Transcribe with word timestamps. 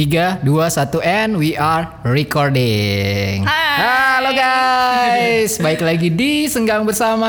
3, 0.00 0.40
2, 0.40 0.48
1 0.48 1.04
and 1.04 1.36
we 1.36 1.52
are 1.60 1.84
recording. 2.08 3.44
Hai. 3.44 4.16
Halo 4.16 4.32
guys. 4.32 5.56
Baik 5.68 5.84
lagi 5.84 6.08
di 6.08 6.48
Senggang 6.48 6.88
Bersama. 6.88 7.28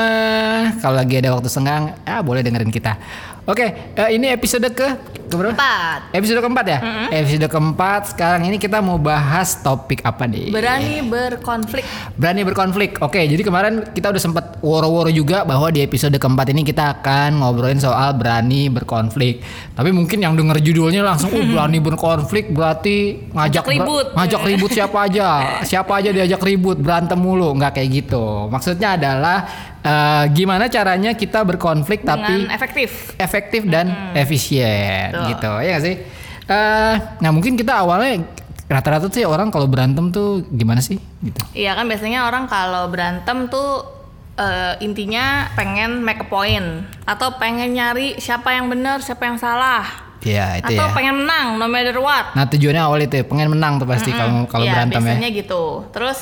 Kalau 0.80 0.96
lagi 0.96 1.20
ada 1.20 1.36
waktu 1.36 1.52
senggang 1.52 1.92
ah 2.08 2.24
boleh 2.24 2.40
dengerin 2.40 2.72
kita. 2.72 2.96
Oke 3.44 3.92
eh, 3.92 4.08
ini 4.16 4.32
episode 4.32 4.64
ke 4.72 4.88
keberapa? 5.32 5.56
Empat. 5.56 6.00
Episode 6.12 6.40
keempat 6.44 6.66
ya? 6.68 6.78
Episode 7.08 7.48
keempat 7.48 8.00
Sekarang 8.12 8.44
ini 8.44 8.60
kita 8.60 8.84
mau 8.84 9.00
bahas 9.00 9.56
topik 9.64 10.04
apa 10.04 10.28
nih? 10.28 10.52
Berani 10.52 11.00
berkonflik. 11.00 11.84
Berani 12.20 12.42
berkonflik. 12.44 13.00
Oke, 13.00 13.24
jadi 13.24 13.40
kemarin 13.40 13.88
kita 13.96 14.12
udah 14.12 14.22
sempat 14.22 14.44
woro-woro 14.60 15.08
juga 15.08 15.48
bahwa 15.48 15.72
di 15.72 15.80
episode 15.80 16.14
keempat 16.14 16.52
ini 16.52 16.62
kita 16.62 17.00
akan 17.00 17.40
ngobrolin 17.40 17.80
soal 17.80 18.12
berani 18.14 18.68
berkonflik. 18.68 19.40
Tapi 19.72 19.90
mungkin 19.90 20.20
yang 20.20 20.36
denger 20.36 20.60
judulnya 20.60 21.00
langsung, 21.00 21.32
oh 21.32 21.44
berani 21.52 21.80
berkonflik 21.80 22.52
berarti 22.52 23.28
ngajak 23.32 23.64
ribut." 23.66 24.06
ngajak 24.12 24.42
ribut 24.44 24.70
siapa 24.70 25.08
aja, 25.08 25.28
siapa 25.64 25.92
aja 25.98 26.12
diajak 26.12 26.42
ribut, 26.44 26.76
berantem 26.76 27.16
mulu, 27.16 27.56
nggak 27.56 27.80
kayak 27.80 27.88
gitu. 28.04 28.46
Maksudnya 28.52 29.00
adalah 29.00 29.72
eh, 29.82 30.24
gimana 30.32 30.70
caranya 30.70 31.12
kita 31.12 31.42
berkonflik 31.42 32.06
tapi 32.06 32.46
dengan 32.46 32.54
efektif. 32.54 33.12
efektif 33.18 33.62
dan 33.66 34.14
efisien 34.14 35.10
Betul. 35.12 35.21
Gitu 35.30 35.50
ya 35.62 35.70
gak 35.76 35.84
sih 35.84 35.96
Eh, 36.42 36.94
nah 37.22 37.30
mungkin 37.30 37.54
kita 37.54 37.86
awalnya 37.86 38.26
rata-rata 38.66 39.06
sih 39.06 39.22
orang 39.22 39.54
kalau 39.54 39.70
berantem 39.70 40.10
tuh 40.10 40.42
gimana 40.50 40.82
sih 40.82 40.98
gitu 41.22 41.38
Iya 41.54 41.78
kan 41.78 41.86
biasanya 41.86 42.26
orang 42.26 42.50
kalau 42.50 42.90
berantem 42.90 43.46
tuh 43.46 43.86
eh, 44.34 44.74
intinya 44.82 45.46
pengen 45.54 46.02
make 46.02 46.18
a 46.18 46.26
point 46.26 46.82
atau 47.06 47.38
pengen 47.38 47.78
nyari 47.78 48.18
siapa 48.18 48.58
yang 48.58 48.66
benar, 48.66 48.98
siapa 49.00 49.22
yang 49.22 49.38
salah. 49.38 49.86
Iya 50.22 50.62
itu 50.62 50.74
atau 50.74 50.86
ya 50.86 50.94
pengen 50.94 51.14
menang 51.22 51.58
no 51.58 51.66
matter 51.66 51.98
what. 51.98 52.34
nah 52.34 52.46
tujuannya 52.46 52.82
awal 52.82 52.98
itu 53.02 53.22
ya, 53.22 53.24
pengen 53.26 53.48
menang 53.54 53.78
tuh 53.78 53.86
pasti 53.86 54.10
kalau 54.10 54.42
kalau 54.50 54.66
Iya, 54.66 54.82
berantem 54.82 54.98
ya 54.98 55.06
biasanya 55.14 55.30
gitu. 55.30 55.62
Terus 55.94 56.18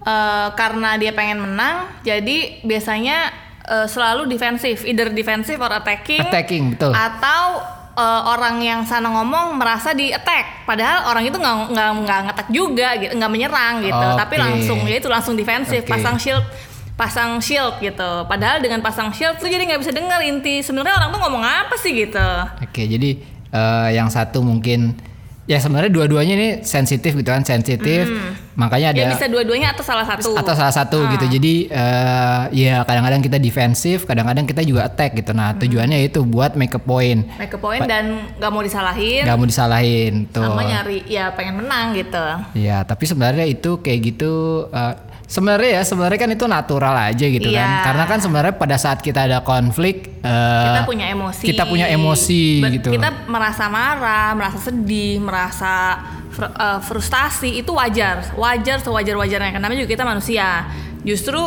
eh, 0.00 0.48
karena 0.56 0.96
dia 0.96 1.12
pengen 1.12 1.44
menang, 1.44 1.92
jadi 2.04 2.64
biasanya 2.64 3.36
eh, 3.68 3.84
selalu 3.84 4.32
defensif, 4.32 4.84
either 4.88 5.12
defensif 5.12 5.60
or 5.60 5.72
attacking. 5.76 6.24
attacking 6.24 6.72
betul 6.72 6.92
atau 6.96 7.76
eh, 7.98 8.22
orang 8.30 8.62
yang 8.62 8.86
sana 8.86 9.10
ngomong 9.10 9.58
merasa 9.58 9.90
di 9.90 10.14
attack. 10.14 10.62
Padahal 10.62 11.10
orang 11.10 11.26
itu 11.26 11.34
nggak 11.34 11.74
nggak 11.74 11.90
nggak 12.06 12.20
ngetak 12.30 12.48
juga 12.54 12.88
gitu 13.02 13.12
nggak 13.18 13.32
menyerang 13.32 13.74
gitu. 13.82 14.06
Oke. 14.14 14.18
tapi 14.22 14.34
langsung 14.38 14.78
ya 14.86 14.96
itu 15.02 15.08
langsung 15.10 15.34
defensif 15.34 15.82
Oke. 15.82 15.90
pasang 15.90 16.16
shield 16.16 16.44
pasang 16.94 17.38
shield 17.42 17.78
gitu. 17.82 18.10
Padahal 18.26 18.62
dengan 18.62 18.82
pasang 18.82 19.10
shield 19.10 19.38
tuh 19.38 19.50
jadi 19.50 19.66
nggak 19.66 19.82
bisa 19.82 19.90
dengar 19.90 20.22
inti. 20.22 20.62
Sebenarnya 20.62 20.98
orang 21.02 21.10
tuh 21.10 21.20
ngomong 21.26 21.42
apa 21.42 21.74
sih 21.78 21.92
gitu? 21.94 22.28
Oke 22.62 22.86
jadi 22.86 23.18
eh, 23.50 23.88
yang 23.98 24.06
satu 24.10 24.42
mungkin 24.46 24.94
ya 25.48 25.56
sebenarnya 25.56 25.88
dua-duanya 25.88 26.34
ini 26.36 26.48
sensitif 26.60 27.16
gitu 27.16 27.24
kan 27.32 27.40
sensitif. 27.42 28.04
Makanya 28.58 28.90
ada 28.92 29.00
ya 29.00 29.08
bisa 29.14 29.30
dua-duanya 29.30 29.72
atau 29.72 29.86
salah 29.86 30.04
satu. 30.04 30.36
atau 30.36 30.52
salah 30.52 30.74
satu 30.74 30.98
gitu. 31.16 31.26
Jadi 31.40 31.72
eh, 31.72 32.42
ya 32.52 32.84
kadang-kadang 32.84 33.24
kita 33.24 33.38
defensif 33.40 34.04
kadang-kadang 34.04 34.44
kita 34.44 34.60
juga 34.60 34.84
attack 34.84 35.16
gitu. 35.16 35.32
Nah 35.32 35.56
tujuannya 35.56 36.04
itu 36.04 36.20
buat 36.28 36.52
make 36.58 36.76
a 36.76 36.82
point. 36.82 37.24
Make 37.40 37.56
a 37.56 37.60
point 37.62 37.88
dan 37.88 38.28
nggak 38.36 38.50
mau 38.52 38.60
disalahin. 38.60 39.24
Nggak 39.24 39.38
mau 39.40 39.48
disalahin 39.48 40.12
tuh 40.28 40.44
sama 40.44 40.62
nyari 40.68 41.00
ya 41.08 41.32
pengen 41.32 41.64
menang 41.64 41.96
gitu. 41.96 42.26
Ya, 42.52 42.84
tapi 42.84 43.08
sebenarnya 43.08 43.48
itu 43.48 43.80
kayak 43.80 43.98
gitu 44.04 44.66
eh, 44.68 44.94
sebenarnya 45.28 45.70
ya 45.78 45.82
sebenarnya 45.84 46.18
kan 46.24 46.30
itu 46.32 46.44
natural 46.48 46.94
aja 46.96 47.26
gitu 47.28 47.52
kan. 47.52 47.68
Iya. 47.68 47.84
Karena 47.84 48.04
kan 48.08 48.18
sebenarnya 48.18 48.54
pada 48.56 48.76
saat 48.80 49.04
kita 49.04 49.28
ada 49.28 49.44
konflik 49.44 50.24
eh, 50.24 50.66
kita 50.72 50.82
punya 50.88 51.06
emosi 51.12 51.44
kita 51.44 51.62
punya 51.68 51.86
emosi 51.92 52.42
Ber- 52.64 52.72
gitu. 52.80 52.88
kita 52.96 53.28
merasa 53.28 53.68
marah 53.68 54.32
merasa 54.32 54.58
sedih 54.58 55.20
merasa 55.20 56.00
fr- 56.32 56.48
eh, 56.48 56.80
frustasi 56.80 57.60
itu 57.60 57.76
wajar 57.76 58.32
wajar 58.40 58.80
sewajar 58.80 59.14
wajarnya 59.20 59.52
karena 59.60 59.76
juga 59.76 59.88
kita 59.92 60.04
manusia 60.08 60.64
justru 61.04 61.38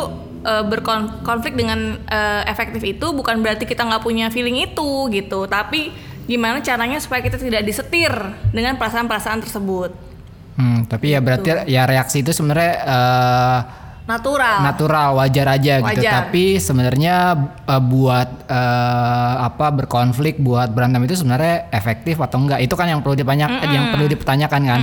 eh, 0.46 0.62
berkonflik 0.62 1.58
dengan 1.58 1.98
eh, 2.06 2.42
efektif 2.46 2.86
itu 2.86 3.10
bukan 3.10 3.42
berarti 3.42 3.66
kita 3.66 3.82
nggak 3.82 4.02
punya 4.06 4.30
feeling 4.30 4.62
itu 4.62 5.10
gitu 5.10 5.50
tapi 5.50 5.90
gimana 6.30 6.62
caranya 6.62 7.02
supaya 7.02 7.18
kita 7.18 7.34
tidak 7.34 7.66
disetir 7.66 8.14
dengan 8.54 8.78
perasaan-perasaan 8.78 9.42
tersebut 9.42 10.11
Hmm, 10.52 10.84
tapi 10.84 11.10
ya 11.10 11.18
Gitu. 11.18 11.26
berarti 11.26 11.48
ya 11.66 11.82
reaksi 11.84 12.20
itu 12.20 12.30
sebenarnya 12.30 12.72
eh, 12.84 13.58
natural 14.02 14.56
natural, 14.66 15.08
wajar 15.16 15.46
aja 15.48 15.74
gitu. 15.80 16.02
Wajar. 16.02 16.12
Tapi 16.26 16.58
sebenarnya 16.58 17.16
eh, 17.64 17.82
buat 17.82 18.28
eh, 18.50 19.34
apa 19.42 19.66
berkonflik, 19.72 20.36
buat 20.38 20.74
berantem 20.74 21.06
itu 21.06 21.16
sebenarnya 21.16 21.70
efektif 21.70 22.18
atau 22.18 22.36
enggak? 22.36 22.60
Itu 22.60 22.74
kan 22.74 22.84
yang 22.86 23.00
perlu 23.00 23.16
ditanyakan, 23.16 23.68
yang 23.70 23.86
perlu 23.94 24.06
dipertanyakan 24.06 24.60
kan. 24.60 24.80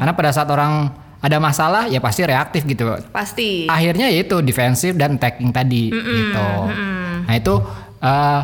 Karena 0.00 0.12
pada 0.12 0.30
saat 0.34 0.48
orang 0.50 0.90
ada 1.22 1.38
masalah 1.38 1.86
ya 1.86 2.02
pasti 2.02 2.26
reaktif 2.26 2.66
gitu. 2.66 2.82
pasti 3.14 3.70
akhirnya 3.70 4.10
yaitu 4.10 4.42
defensif 4.42 4.98
dan 4.98 5.14
attacking 5.14 5.54
tadi 5.54 5.94
gitu. 5.94 6.48
Nah 7.22 7.34
itu 7.38 7.54
eh, 8.02 8.40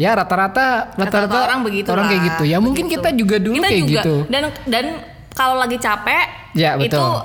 ya 0.00 0.16
rata-rata 0.16 0.96
rata-rata 0.96 1.44
orang 1.44 1.60
begitu 1.60 1.92
orang 1.92 2.08
lah, 2.08 2.16
kayak 2.16 2.22
gitu. 2.32 2.42
Ya 2.48 2.56
mungkin 2.56 2.88
begitu. 2.88 3.04
kita 3.04 3.10
juga 3.12 3.36
dulu 3.36 3.60
kita 3.60 3.68
kayak 3.68 3.80
juga 3.84 4.00
gitu. 4.00 4.14
dan 4.32 4.42
dan 4.64 4.84
kalau 5.32 5.56
lagi 5.56 5.76
capek 5.76 6.52
Ya, 6.52 6.76
itu 6.76 6.92
betul. 6.92 7.24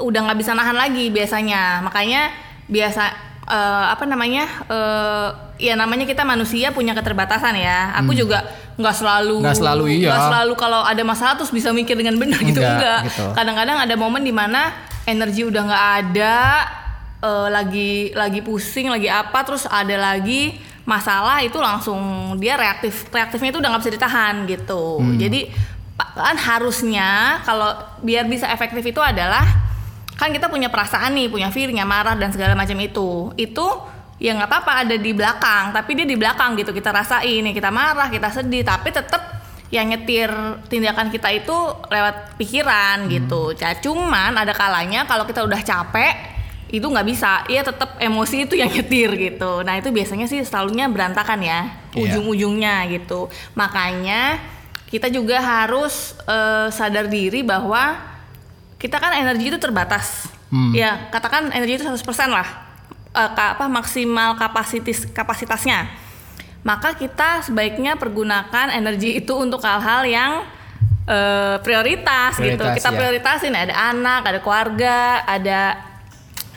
udah 0.00 0.20
nggak 0.24 0.38
bisa 0.38 0.52
nahan 0.52 0.74
lagi 0.74 1.08
biasanya 1.08 1.82
makanya 1.82 2.30
biasa 2.66 3.02
eh, 3.44 3.86
apa 3.90 4.04
namanya 4.04 4.46
eh, 4.64 5.28
ya 5.58 5.74
namanya 5.74 6.04
kita 6.04 6.22
manusia 6.22 6.70
punya 6.70 6.92
keterbatasan 6.92 7.54
ya 7.54 7.90
aku 7.96 8.14
juga 8.14 8.46
nggak 8.78 8.94
selalu 8.94 9.34
Hmm. 9.34 9.44
Nggak 9.44 9.58
selalu, 9.58 9.84
iya. 9.92 10.08
nggak 10.08 10.22
selalu 10.30 10.52
kalau 10.54 10.80
ada 10.80 11.02
masalah 11.02 11.34
terus 11.34 11.50
bisa 11.50 11.72
mikir 11.72 11.94
dengan 11.94 12.14
benar 12.14 12.38
gitu 12.40 12.62
Enggak, 12.62 13.00
gitu. 13.04 13.26
kadang-kadang 13.34 13.78
ada 13.80 13.94
momen 13.94 14.22
di 14.22 14.30
mana 14.30 14.70
energi 15.02 15.42
udah 15.42 15.62
nggak 15.66 15.84
ada 15.98 16.36
eh, 17.18 17.48
lagi 17.50 17.90
lagi 18.14 18.38
pusing 18.38 18.86
lagi 18.86 19.10
apa 19.10 19.42
terus 19.42 19.66
ada 19.66 19.98
lagi 19.98 20.54
masalah 20.84 21.42
itu 21.42 21.58
langsung 21.58 21.98
dia 22.38 22.54
reaktif 22.54 23.10
reaktifnya 23.10 23.50
itu 23.50 23.58
udah 23.58 23.68
nggak 23.68 23.82
bisa 23.82 23.92
ditahan 23.92 24.34
gitu 24.46 25.02
Hmm. 25.02 25.18
jadi 25.18 25.50
kan 25.98 26.38
harusnya 26.38 27.42
kalau 27.42 27.74
biar 28.00 28.24
bisa 28.24 28.46
efektif 28.46 28.86
itu 28.86 29.02
adalah 29.02 29.42
kan 30.14 30.30
kita 30.30 30.46
punya 30.46 30.70
perasaan 30.70 31.14
nih 31.14 31.26
punya 31.26 31.50
feeling 31.50 31.78
ya 31.78 31.86
marah 31.86 32.14
dan 32.14 32.30
segala 32.30 32.54
macam 32.54 32.78
itu 32.78 33.34
itu 33.34 33.66
ya 34.18 34.34
nggak 34.34 34.46
apa-apa 34.46 34.72
ada 34.86 34.94
di 34.94 35.10
belakang 35.10 35.70
tapi 35.70 35.94
dia 35.94 36.06
di 36.06 36.14
belakang 36.14 36.54
gitu 36.54 36.70
kita 36.70 36.90
rasain 36.90 37.42
nih 37.42 37.54
kita 37.54 37.70
marah 37.70 38.10
kita 38.10 38.30
sedih 38.30 38.62
tapi 38.62 38.90
tetap 38.90 39.38
yang 39.68 39.84
nyetir 39.84 40.32
tindakan 40.66 41.12
kita 41.12 41.28
itu 41.28 41.52
lewat 41.92 42.40
pikiran 42.40 43.04
gitu. 43.12 43.52
Ca- 43.52 43.76
Cuman 43.76 44.32
ada 44.32 44.56
kalanya 44.56 45.04
kalau 45.04 45.28
kita 45.28 45.44
udah 45.44 45.60
capek 45.60 46.40
itu 46.72 46.84
nggak 46.84 47.04
bisa, 47.04 47.44
iya 47.48 47.60
tetap 47.60 48.00
emosi 48.00 48.48
itu 48.48 48.56
yang 48.56 48.72
nyetir 48.72 49.12
gitu. 49.12 49.60
Nah 49.60 49.76
itu 49.76 49.92
biasanya 49.92 50.24
sih 50.24 50.40
selalunya 50.40 50.88
berantakan 50.88 51.44
ya 51.44 51.68
Iya. 51.92 52.16
ujung-ujungnya 52.16 52.88
gitu. 52.88 53.28
Makanya 53.52 54.40
kita 54.88 55.12
juga 55.12 55.38
harus 55.38 56.16
eh, 56.24 56.68
sadar 56.72 57.06
diri 57.06 57.44
bahwa 57.44 57.96
kita 58.80 58.96
kan 58.96 59.12
energi 59.12 59.52
itu 59.52 59.58
terbatas. 59.60 60.26
Hmm. 60.48 60.72
Ya 60.72 61.12
katakan 61.12 61.52
energi 61.52 61.76
itu 61.76 61.84
100% 61.84 62.00
lah, 62.32 62.48
ka- 63.12 63.52
apa 63.58 63.68
maksimal 63.68 64.32
kapasitas 64.40 65.04
kapasitasnya 65.12 66.08
maka 66.66 66.92
kita 66.92 67.40
sebaiknya 67.46 67.94
pergunakan 67.94 68.68
energi 68.74 69.16
itu 69.16 69.30
untuk 69.32 69.62
hal-hal 69.62 70.02
yang 70.04 70.32
eh, 71.08 71.56
prioritas, 71.62 72.36
gitu. 72.36 72.58
Prioritas, 72.60 72.76
Kita 72.76 72.90
ya. 72.92 72.96
prioritasin 72.98 73.54
ada 73.54 73.74
anak, 73.94 74.20
ada 74.28 74.38
keluarga, 74.42 75.22
ada 75.24 75.60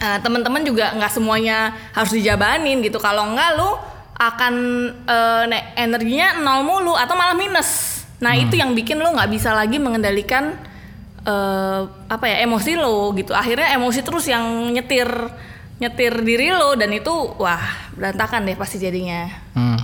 eh, 0.02 0.18
teman-teman 0.20 0.66
juga 0.66 0.92
nggak 0.98 1.12
semuanya 1.14 1.72
harus 1.94 2.12
dijabanin 2.12 2.82
gitu. 2.84 2.98
Kalau 3.00 3.32
nggak 3.32 3.50
lu 3.56 3.72
akan 4.22 4.54
ne- 5.48 5.68
energinya 5.80 6.38
nol 6.42 6.62
mulu 6.62 6.94
atau 6.94 7.16
malah 7.16 7.34
minus. 7.34 8.01
Nah 8.22 8.38
itu 8.38 8.54
yang 8.56 8.78
bikin 8.78 9.02
lu 9.02 9.10
nggak 9.12 9.30
bisa 9.34 9.52
lagi 9.52 9.82
mengendalikan 9.82 10.54
eh, 11.26 11.82
apa 11.86 12.26
ya 12.30 12.46
emosi 12.46 12.78
lo 12.78 13.12
gitu. 13.18 13.34
Akhirnya 13.34 13.74
emosi 13.76 14.00
terus 14.06 14.30
yang 14.30 14.70
nyetir 14.72 15.10
nyetir 15.82 16.14
diri 16.22 16.54
lo 16.54 16.78
dan 16.78 16.94
itu 16.94 17.10
wah 17.42 17.90
berantakan 17.98 18.46
deh 18.46 18.56
pasti 18.56 18.78
jadinya. 18.78 19.26
Hmm. 19.58 19.82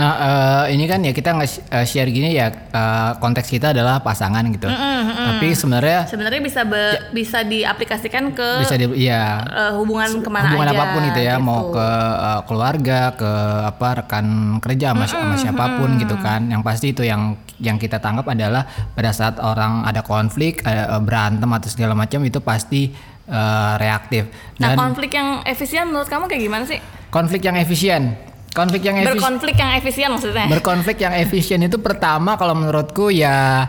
Nah 0.00 0.12
eh, 0.16 0.64
ini 0.72 0.88
kan 0.88 1.04
ya 1.04 1.12
kita 1.12 1.36
nge-share 1.36 2.08
gini 2.08 2.32
ya 2.32 2.48
eh, 2.48 3.10
konteks 3.20 3.52
kita 3.52 3.76
adalah 3.76 4.00
pasangan 4.00 4.40
gitu. 4.48 4.64
Tapi 5.20 5.52
sebenarnya 5.52 6.08
Sebenarnya 6.08 6.40
bisa 6.40 6.64
be- 6.64 7.12
bisa 7.12 7.44
diaplikasikan 7.44 8.32
ke 8.32 8.64
bisa 8.64 8.74
di 8.74 8.86
ya 9.04 9.44
eh, 9.44 9.72
hubungan 9.76 10.24
ke 10.24 10.28
mana 10.32 10.48
hubungan 10.48 10.68
aja. 10.72 10.76
apa 10.80 10.84
pun 10.90 11.00
gitu 11.12 11.20
ya 11.20 11.34
mau 11.36 11.68
gitu. 11.68 11.76
ke 11.76 11.88
uh, 12.16 12.40
keluarga 12.48 13.00
ke 13.12 13.32
apa 13.68 13.88
rekan 14.00 14.26
kerja 14.58 14.96
sama, 14.96 15.04
sama 15.04 15.34
siapa 15.36 15.64
pun 15.76 16.00
gitu 16.00 16.16
kan 16.16 16.48
yang 16.48 16.64
pasti 16.64 16.96
itu 16.96 17.04
yang 17.04 17.36
yang 17.60 17.76
kita 17.76 18.00
tangkap 18.00 18.24
adalah 18.24 18.64
pada 18.96 19.12
saat 19.12 19.36
orang 19.36 19.84
ada 19.84 20.00
konflik 20.00 20.64
ada, 20.64 20.96
uh, 20.96 21.02
berantem 21.04 21.50
atau 21.52 21.68
segala 21.68 21.92
macam 21.92 22.24
itu 22.24 22.40
pasti 22.40 22.88
uh, 23.28 23.76
reaktif 23.76 24.32
Nah, 24.56 24.72
dan 24.72 24.76
konflik 24.78 25.12
yang 25.12 25.44
efisien 25.44 25.84
menurut 25.84 26.08
kamu 26.08 26.24
kayak 26.24 26.42
gimana 26.42 26.64
sih? 26.64 26.80
konflik 27.10 27.42
yang 27.42 27.58
efisien 27.58 28.16
konflik 28.50 28.82
yang 28.82 28.96
efisien 28.98 29.16
Berkonflik 29.16 29.56
yang 29.56 29.70
efisien 29.78 30.08
maksudnya. 30.10 30.46
berkonflik 30.50 30.98
yang 31.00 31.14
efisien 31.16 31.60
itu 31.62 31.78
pertama 31.78 32.34
kalau 32.36 32.54
menurutku 32.58 33.08
ya 33.14 33.66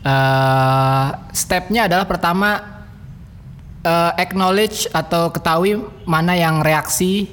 eh 0.00 1.06
stepnya 1.36 1.84
adalah 1.84 2.08
pertama 2.08 2.56
eh, 3.84 4.12
acknowledge 4.16 4.88
atau 4.88 5.28
ketahui 5.28 5.76
mana 6.08 6.32
yang 6.32 6.64
reaksi 6.64 7.28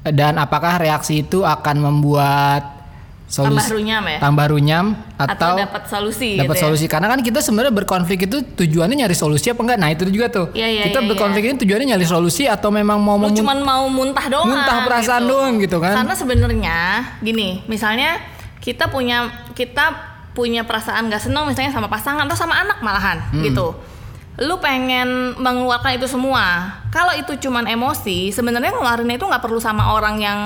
dan 0.00 0.40
apakah 0.40 0.80
reaksi 0.80 1.20
itu 1.20 1.44
akan 1.44 1.76
membuat 1.76 2.79
tambah 3.30 3.62
solusi 3.62 3.70
runyam 3.78 4.02
ya? 4.10 4.18
tambah 4.18 4.46
runyam 4.50 4.86
atau, 5.14 5.30
atau, 5.30 5.54
dapat 5.62 5.82
solusi 5.86 6.30
dapat 6.34 6.44
gitu 6.50 6.54
ya? 6.58 6.62
solusi. 6.66 6.84
Karena 6.90 7.06
kan 7.06 7.20
kita 7.22 7.38
sebenarnya 7.38 7.70
berkonflik 7.70 8.26
itu 8.26 8.42
tujuannya 8.42 9.06
nyari 9.06 9.14
solusi 9.14 9.46
apa 9.54 9.60
enggak? 9.62 9.78
Nah 9.78 9.88
itu 9.94 10.02
juga 10.10 10.26
tuh. 10.26 10.46
Iya, 10.50 10.66
iya, 10.66 10.82
kita 10.90 10.98
iya, 10.98 11.08
berkonflik 11.14 11.44
ini 11.46 11.56
tujuannya 11.62 11.86
nyari 11.94 12.06
solusi 12.10 12.50
atau 12.50 12.74
memang 12.74 12.98
mau 12.98 13.14
lu 13.22 13.30
cuman 13.30 13.58
mau 13.62 13.86
muntah 13.86 14.26
doang 14.26 14.50
muntah 14.50 14.82
perasaan 14.82 15.22
doang 15.30 15.62
gitu 15.62 15.78
kan? 15.78 15.94
Karena 16.02 16.14
sebenarnya 16.18 16.78
gini 17.22 17.62
misalnya 17.70 18.18
kita 18.58 18.90
punya 18.90 19.30
kita 19.54 20.10
punya 20.34 20.62
perasaan 20.66 21.10
gak 21.10 21.26
senang 21.26 21.46
misalnya 21.46 21.74
sama 21.74 21.90
pasangan 21.90 22.26
atau 22.26 22.38
sama 22.38 22.58
anak 22.58 22.82
malahan 22.82 23.22
Hmm. 23.30 23.46
gitu. 23.46 23.78
Lu 24.40 24.56
pengen 24.58 25.36
mengeluarkan 25.36 26.00
itu 26.00 26.08
semua. 26.08 26.78
Kalau 26.90 27.12
itu 27.14 27.36
cuman 27.46 27.68
emosi 27.68 28.32
sebenarnya 28.32 28.72
ngeluarinnya 28.72 29.20
itu 29.20 29.26
nggak 29.28 29.42
perlu 29.42 29.60
sama 29.60 29.94
orang 29.94 30.16
yang 30.16 30.40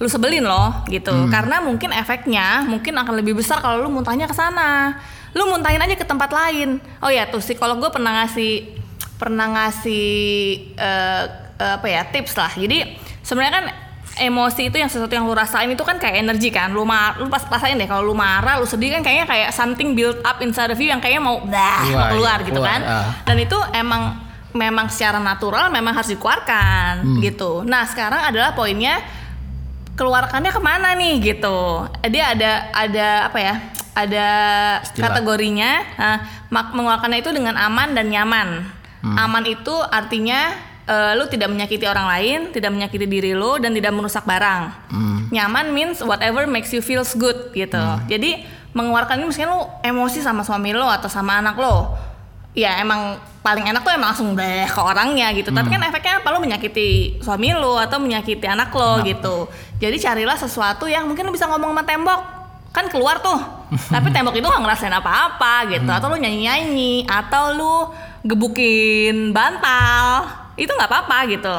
lu 0.00 0.08
sebelin 0.08 0.42
loh 0.42 0.80
gitu. 0.88 1.12
Hmm. 1.12 1.28
karena 1.28 1.60
mungkin 1.60 1.92
efeknya 1.92 2.64
mungkin 2.64 2.96
akan 2.96 3.14
lebih 3.14 3.36
besar 3.36 3.60
kalau 3.60 3.84
lu 3.84 3.92
muntahnya 3.92 4.24
ke 4.24 4.32
sana. 4.32 4.96
Lu 5.30 5.46
muntahin 5.46 5.78
aja 5.78 5.94
ke 5.94 6.02
tempat 6.02 6.32
lain. 6.32 6.80
Oh 6.98 7.06
ya 7.06 7.28
tuh 7.28 7.38
psikolog 7.38 7.78
gue 7.78 7.90
pernah 7.92 8.24
ngasih 8.24 8.80
pernah 9.14 9.46
ngasih 9.46 10.08
eh, 10.74 11.22
eh, 11.54 11.72
apa 11.76 11.86
ya 11.86 12.02
tips 12.08 12.34
lah. 12.34 12.50
Jadi 12.50 12.96
sebenarnya 13.20 13.54
kan 13.54 13.66
emosi 14.18 14.68
itu 14.68 14.76
yang 14.76 14.90
sesuatu 14.90 15.14
yang 15.14 15.22
lu 15.22 15.32
rasain 15.32 15.70
itu 15.70 15.84
kan 15.84 16.00
kayak 16.00 16.18
energi 16.18 16.50
kan. 16.50 16.72
Lu 16.72 16.82
mar 16.82 17.20
lu 17.20 17.28
pas 17.28 17.44
rasain 17.46 17.76
deh 17.76 17.86
kalau 17.86 18.02
lu 18.02 18.16
marah 18.16 18.58
lu 18.58 18.66
sedih 18.66 18.90
kan 18.90 19.04
kayaknya 19.04 19.28
kayak 19.28 19.50
something 19.52 19.94
build 19.94 20.18
up 20.24 20.40
inside 20.40 20.68
of 20.68 20.80
you 20.80 20.88
yang 20.88 20.98
kayaknya 20.98 21.22
mau 21.22 21.38
dah 21.46 21.84
Keluar, 21.84 21.94
mau 21.94 22.10
keluar 22.10 22.38
iya, 22.40 22.46
gitu 22.48 22.58
keluar, 22.58 22.70
kan. 22.72 22.80
ah. 22.82 23.04
dan 23.22 23.36
itu 23.38 23.58
emang 23.70 24.02
memang 24.50 24.90
secara 24.90 25.22
natural 25.22 25.70
memang 25.70 25.94
harus 25.94 26.10
dikeluarkan 26.10 27.06
Hmm. 27.06 27.20
gitu. 27.22 27.62
Nah 27.62 27.86
sekarang 27.86 28.26
adalah 28.26 28.50
poinnya 28.50 28.98
keluarkannya 30.00 30.48
ke 30.48 30.60
mana 30.64 30.96
nih 30.96 31.20
gitu. 31.20 31.84
Dia 32.08 32.32
ada 32.32 32.50
ada 32.72 33.08
apa 33.28 33.38
ya 33.38 33.54
ada 33.92 34.28
Istilah. 34.80 35.12
kategorinya 35.12 35.70
nah, 36.00 36.18
mak- 36.48 36.72
mengeluarkannya 36.72 37.20
itu 37.20 37.30
dengan 37.36 37.60
aman 37.60 37.92
dan 37.92 38.08
nyaman. 38.08 38.48
Aman 39.00 39.44
itu 39.48 39.72
artinya 39.92 40.56
eh, 40.88 41.12
lu 41.16 41.24
tidak 41.28 41.52
menyakiti 41.52 41.84
orang 41.88 42.08
lain 42.08 42.38
tidak 42.52 42.72
menyakiti 42.72 43.04
diri 43.08 43.32
lu 43.36 43.60
dan 43.60 43.76
tidak 43.76 43.92
merusak 43.92 44.24
barang. 44.24 44.72
Nyaman 45.28 45.76
means 45.76 46.00
whatever 46.00 46.48
makes 46.48 46.72
you 46.72 46.80
feels 46.80 47.12
good 47.12 47.52
gitu. 47.52 47.80
Jadi 48.08 48.44
mengeluarkan 48.72 49.20
ini 49.20 49.26
misalnya 49.28 49.50
lu 49.52 49.60
emosi 49.82 50.22
sama 50.22 50.46
suami 50.46 50.70
lo 50.70 50.86
atau 50.86 51.10
sama 51.10 51.42
anak 51.42 51.58
lo 51.58 51.90
ya 52.60 52.80
emang 52.84 53.16
paling 53.40 53.64
enak 53.64 53.80
tuh 53.80 53.92
emang 53.96 54.12
langsung 54.12 54.36
deh 54.36 54.68
ke 54.68 54.80
orangnya 54.80 55.32
gitu. 55.32 55.48
Tapi 55.48 55.68
kan 55.72 55.80
efeknya 55.80 56.20
apa? 56.20 56.28
Lo 56.28 56.38
menyakiti 56.44 57.20
suami 57.24 57.56
lo 57.56 57.80
atau 57.80 57.96
menyakiti 57.96 58.44
anak 58.44 58.68
lo 58.76 59.00
gitu. 59.00 59.48
Jadi 59.80 59.96
carilah 59.96 60.36
sesuatu 60.36 60.84
yang 60.84 61.08
mungkin 61.08 61.24
lo 61.24 61.32
bisa 61.32 61.48
ngomong 61.48 61.72
sama 61.72 61.84
tembok. 61.88 62.20
Kan 62.70 62.86
keluar 62.92 63.24
tuh. 63.24 63.40
Tapi 63.94 64.12
tembok 64.12 64.36
itu 64.36 64.44
nggak 64.44 64.62
ngerasain 64.62 64.92
apa-apa 64.92 65.72
gitu. 65.72 65.88
Atau 65.88 66.12
lo 66.12 66.20
nyanyi-nyanyi 66.20 67.08
atau 67.08 67.56
lo 67.56 67.74
gebukin 68.20 69.32
bantal. 69.32 70.28
Itu 70.60 70.76
nggak 70.76 70.90
apa-apa 70.92 71.18
gitu. 71.32 71.56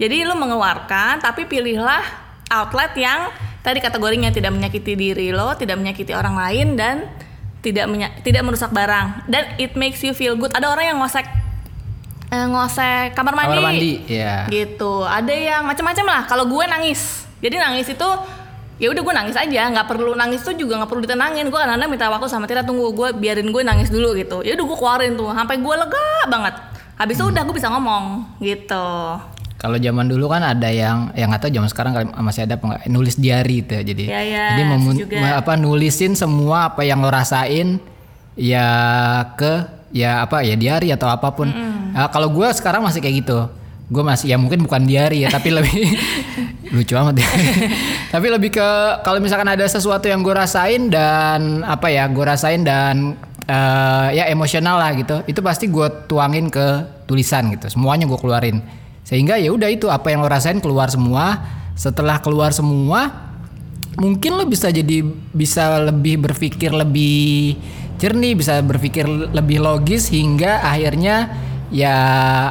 Jadi 0.00 0.24
lo 0.24 0.38
mengeluarkan 0.38 1.18
tapi 1.18 1.44
pilihlah 1.44 2.00
outlet 2.48 2.94
yang 2.96 3.28
tadi 3.60 3.82
kategorinya 3.82 4.30
tidak 4.32 4.54
menyakiti 4.54 4.94
diri 4.94 5.28
lo 5.34 5.52
tidak 5.58 5.76
menyakiti 5.76 6.14
orang 6.14 6.38
lain 6.38 6.68
dan 6.78 6.96
tidak 7.62 7.84
tidak 8.22 8.42
merusak 8.46 8.70
barang. 8.70 9.26
Dan 9.26 9.58
it 9.58 9.74
makes 9.74 10.02
you 10.02 10.14
feel 10.14 10.38
good. 10.38 10.54
Ada 10.54 10.70
orang 10.70 10.94
yang 10.94 10.98
ngosek 11.02 11.26
eh, 12.28 12.46
ngosek 12.46 13.16
kamar 13.16 13.34
mandi, 13.34 13.48
kamar 13.48 13.64
mandi 13.64 13.92
ya 14.06 14.46
gitu. 14.48 15.04
Ada 15.04 15.32
yang 15.32 15.62
macam-macam 15.66 16.06
lah. 16.06 16.22
Kalau 16.26 16.44
gue 16.46 16.64
nangis. 16.66 17.26
Jadi 17.38 17.56
nangis 17.58 17.86
itu 17.90 18.08
ya 18.78 18.88
udah 18.90 19.02
gue 19.02 19.14
nangis 19.14 19.36
aja. 19.36 19.62
Nggak 19.70 19.86
perlu 19.90 20.12
nangis 20.14 20.40
tuh 20.42 20.54
juga 20.54 20.78
nggak 20.78 20.90
perlu 20.90 21.02
ditenangin. 21.04 21.46
Gue 21.50 21.58
kadang-kadang 21.58 21.90
minta 21.90 22.06
waktu 22.10 22.28
sama 22.30 22.46
Tira 22.46 22.62
tunggu 22.62 22.94
gue 22.94 23.08
biarin 23.14 23.50
gue 23.50 23.62
nangis 23.66 23.90
dulu 23.90 24.14
gitu. 24.14 24.42
Ya 24.46 24.54
udah 24.54 24.64
gue 24.64 24.78
keluarin 24.78 25.12
tuh. 25.18 25.30
Sampai 25.34 25.58
gue 25.58 25.74
lega 25.74 26.08
banget. 26.30 26.54
Habis 26.98 27.14
itu 27.14 27.24
udah 27.30 27.42
gue 27.46 27.54
bisa 27.54 27.70
ngomong 27.70 28.26
gitu 28.42 28.90
Kalau 29.58 29.74
zaman 29.74 30.06
dulu 30.06 30.30
kan 30.30 30.38
ada 30.40 30.70
yang 30.70 31.10
yang 31.12 31.34
nggak 31.34 31.42
tahu 31.42 31.50
zaman 31.50 31.66
sekarang 31.66 31.92
masih 32.16 32.46
ada 32.46 32.54
apa 32.54 32.86
nulis 32.86 33.18
diary 33.18 33.66
itu 33.66 33.74
jadi 33.74 34.04
Ya, 34.06 34.20
ya, 34.22 34.44
jadi 34.54 34.62
memun- 34.64 34.98
apa 35.34 35.58
nulisin 35.58 36.14
semua 36.14 36.70
apa 36.70 36.86
yang 36.86 37.02
lo 37.02 37.10
rasain 37.10 37.82
ya 38.38 38.66
ke 39.34 39.66
ya 39.90 40.22
apa 40.22 40.46
ya 40.46 40.54
diary 40.54 40.94
atau 40.94 41.10
apa 41.10 41.34
pun. 41.34 41.50
Nah, 41.90 42.06
kalau 42.08 42.30
gue 42.30 42.46
sekarang 42.54 42.86
masih 42.86 43.02
kayak 43.02 43.26
gitu. 43.26 43.38
Gue 43.88 44.04
masih 44.04 44.30
ya 44.30 44.36
mungkin 44.38 44.62
bukan 44.62 44.84
diary 44.84 45.24
ya 45.24 45.32
tapi 45.32 45.50
lebih 45.50 45.74
lucu 46.76 46.94
amat 46.94 47.18
ya. 47.18 47.26
tapi 48.14 48.26
lebih 48.28 48.54
ke 48.54 48.68
kalau 49.02 49.18
misalkan 49.18 49.48
ada 49.48 49.64
sesuatu 49.64 50.06
yang 50.06 50.22
gue 50.22 50.34
rasain 50.36 50.86
dan 50.86 51.66
apa 51.66 51.88
ya 51.88 52.06
gue 52.06 52.20
rasain 52.22 52.62
dan 52.62 53.18
eh, 53.42 54.08
ya 54.14 54.30
emosional 54.30 54.78
lah 54.78 54.94
gitu. 54.94 55.24
Itu 55.26 55.42
pasti 55.42 55.66
gue 55.66 55.88
tuangin 56.06 56.46
ke 56.46 56.66
tulisan 57.10 57.50
gitu. 57.50 57.66
Semuanya 57.66 58.06
gue 58.06 58.18
keluarin 58.20 58.60
sehingga 59.08 59.40
ya 59.40 59.48
udah 59.56 59.72
itu 59.72 59.88
apa 59.88 60.12
yang 60.12 60.20
lo 60.20 60.28
rasain 60.28 60.60
keluar 60.60 60.92
semua 60.92 61.40
setelah 61.72 62.20
keluar 62.20 62.52
semua 62.52 63.32
mungkin 63.96 64.36
lo 64.36 64.44
bisa 64.44 64.68
jadi 64.68 65.00
bisa 65.32 65.88
lebih 65.88 66.20
berpikir 66.28 66.68
lebih 66.76 67.56
jernih 67.96 68.36
bisa 68.36 68.60
berpikir 68.60 69.08
lebih 69.08 69.64
logis 69.64 70.12
hingga 70.12 70.60
akhirnya 70.60 71.32
ya 71.72 71.96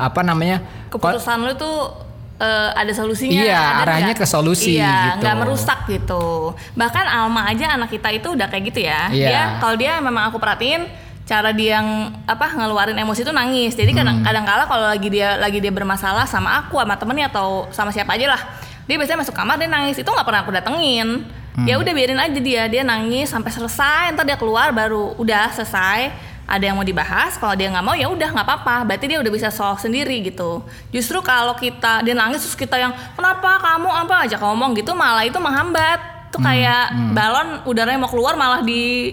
apa 0.01 0.25
namanya 0.25 0.65
keputusan 0.89 1.45
lu 1.45 1.53
tuh 1.53 1.93
eh, 2.41 2.69
ada 2.73 2.91
solusinya 2.91 3.37
Iya, 3.37 3.61
ada 3.61 3.81
arahnya 3.85 4.13
nggak? 4.17 4.25
ke 4.25 4.27
solusi 4.27 4.81
iya, 4.81 5.13
gitu. 5.13 5.23
nggak 5.23 5.35
merusak 5.37 5.79
gitu 5.85 6.25
bahkan 6.73 7.05
Alma 7.05 7.45
aja 7.47 7.77
anak 7.77 7.93
kita 7.93 8.09
itu 8.11 8.33
udah 8.33 8.49
kayak 8.49 8.63
gitu 8.73 8.79
ya 8.81 9.07
Iya. 9.13 9.27
dia 9.29 9.41
kalau 9.61 9.75
dia 9.77 9.93
memang 10.01 10.33
aku 10.33 10.41
perhatiin 10.41 10.89
cara 11.27 11.51
dia 11.51 11.77
yang 11.77 12.15
apa 12.23 12.55
ngeluarin 12.55 12.95
emosi 12.95 13.27
itu 13.27 13.35
nangis. 13.35 13.75
Jadi 13.75 13.91
Hmm. 13.91 13.99
kadang 13.99 14.17
kadang 14.23 14.45
kala 14.47 14.63
kalau 14.63 14.87
lagi 14.87 15.11
dia 15.11 15.35
lagi 15.35 15.59
dia 15.59 15.69
bermasalah 15.75 16.23
sama 16.23 16.63
aku 16.63 16.79
sama 16.79 16.95
temennya 16.95 17.27
atau 17.27 17.67
sama 17.75 17.91
siapa 17.91 18.15
aja 18.15 18.31
lah 18.31 18.41
dia 18.87 18.95
biasanya 18.95 19.27
masuk 19.27 19.35
kamar 19.35 19.59
dia 19.59 19.67
nangis. 19.67 19.99
Itu 19.99 20.07
nggak 20.07 20.23
pernah 20.25 20.41
aku 20.47 20.51
datengin. 20.55 21.27
Hmm. 21.57 21.65
ya 21.65 21.73
udah 21.81 21.89
biarin 21.89 22.21
aja 22.21 22.39
dia. 22.39 22.63
Dia 22.71 22.85
nangis 22.87 23.27
sampai 23.33 23.51
selesai 23.51 24.15
ntar 24.15 24.23
dia 24.23 24.39
keluar 24.39 24.71
baru 24.71 25.19
udah 25.19 25.51
selesai. 25.51 26.15
Ada 26.47 26.71
yang 26.71 26.79
mau 26.79 26.87
dibahas 26.87 27.35
kalau 27.35 27.59
dia 27.59 27.67
nggak 27.67 27.83
mau 27.83 27.91
ya 27.91 28.07
udah 28.07 28.29
nggak 28.31 28.47
apa-apa. 28.47 28.87
Berarti 28.87 29.05
dia 29.11 29.19
udah 29.19 29.27
bisa 29.27 29.51
solve 29.51 29.83
sendiri 29.83 30.23
gitu. 30.23 30.63
Justru 30.95 31.19
kalau 31.19 31.59
kita 31.59 32.07
dia 32.07 32.15
nangis 32.15 32.39
terus 32.39 32.55
kita 32.55 32.79
yang 32.79 32.95
kenapa 33.19 33.59
kamu 33.59 33.89
apa? 33.91 34.15
aja 34.23 34.39
ngomong 34.39 34.79
gitu 34.79 34.95
malah 34.95 35.27
itu 35.27 35.35
menghambat. 35.35 36.31
Tuh 36.31 36.39
kayak 36.39 37.11
balon 37.11 37.67
udaranya 37.67 37.99
mau 37.99 38.07
keluar 38.07 38.39
malah 38.39 38.63
di 38.63 39.11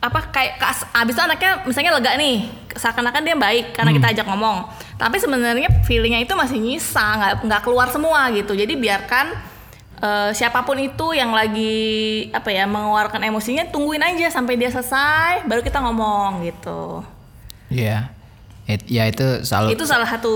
apa 0.00 0.32
kayak 0.32 0.56
abis 0.96 1.12
itu 1.12 1.20
anaknya 1.20 1.52
misalnya 1.68 1.92
lega 1.92 2.16
nih 2.16 2.48
seakan-akan 2.72 3.20
dia 3.20 3.36
baik 3.36 3.76
karena 3.76 3.92
kita 3.92 4.06
ajak 4.16 4.26
ngomong. 4.26 4.64
Tapi 4.96 5.20
sebenarnya 5.20 5.68
feelingnya 5.84 6.24
itu 6.24 6.32
masih 6.32 6.56
nyisa 6.56 7.04
nggak 7.20 7.32
nggak 7.44 7.60
keluar 7.60 7.92
semua 7.92 8.32
gitu. 8.32 8.56
Jadi 8.56 8.80
biarkan 8.80 9.36
eh, 10.00 10.30
siapa 10.32 10.64
pun 10.64 10.80
itu 10.80 11.12
yang 11.12 11.36
lagi 11.36 11.76
apa 12.32 12.48
ya 12.48 12.64
mengeluarkan 12.64 13.20
emosinya 13.28 13.68
tungguin 13.68 14.00
aja 14.00 14.32
sampai 14.32 14.56
dia 14.56 14.72
selesai 14.72 15.44
baru 15.44 15.60
kita 15.60 15.84
ngomong 15.84 16.48
gitu. 16.48 17.04
Iya. 17.68 18.08
It- 18.64 18.86
ya 18.86 19.04
itu 19.04 19.42
selalu 19.42 19.74
itu 19.74 19.84
salah 19.84 20.06
satu 20.06 20.32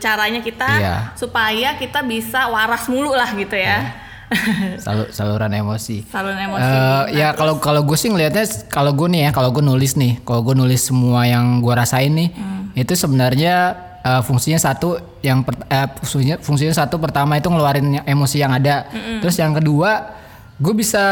caranya 0.00 0.40
kita 0.40 0.66
Iya. 0.80 0.96
supaya 1.14 1.76
kita 1.76 2.00
bisa 2.02 2.48
waras 2.48 2.88
mulu 2.88 3.12
lah 3.12 3.28
gitu 3.30 3.54
ya 3.54 3.92
selalu 4.82 5.04
saluran 5.08 5.52
emosi. 5.52 6.04
saluran 6.06 6.40
emosi 6.40 6.62
Nah, 6.62 7.04
ya 7.08 7.32
kalau 7.32 7.56
kalau 7.56 7.80
gue 7.80 7.94
sih 7.94 8.08
ngelihatnya 8.08 8.42
kalau 8.66 8.90
gue 8.90 9.08
nih 9.08 9.20
ya 9.22 9.30
kalau 9.30 9.50
gue 9.50 9.60
nulis 9.60 9.94
nih 9.94 10.18
kalau 10.20 10.40
gue 10.42 10.54
nulis 10.54 10.80
semua 10.80 11.24
yang 11.24 11.58
gue 11.58 11.72
rasain 11.72 12.10
nih 12.10 12.30
Hmm. 12.30 12.72
itu 12.74 12.92
sebenarnya 12.92 13.54
eh, 14.00 14.20
fungsinya 14.20 14.58
satu 14.58 14.94
yang 15.20 15.40
per- 15.40 15.64
eh, 15.64 15.88
fungsinya 15.98 16.36
fungsinya 16.38 16.74
satu 16.74 16.96
pertama 16.96 17.34
itu 17.34 17.46
ngeluarin 17.46 18.02
emosi 18.02 18.36
yang 18.38 18.52
ada 18.52 18.88
terus 19.18 19.36
yang 19.36 19.52
kedua 19.52 20.10
gue 20.54 20.72
bisa 20.72 21.04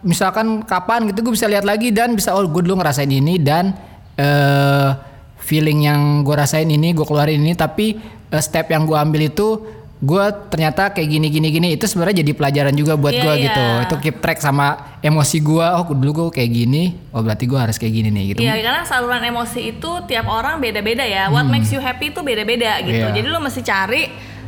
misalkan 0.00 0.62
kapan 0.62 1.08
gitu 1.08 1.22
gue 1.22 1.34
bisa 1.34 1.46
lihat 1.46 1.62
lagi 1.62 1.90
dan 1.90 2.12
bisa 2.12 2.32
oh 2.32 2.44
gue 2.44 2.62
dulu 2.62 2.78
ngerasain 2.78 3.08
ini 3.08 3.36
dan 3.36 3.74
eh 4.14 4.90
feeling 5.38 5.84
yang 5.84 6.00
gue 6.20 6.34
rasain 6.34 6.66
ini 6.66 6.90
gue 6.90 7.02
keluarin 7.02 7.38
ini 7.38 7.54
tapi 7.54 7.96
eh, 8.26 8.42
step 8.42 8.66
yang 8.68 8.82
gue 8.82 8.94
ambil 8.94 9.22
itu 9.24 9.48
gue 9.96 10.24
ternyata 10.52 10.92
kayak 10.92 11.08
gini 11.08 11.32
gini 11.32 11.48
gini 11.48 11.68
itu 11.72 11.88
sebenarnya 11.88 12.20
jadi 12.20 12.32
pelajaran 12.36 12.76
juga 12.76 13.00
buat 13.00 13.16
Iya, 13.16 13.22
gue 13.24 13.34
iya. 13.34 13.44
gitu 13.48 13.64
itu 13.80 13.94
keep 14.04 14.16
track 14.20 14.38
sama 14.38 14.76
emosi 15.00 15.40
gue 15.40 15.64
oh 15.64 15.88
dulu 15.88 16.10
gue 16.12 16.36
kayak 16.36 16.50
gini 16.52 16.82
oh 17.10 17.24
berarti 17.24 17.48
gue 17.48 17.56
harus 17.56 17.80
kayak 17.80 17.94
gini 17.94 18.08
nih 18.12 18.24
gitu 18.30 18.44
Iya, 18.44 18.60
karena 18.60 18.84
saluran 18.84 19.24
emosi 19.24 19.72
itu 19.72 19.90
tiap 20.04 20.28
orang 20.28 20.60
beda-beda 20.60 21.00
ya. 21.00 21.28
What 21.28 21.48
makes 21.48 21.72
you 21.72 21.80
happy 21.80 22.12
itu 22.12 22.20
beda-beda 22.20 22.76
gitu. 22.80 23.08
Hmm. 23.08 23.08
Iya. 23.08 23.16
Jadi 23.16 23.28
lo 23.28 23.40
mesti 23.40 23.60
cari 23.60 24.02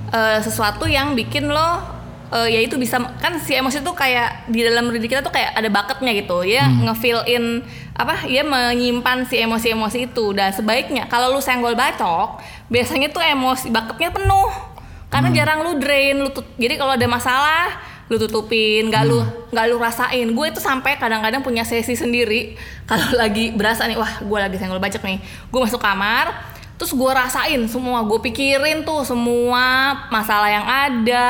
eh, 0.09 0.39
sesuatu 0.39 0.85
yang 0.85 1.17
bikin 1.17 1.49
lo 1.49 1.81
eh, 2.29 2.49
ya 2.53 2.61
itu 2.61 2.77
bisa 2.77 3.01
kan 3.17 3.41
si 3.41 3.57
emosi 3.57 3.81
itu 3.81 3.93
kayak 3.95 4.53
di 4.53 4.61
dalam 4.61 4.93
diri 4.93 5.09
kita 5.09 5.25
tuh 5.25 5.33
kayak 5.33 5.57
ada 5.57 5.69
bucketnya 5.69 6.13
gitu 6.13 6.45
ya 6.45 6.69
Hmm. 6.69 6.85
ngefill 6.85 7.25
in 7.25 7.65
apa 7.93 8.29
ya 8.29 8.45
menyimpan 8.45 9.25
si 9.25 9.41
emosi-emosi 9.41 10.07
itu 10.07 10.31
dan 10.31 10.53
sebaiknya 10.53 11.09
kalau 11.09 11.33
lu 11.33 11.41
senggol 11.41 11.73
bacok 11.73 12.37
biasanya 12.69 13.09
tuh 13.09 13.25
emosi 13.25 13.73
bucketnya 13.73 14.13
penuh 14.13 14.77
karena 15.09 15.29
jarang 15.33 15.65
lu 15.65 15.81
drain 15.81 16.21
lu 16.21 16.29
tut- 16.29 16.53
jadi 16.61 16.77
kalau 16.77 16.93
ada 16.93 17.09
masalah 17.09 17.81
lu 18.09 18.17
tutupin 18.17 18.89
nggak 18.89 19.05
lu 19.05 19.21
nggak 19.53 19.67
lu 19.69 19.77
rasain. 19.77 20.27
Gue 20.33 20.49
itu 20.49 20.61
sampai 20.61 20.97
kadang-kadang 20.97 21.45
punya 21.45 21.65
sesi 21.65 21.93
sendiri 21.93 22.57
kalau 22.91 23.17
lagi 23.17 23.53
berasa 23.53 23.85
nih 23.85 23.97
wah 24.01 24.21
gue 24.21 24.39
lagi 24.41 24.57
senggol 24.57 24.81
bacok 24.81 25.05
nih. 25.05 25.21
Gue 25.53 25.61
masuk 25.65 25.81
kamar 25.81 26.57
terus 26.79 26.95
gue 26.95 27.11
rasain 27.11 27.59
semua 27.67 28.07
gue 28.07 28.19
pikirin 28.23 28.87
tuh 28.87 29.05
semua 29.05 29.93
masalah 30.09 30.49
yang 30.49 30.65
ada. 30.65 31.29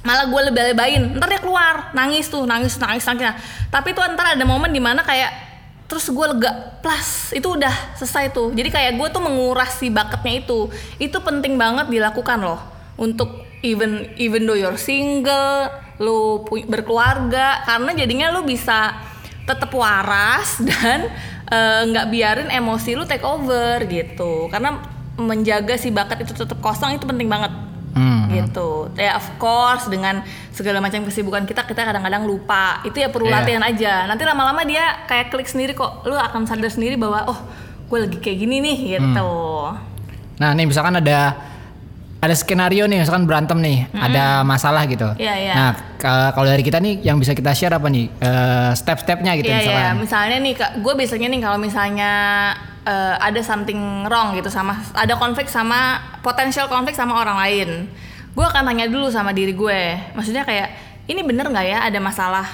Malah 0.00 0.26
gue 0.30 0.40
lebay-lebayin. 0.50 1.14
Ntar 1.18 1.28
dia 1.30 1.40
keluar 1.42 1.90
nangis 1.94 2.30
tuh 2.30 2.46
nangis 2.46 2.78
nangis 2.78 3.02
nangis. 3.06 3.22
Nah, 3.26 3.36
tapi 3.70 3.90
tuh 3.94 4.02
ntar 4.14 4.34
ada 4.38 4.44
momen 4.46 4.70
di 4.70 4.80
mana 4.80 5.02
kayak 5.02 5.50
terus 5.90 6.06
gue 6.06 6.22
lega 6.22 6.78
plus 6.78 7.34
itu 7.34 7.50
udah 7.50 7.98
selesai 7.98 8.30
tuh. 8.30 8.54
Jadi 8.54 8.70
kayak 8.70 8.94
gue 8.94 9.08
tuh 9.10 9.18
menguras 9.18 9.74
si 9.74 9.90
bakatnya 9.90 10.38
itu. 10.38 10.70
Itu 11.02 11.18
penting 11.18 11.58
banget 11.58 11.90
dilakukan 11.90 12.38
loh 12.38 12.79
untuk 13.00 13.48
even 13.64 14.04
even 14.20 14.44
though 14.44 14.56
you're 14.56 14.76
single 14.76 15.72
lu 16.00 16.44
berkeluarga 16.68 17.64
karena 17.64 17.90
jadinya 17.92 18.26
lu 18.32 18.44
bisa 18.44 18.96
tetap 19.44 19.72
waras 19.72 20.60
dan 20.68 21.08
eh, 21.48 21.80
nggak 21.88 22.06
biarin 22.08 22.48
emosi 22.48 22.94
lu 22.96 23.04
take 23.04 23.24
over 23.24 23.80
gitu. 23.88 24.48
Karena 24.48 24.80
menjaga 25.16 25.76
si 25.76 25.92
bakat 25.92 26.24
itu 26.24 26.32
tetap 26.32 26.60
kosong 26.60 26.96
itu 26.96 27.04
penting 27.08 27.28
banget. 27.28 27.52
Hmm. 27.90 28.30
gitu. 28.30 28.86
Ya 28.94 29.18
of 29.18 29.26
course 29.42 29.90
dengan 29.90 30.22
segala 30.54 30.78
macam 30.78 31.02
kesibukan 31.02 31.42
kita 31.42 31.66
kita 31.66 31.82
kadang-kadang 31.82 32.22
lupa. 32.22 32.78
Itu 32.86 33.02
ya 33.02 33.10
perlu 33.10 33.26
Iya. 33.26 33.42
latihan 33.42 33.62
aja. 33.66 33.94
Nanti 34.06 34.22
lama-lama 34.22 34.62
dia 34.62 35.02
kayak 35.10 35.34
klik 35.34 35.50
sendiri 35.50 35.74
kok. 35.74 36.06
Lu 36.06 36.14
akan 36.14 36.46
sadar 36.46 36.70
sendiri 36.70 36.94
bahwa 36.94 37.26
oh 37.26 37.38
gue 37.90 37.98
lagi 38.06 38.22
kayak 38.22 38.46
gini 38.46 38.62
nih 38.62 38.78
gitu. 38.94 39.34
Nah, 40.38 40.54
nih 40.54 40.70
misalkan 40.70 41.02
ada 41.02 41.34
ada 42.20 42.34
skenario 42.36 42.84
nih, 42.84 43.00
misalkan 43.00 43.24
berantem 43.24 43.56
nih, 43.58 43.88
ada 43.90 44.44
masalah 44.44 44.84
gitu. 44.84 45.08
Iya, 45.16 45.34
iya. 45.34 45.54
Nah, 45.56 45.70
ka- 45.96 46.36
kalau 46.36 46.44
dari 46.44 46.60
kita 46.60 46.76
nih 46.76 47.00
yang 47.00 47.16
bisa 47.16 47.32
kita 47.32 47.48
share 47.50 47.72
apa 47.72 47.88
nih? 47.88 48.12
Eh, 48.12 48.70
step-stepnya 48.76 49.32
gitu 49.40 49.48
Iya 49.48 49.56
misalkan. 49.58 49.80
iya, 49.80 49.90
misalnya 49.96 50.36
nih 50.38 50.52
kak, 50.54 50.70
gue 50.78 50.94
biasanya 50.94 51.28
nih 51.28 51.40
kalau 51.40 51.56
misalnya 51.56 52.10
eh, 52.82 53.14
ada 53.18 53.40
something 53.40 53.80
wrong 54.04 54.36
gitu 54.36 54.48
sama 54.48 54.76
ada 54.92 55.16
konflik 55.16 55.48
sama 55.48 55.96
potensial 56.20 56.68
konflik 56.68 56.92
sama 56.92 57.16
orang 57.16 57.40
lain, 57.40 57.68
gue 58.30 58.44
akan 58.46 58.68
tanya 58.68 58.84
dulu 58.84 59.08
sama 59.08 59.32
diri 59.32 59.52
gue, 59.52 59.80
maksudnya 60.12 60.44
kayak 60.44 60.68
ini 61.04 61.20
bener 61.20 61.48
nggak 61.48 61.66
ya 61.66 61.78
ada 61.82 61.98
masalah? 61.98 62.44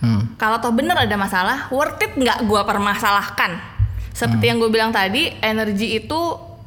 Hmm. 0.00 0.34
Kalau 0.34 0.56
toh 0.58 0.72
bener 0.72 0.96
ada 0.96 1.14
masalah, 1.14 1.68
worth 1.68 2.00
it 2.00 2.16
nggak 2.16 2.42
gue 2.42 2.60
permasalahkan? 2.64 3.60
Seperti 4.10 4.44
yang 4.46 4.56
gue 4.56 4.68
bilang 4.68 4.88
tadi, 4.88 5.36
energi 5.38 5.96
itu 5.96 6.20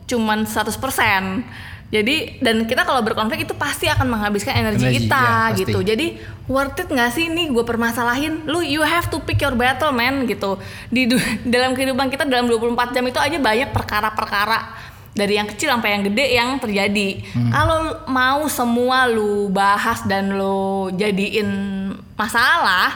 cuman 0.05 0.45
100%. 0.45 1.73
Jadi 1.93 2.41
dan 2.41 2.65
kita 2.65 2.81
kalau 2.81 3.05
berkonflik 3.05 3.45
itu 3.45 3.53
pasti 3.53 3.85
akan 3.85 4.09
menghabiskan 4.09 4.57
energi, 4.57 4.89
Energi, 4.89 5.05
kita 5.05 5.21
pasti. 5.53 5.59
gitu. 5.63 5.79
Jadi 5.85 6.17
worth 6.49 6.81
it 6.81 6.89
nggak 6.89 7.11
sih 7.13 7.29
nih 7.29 7.53
gue 7.53 7.61
permasalahin? 7.61 8.43
Lu 8.49 8.59
you 8.59 8.81
have 8.81 9.07
to 9.07 9.21
pick 9.21 9.39
your 9.39 9.53
battle 9.53 9.93
man 9.93 10.25
gitu. 10.25 10.57
Di 10.89 11.05
dalam 11.45 11.77
kehidupan 11.77 12.09
kita 12.09 12.25
dalam 12.25 12.49
24 12.49 12.89
jam 12.91 13.05
itu 13.05 13.21
aja 13.21 13.37
banyak 13.37 13.69
perkara-perkara 13.69 14.59
dari 15.15 15.39
yang 15.39 15.47
kecil 15.47 15.71
sampai 15.71 15.95
yang 15.95 16.03
gede 16.03 16.25
yang 16.35 16.49
terjadi. 16.59 17.23
Kalau 17.53 18.03
mau 18.11 18.43
semua 18.51 19.07
lu 19.07 19.47
bahas 19.47 20.03
dan 20.03 20.35
lu 20.35 20.91
jadiin 20.91 21.47
masalah, 22.19 22.91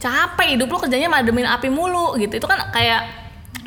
capek 0.00 0.56
hidup 0.56 0.72
lu 0.72 0.78
kerjanya 0.80 1.12
mademin 1.12 1.44
api 1.44 1.68
mulu 1.68 2.16
gitu. 2.16 2.40
Itu 2.40 2.48
kan 2.48 2.72
kayak 2.72 3.19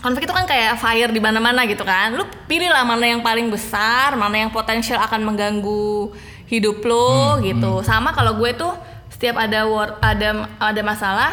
konflik 0.04 0.28
itu 0.28 0.36
kan 0.36 0.44
kayak 0.44 0.76
fire 0.84 1.08
di 1.16 1.24
mana-mana 1.24 1.64
gitu 1.64 1.88
kan. 1.88 2.12
Lu 2.12 2.28
pilih 2.46 2.68
lah 2.68 2.84
mana 2.84 3.08
yang 3.08 3.24
paling 3.24 3.48
besar, 3.48 4.20
mana 4.20 4.36
yang 4.36 4.52
potensial 4.52 5.00
akan 5.00 5.24
mengganggu 5.24 6.12
hidup 6.52 6.84
lu 6.84 7.40
gitu. 7.42 7.80
Sama 7.88 8.12
kalau 8.12 8.36
gue 8.36 8.52
tuh 8.52 8.76
setiap 9.08 9.40
ada 9.40 9.64
wor- 9.64 9.96
ada 10.04 10.52
ada 10.60 10.82
masalah, 10.84 11.32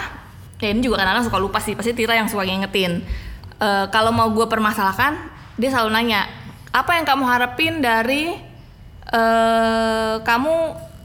ya 0.63 0.71
ini 0.71 0.87
juga 0.87 1.03
kadang-kadang 1.03 1.27
suka 1.27 1.39
lupa 1.43 1.59
sih. 1.59 1.75
Pasti 1.75 1.91
Tira 1.93 2.15
yang 2.15 2.31
suka 2.31 2.47
ngingetin. 2.47 3.03
Eh, 3.61 3.87
kalau 3.91 4.15
mau 4.15 4.31
gue 4.31 4.47
permasalahkan, 4.47 5.19
dia 5.59 5.69
selalu 5.75 5.91
nanya, 5.91 6.31
apa 6.71 6.95
yang 6.95 7.05
kamu 7.05 7.25
harapin 7.27 7.83
dari 7.83 8.39
eh 9.11 10.15
kamu 10.23 10.55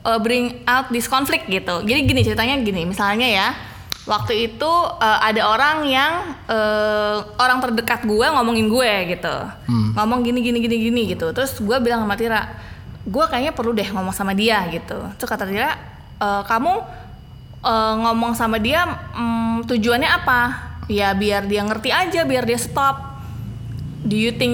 eh, 0.05 0.19
bring 0.21 0.61
out 0.69 0.93
this 0.93 1.09
conflict 1.09 1.49
gitu. 1.49 1.81
Jadi 1.81 1.99
gini 2.05 2.21
ceritanya 2.21 2.55
gini, 2.61 2.85
misalnya 2.85 3.25
ya, 3.25 3.47
waktu 4.05 4.47
itu 4.47 4.71
eh, 4.97 5.19
ada 5.23 5.41
orang 5.45 5.77
yang 5.83 6.13
eh, 6.45 7.17
orang 7.35 7.57
terdekat 7.59 8.05
gue 8.05 8.27
ngomongin 8.27 8.69
gue 8.69 8.91
gitu, 9.11 9.35
ngomong 9.93 10.21
gini 10.21 10.39
gini 10.39 10.57
gini 10.59 10.77
gini 10.79 11.01
gitu. 11.09 11.29
Terus 11.31 11.57
gue 11.57 11.77
bilang 11.79 12.01
sama 12.01 12.13
Tira, 12.13 12.41
gue 13.01 13.25
kayaknya 13.25 13.51
perlu 13.51 13.71
deh 13.71 13.87
ngomong 13.87 14.11
sama 14.11 14.31
dia 14.31 14.61
gitu. 14.69 14.97
Terus 15.15 15.25
kata 15.27 15.45
Tira, 15.45 15.73
"Eh, 16.17 16.43
kamu 16.45 16.73
eh, 17.61 17.93
ngomong 17.99 18.33
sama 18.33 18.57
dia 18.57 18.85
mm, 19.11 19.65
tujuannya 19.65 20.09
apa? 20.11 20.39
Ya 20.85 21.09
biar 21.11 21.45
dia 21.45 21.65
ngerti 21.65 21.89
aja, 21.89 22.21
biar 22.23 22.45
dia 22.45 22.57
stop. 22.57 23.17
Do 24.05 24.13
you 24.13 24.29
think 24.29 24.53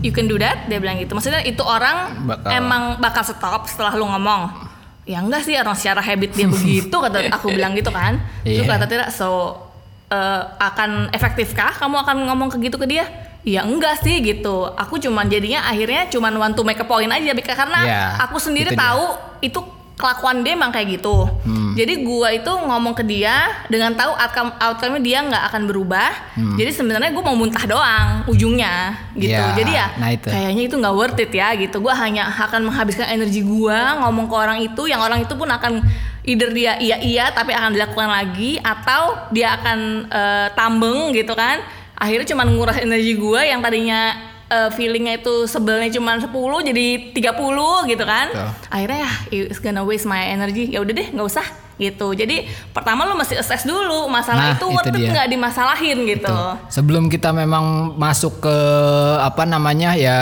you 0.00 0.08
can 0.08 0.24
do 0.24 0.40
that? 0.40 0.64
Dia 0.64 0.80
bilang 0.80 0.96
gitu. 0.96 1.12
Maksudnya 1.12 1.44
itu 1.44 1.60
orang 1.60 2.16
Bakal- 2.24 2.48
emang 2.48 2.82
bakal 2.96 3.20
stop 3.20 3.68
setelah 3.68 3.92
lu 3.92 4.08
ngomong. 4.08 4.69
Ya 5.10 5.18
enggak 5.18 5.42
sih 5.42 5.58
orang 5.58 5.74
secara 5.74 5.98
habit 5.98 6.30
dia 6.30 6.46
begitu 6.46 6.94
kata 6.94 7.26
aku 7.34 7.50
bilang 7.50 7.74
gitu 7.74 7.90
kan. 7.90 8.22
Terus 8.46 8.62
Iya. 8.62 8.70
kata 8.70 8.86
Tira, 8.86 9.06
so 9.10 9.58
eh, 10.06 10.42
akan 10.56 11.10
efektifkah 11.10 11.74
kamu 11.76 11.96
akan 12.00 12.16
ngomong 12.30 12.48
ke 12.48 12.62
gitu 12.62 12.78
ke 12.78 12.86
dia? 12.86 13.10
Ya 13.42 13.64
enggak 13.64 13.98
sih 13.98 14.20
gitu. 14.20 14.70
Aku 14.70 14.96
cuman 14.96 15.26
jadinya 15.26 15.64
akhirnya 15.64 16.06
cuman 16.06 16.30
want 16.36 16.54
to 16.54 16.62
make 16.62 16.76
a 16.76 16.84
point 16.84 17.10
aja 17.10 17.34
karena 17.34 17.80
Iya, 17.82 18.02
aku 18.22 18.36
sendiri 18.36 18.70
itu 18.70 18.76
dia. 18.76 18.86
tahu 18.86 19.04
itu 19.40 19.58
kelakuan 20.00 20.40
dia 20.40 20.56
emang 20.56 20.72
kayak 20.72 20.96
gitu. 20.96 21.28
Hmm. 21.44 21.76
Jadi 21.76 22.00
gua 22.00 22.32
itu 22.32 22.48
ngomong 22.48 22.96
ke 22.96 23.04
dia 23.04 23.52
dengan 23.68 23.92
tahu 23.92 24.16
outcome 24.16 24.56
outcome-nya 24.56 25.02
dia 25.04 25.18
nggak 25.28 25.44
akan 25.52 25.62
berubah. 25.68 26.10
Jadi 26.56 26.70
sebenarnya 26.72 27.12
gue 27.12 27.24
mau 27.24 27.36
muntah 27.36 27.64
doang 27.68 28.24
ujungnya 28.24 28.96
gitu. 29.12 29.36
Hmm. 29.36 29.52
Iya, 29.52 29.58
Jadi 29.60 29.72
ya 29.76 29.86
nah 30.00 30.08
itu. 30.08 30.28
kayaknya 30.32 30.62
itu 30.64 30.74
nggak 30.80 30.94
worth 30.96 31.20
it 31.20 31.32
ya 31.36 31.48
gitu. 31.60 31.76
Gua 31.84 31.94
hanya 32.00 32.32
akan 32.32 32.72
menghabiskan 32.72 33.12
energi 33.12 33.44
gua 33.44 34.00
ngomong 34.00 34.26
ke 34.26 34.34
orang 34.34 34.58
itu 34.64 34.82
yang 34.88 35.04
orang 35.04 35.20
itu 35.20 35.36
pun 35.36 35.46
akan 35.52 35.84
either 36.24 36.48
dia 36.52 36.80
iya 36.80 36.96
iya 37.00 37.24
tapi 37.32 37.52
akan 37.52 37.76
dilakukan 37.76 38.08
lagi 38.08 38.56
atau 38.64 39.28
dia 39.28 39.60
akan 39.60 40.08
eh, 40.08 40.48
tambeng 40.56 41.12
gitu 41.12 41.36
kan. 41.36 41.60
Akhirnya 42.00 42.32
cuma 42.32 42.48
nguras 42.48 42.80
energi 42.80 43.12
gua 43.20 43.44
yang 43.44 43.60
tadinya 43.60 44.29
eh, 44.50 44.70
feelingnya 44.74 45.22
itu 45.22 45.46
sebelnya 45.46 45.88
cuma 45.94 46.18
10 46.18 46.28
jadi 46.68 46.86
30 47.14 47.90
gitu 47.94 48.04
kan 48.04 48.26
Betul. 48.34 48.50
akhirnya 48.68 48.98
ya 49.06 49.12
it's 49.30 49.62
gonna 49.62 49.86
waste 49.86 50.04
my 50.04 50.20
energy 50.20 50.68
ya 50.68 50.82
udah 50.82 50.92
deh 50.92 51.08
nggak 51.14 51.26
usah 51.26 51.46
gitu 51.80 52.12
jadi 52.12 52.44
pertama 52.76 53.08
lu 53.08 53.16
mesti 53.16 53.40
assess 53.40 53.64
dulu 53.64 54.04
masalah 54.12 54.52
Nah, 54.52 54.60
itu 54.60 54.68
itu 54.68 54.76
worth 54.76 54.92
it 54.92 55.10
nggak 55.16 55.28
dimasalahin 55.32 55.98
gitu 56.04 56.28
Tuh. 56.28 56.52
Sebelum 56.68 57.08
kita 57.08 57.32
memang 57.32 57.96
masuk 57.96 58.44
ke 58.44 58.56
apa 59.16 59.48
namanya 59.48 59.96
ya 59.96 60.18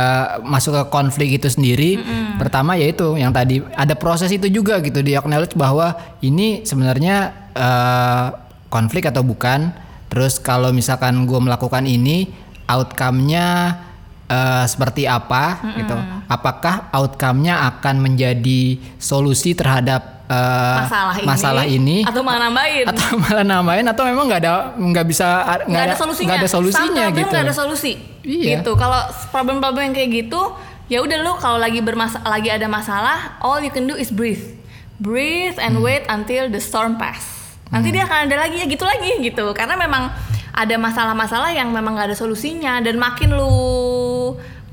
masuk 0.47 0.79
ke 0.79 0.83
konflik 0.95 1.43
itu 1.43 1.51
sendiri, 1.51 1.99
pertama 2.39 2.79
yaitu 2.79 3.19
yang 3.19 3.35
tadi 3.35 3.59
ada 3.75 3.99
proses 3.99 4.31
itu 4.31 4.47
juga 4.47 4.79
gitu 4.79 5.03
di 5.03 5.19
acknowledge 5.19 5.59
bahwa 5.59 5.99
ini 6.23 6.63
sebenarnya 6.63 7.35
eh, 7.59 8.27
konflik 8.71 9.11
atau 9.11 9.27
bukan. 9.27 9.75
Terus 10.09 10.41
kalau 10.41 10.73
misalkan 10.73 11.29
gue 11.29 11.37
melakukan 11.37 11.85
ini, 11.85 12.33
outcome-nya 12.65 13.77
eh, 14.29 14.65
seperti 14.69 15.09
apa 15.09 15.59
gitu? 15.75 15.97
Apakah 16.29 16.93
outcome-nya 16.93 17.65
akan 17.75 18.05
menjadi 18.05 18.77
solusi 19.01 19.57
terhadap 19.57 20.29
eh, 20.29 20.79
masalah 20.85 21.15
ini 21.17 21.27
masalah 21.27 21.65
ini? 21.65 21.97
atau 22.05 22.21
malah 22.21 22.41
nambahin? 22.49 22.87
Atau 22.93 23.09
malah 23.17 23.45
nambahin? 23.45 23.87
Atau 23.89 24.03
memang 24.05 24.25
nggak 24.29 24.41
ada 24.45 24.55
nggak 24.77 25.07
bisa 25.09 25.29
nggak 25.65 25.85
ada 25.89 25.97
solusinya? 25.97 26.29
nggak 26.29 26.41
ada 26.41 26.51
solusinya 26.53 27.03
problem 27.09 27.19
gitu. 27.19 27.33
nggak 27.33 27.45
ada 27.49 27.55
solusi. 27.57 27.93
Iya. 28.23 28.61
gitu. 28.61 28.73
Kalau 28.77 29.01
problem-problem 29.33 29.93
yang 29.93 29.95
kayak 29.97 30.11
gitu 30.13 30.41
ya 30.89 31.05
udah 31.05 31.21
lu 31.21 31.33
kalau 31.37 31.61
lagi 31.61 31.85
bermasa 31.85 32.25
lagi 32.25 32.49
ada 32.49 32.65
masalah 32.65 33.37
all 33.45 33.61
you 33.61 33.73
can 33.73 33.89
do 33.89 33.97
is 33.97 34.13
breathe. 34.13 34.57
Breathe 34.99 35.57
and 35.63 35.79
wait 35.79 36.05
until 36.11 36.51
the 36.51 36.59
storm 36.59 36.99
pass. 36.99 37.39
Nanti 37.69 37.93
dia 37.93 38.09
akan 38.09 38.27
ada 38.27 38.37
lagi 38.49 38.65
ya 38.65 38.67
gitu 38.67 38.83
lagi 38.83 39.21
gitu. 39.23 39.53
Karena 39.55 39.79
memang 39.79 40.11
ada 40.59 40.75
masalah-masalah 40.75 41.55
yang 41.55 41.71
memang 41.71 41.95
nggak 41.95 42.11
ada 42.11 42.19
solusinya 42.19 42.83
dan 42.83 42.99
makin 42.99 43.31
lu 43.31 43.53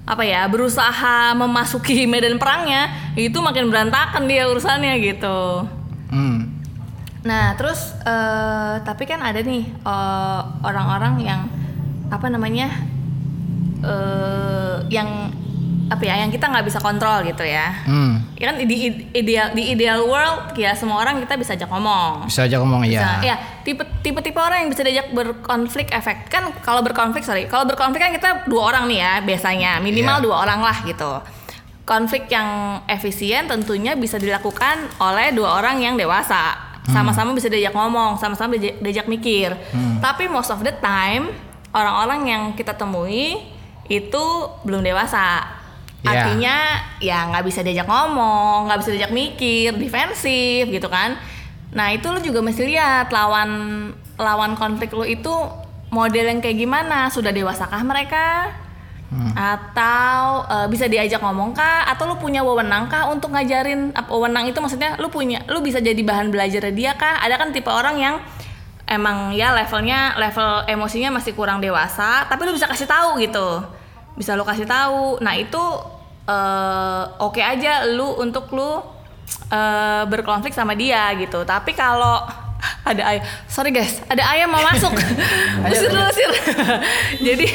apa 0.05 0.21
ya 0.21 0.45
berusaha 0.45 1.33
memasuki 1.33 2.05
medan 2.11 2.37
perangnya 2.37 2.93
itu 3.17 3.41
makin 3.41 3.69
berantakan 3.73 4.29
dia 4.29 4.45
urusannya 4.45 4.93
gitu 5.01 5.65
Hmm. 6.05 6.61
Nah, 7.25 7.57
terus 7.57 7.97
eh, 8.05 8.75
tapi 8.85 9.03
kan 9.09 9.19
ada 9.19 9.41
nih 9.41 9.65
eh, 9.67 10.41
orang-orang 10.61 11.13
yang 11.19 11.41
apa 12.13 12.29
namanya 12.29 12.69
eh 13.81 14.77
yang 14.93 15.33
apa 15.85 16.01
ya 16.01 16.17
yang 16.17 16.33
kita 16.33 16.49
nggak 16.49 16.65
bisa 16.65 16.81
kontrol 16.81 17.21
gitu 17.21 17.45
ya. 17.45 17.69
Hmm. 17.85 18.17
ya 18.33 18.49
kan 18.49 18.57
di 18.57 18.75
ideal 19.11 19.53
di 19.53 19.69
ideal 19.69 20.01
world 20.01 20.57
ya 20.57 20.73
semua 20.73 20.97
orang 20.97 21.21
kita 21.21 21.37
bisa 21.37 21.53
ajak 21.53 21.69
ngomong. 21.69 22.25
Bisa 22.25 22.43
aja 22.43 22.57
ngomong 22.57 22.81
Bisa, 22.81 23.21
ya. 23.21 23.33
ya 23.33 23.35
tipe 23.61 23.85
tipe 24.01 24.17
tipe 24.19 24.37
orang 24.37 24.65
yang 24.65 24.69
bisa 24.69 24.81
diajak 24.81 25.13
berkonflik 25.13 25.89
efek 25.89 26.25
kan 26.27 26.49
kalau 26.59 26.81
berkonflik 26.81 27.21
sorry 27.21 27.45
kalau 27.45 27.65
berkonflik 27.65 28.01
kan 28.01 28.11
kita 28.11 28.29
dua 28.45 28.73
orang 28.73 28.89
nih 28.89 28.99
ya 28.99 29.13
biasanya 29.21 29.71
minimal 29.77 30.17
Iya. 30.17 30.25
dua 30.25 30.35
orang 30.41 30.59
lah 30.59 30.77
gitu. 30.83 31.11
Konflik 31.85 32.25
yang 32.27 32.81
efisien 32.89 33.45
tentunya 33.45 33.93
bisa 33.93 34.17
dilakukan 34.17 34.89
oleh 34.97 35.29
dua 35.31 35.61
orang 35.61 35.77
yang 35.77 35.93
dewasa. 35.93 36.57
Sama-sama 36.85 37.33
bisa 37.33 37.45
diajak 37.45 37.73
ngomong 37.73 38.17
sama-sama 38.17 38.57
diajak, 38.57 38.81
diajak 38.81 39.05
mikir. 39.05 39.53
Tapi 40.01 40.25
most 40.25 40.49
of 40.49 40.61
the 40.61 40.73
time 40.81 41.29
orang-orang 41.69 42.21
yang 42.25 42.43
kita 42.53 42.73
temui 42.73 43.37
itu 43.85 44.23
belum 44.65 44.81
dewasa 44.81 45.45
Iya. 46.05 46.11
artinya 46.21 46.55
ya 47.01 47.17
nggak 47.33 47.43
bisa 47.49 47.59
diajak 47.65 47.89
ngomong 47.89 48.69
nggak 48.69 48.79
bisa 48.85 48.89
diajak 48.93 49.11
mikir 49.11 49.73
defensif 49.75 50.69
gitu 50.69 50.85
kan. 50.85 51.17
Nah 51.73 51.91
itu 51.91 52.07
lu 52.13 52.21
juga 52.21 52.39
mesti 52.45 52.63
lihat 52.63 53.09
lawan 53.09 53.49
lawan 54.15 54.53
konflik 54.55 54.93
lu 54.93 55.03
itu 55.03 55.33
model 55.89 56.25
yang 56.29 56.39
kayak 56.39 56.61
gimana? 56.61 57.09
Sudah 57.09 57.33
dewasakah 57.33 57.81
mereka? 57.83 58.53
Atau 59.35 60.43
eh, 60.49 60.67
bisa 60.67 60.85
diajak 60.85 61.19
ngomong 61.23 61.55
kah? 61.55 61.87
Atau 61.87 62.07
lu 62.09 62.15
punya 62.19 62.41
wewenang 62.43 62.87
kah 62.87 63.07
untuk 63.07 63.31
ngajarin? 63.31 63.95
Apa 63.95 64.11
wewenang 64.11 64.47
itu 64.47 64.59
maksudnya 64.59 64.95
lu 64.99 65.07
punya 65.07 65.43
lu 65.47 65.59
bisa 65.59 65.79
jadi 65.79 65.99
bahan 65.99 66.31
belajar 66.31 66.67
dia 66.71 66.95
kah? 66.95 67.19
Ada 67.23 67.39
kan 67.39 67.51
tipe 67.55 67.71
orang 67.71 67.95
yang 67.99 68.15
emang 68.85 69.33
ya 69.33 69.49
levelnya 69.49 70.13
level 70.15 70.69
emosinya 70.69 71.09
masih 71.17 71.33
kurang 71.33 71.57
dewasa 71.57 72.29
tapi 72.29 72.45
lu 72.45 72.53
bisa 72.53 72.67
kasih 72.69 72.85
tahu 72.85 73.17
gitu. 73.23 73.63
Bisa 74.15 74.35
lu 74.35 74.43
kasih 74.47 74.67
tahu. 74.67 75.19
Nah 75.19 75.35
itu 75.35 75.63
eh, 76.25 77.03
oke 77.21 77.41
aja 77.41 77.85
lu 77.89 78.17
untuk 78.21 78.49
lu 78.51 78.81
eh, 79.49 80.03
berkonflik 80.09 80.53
sama 80.53 80.73
dia 80.73 81.13
gitu. 81.17 81.45
Tapi 81.45 81.71
kalau 81.77 82.25
ada 82.89 83.01
ayam 83.05 83.23
sorry 83.49 83.71
guys 83.73 84.01
ada 84.09 84.25
ayam 84.29 84.49
mau 84.49 84.61
masuk. 84.61 84.93
Usir 85.71 85.89
dulu 85.89 86.05
usir. 86.09 86.31
Jadi 87.27 87.47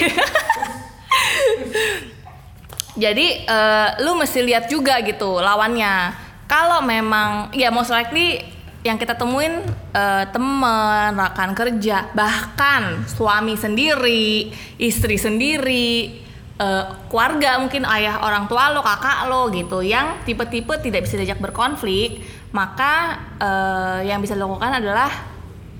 jadi 3.00 3.26
eh, 3.48 3.88
lu 4.04 4.18
mesti 4.18 4.44
lihat 4.44 4.68
juga 4.68 5.00
gitu 5.00 5.40
lawannya. 5.40 6.12
Kalau 6.50 6.82
memang 6.82 7.54
ya 7.54 7.70
most 7.70 7.94
likely 7.94 8.42
yang 8.82 8.96
kita 9.00 9.16
temuin 9.16 9.62
eh, 9.94 10.24
temen, 10.28 11.16
rekan 11.16 11.52
kerja, 11.56 12.10
bahkan 12.12 13.04
suami 13.08 13.54
sendiri, 13.54 14.50
istri 14.76 15.16
sendiri, 15.16 16.20
eh, 16.60 16.84
keluarga 17.08 17.56
mungkin 17.56 17.88
ayah 17.88 18.20
orang 18.20 18.44
tua 18.44 18.68
lo, 18.76 18.84
kakak 18.84 19.32
lo 19.32 19.48
gitu 19.48 19.80
yang 19.80 20.20
tipe-tipe 20.28 20.76
tidak 20.84 21.08
bisa 21.08 21.16
diajak 21.16 21.40
berkonflik, 21.40 22.20
maka 22.52 23.16
eh, 23.40 24.12
yang 24.12 24.20
bisa 24.20 24.36
dilakukan 24.36 24.84
adalah 24.84 25.08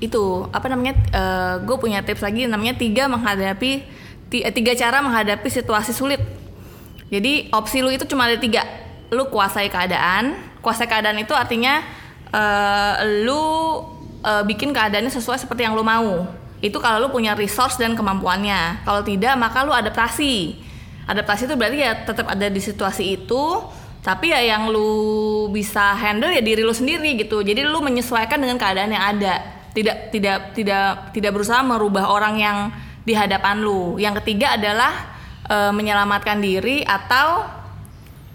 itu 0.00 0.48
apa 0.48 0.64
namanya 0.72 0.96
gue 1.60 1.76
punya 1.76 2.00
tips 2.00 2.24
lagi 2.24 2.48
namanya 2.48 2.72
tiga 2.72 3.04
menghadapi 3.04 3.84
ti- 4.30 4.40
eh, 4.46 4.54
tiga 4.54 4.72
cara 4.78 5.02
menghadapi 5.04 5.44
situasi 5.50 5.92
sulit. 5.92 6.22
Jadi 7.10 7.50
opsi 7.50 7.82
lu 7.82 7.90
itu 7.90 8.06
cuma 8.06 8.30
ada 8.30 8.38
tiga. 8.38 8.62
Lu 9.10 9.26
kuasai 9.26 9.66
keadaan. 9.66 10.38
Kuasai 10.62 10.86
keadaan 10.86 11.18
itu 11.18 11.34
artinya 11.34 11.82
eh, 12.30 12.94
lu 13.26 13.42
eh, 14.22 14.42
bikin 14.46 14.70
keadaannya 14.70 15.10
sesuai 15.10 15.42
seperti 15.42 15.66
yang 15.66 15.74
lu 15.74 15.82
mau. 15.82 16.30
Itu 16.62 16.78
kalau 16.78 17.02
lu 17.04 17.08
punya 17.10 17.34
resource 17.34 17.76
dan 17.76 17.98
kemampuannya. 17.98 18.86
Kalau 18.86 19.02
tidak 19.02 19.34
maka 19.36 19.66
lu 19.66 19.74
adaptasi 19.74 20.54
adaptasi 21.10 21.50
itu 21.50 21.54
berarti 21.58 21.78
ya 21.82 21.92
tetap 22.06 22.30
ada 22.30 22.46
di 22.46 22.62
situasi 22.62 23.18
itu 23.18 23.42
tapi 24.00 24.32
ya 24.32 24.40
yang 24.40 24.72
lu 24.72 25.48
bisa 25.52 25.92
handle 25.92 26.32
ya 26.32 26.40
diri 26.40 26.64
lu 26.64 26.72
sendiri 26.72 27.20
gitu. 27.20 27.44
Jadi 27.44 27.60
lu 27.68 27.84
menyesuaikan 27.84 28.40
dengan 28.40 28.56
keadaan 28.56 28.96
yang 28.96 29.04
ada. 29.04 29.60
Tidak 29.76 30.10
tidak 30.10 30.56
tidak 30.56 31.12
tidak 31.12 31.30
berusaha 31.36 31.60
merubah 31.60 32.08
orang 32.08 32.34
yang 32.40 32.58
di 33.04 33.12
hadapan 33.12 33.60
lu. 33.60 34.00
Yang 34.00 34.24
ketiga 34.24 34.56
adalah 34.56 34.92
eh, 35.44 35.72
menyelamatkan 35.76 36.40
diri 36.40 36.80
atau 36.80 37.44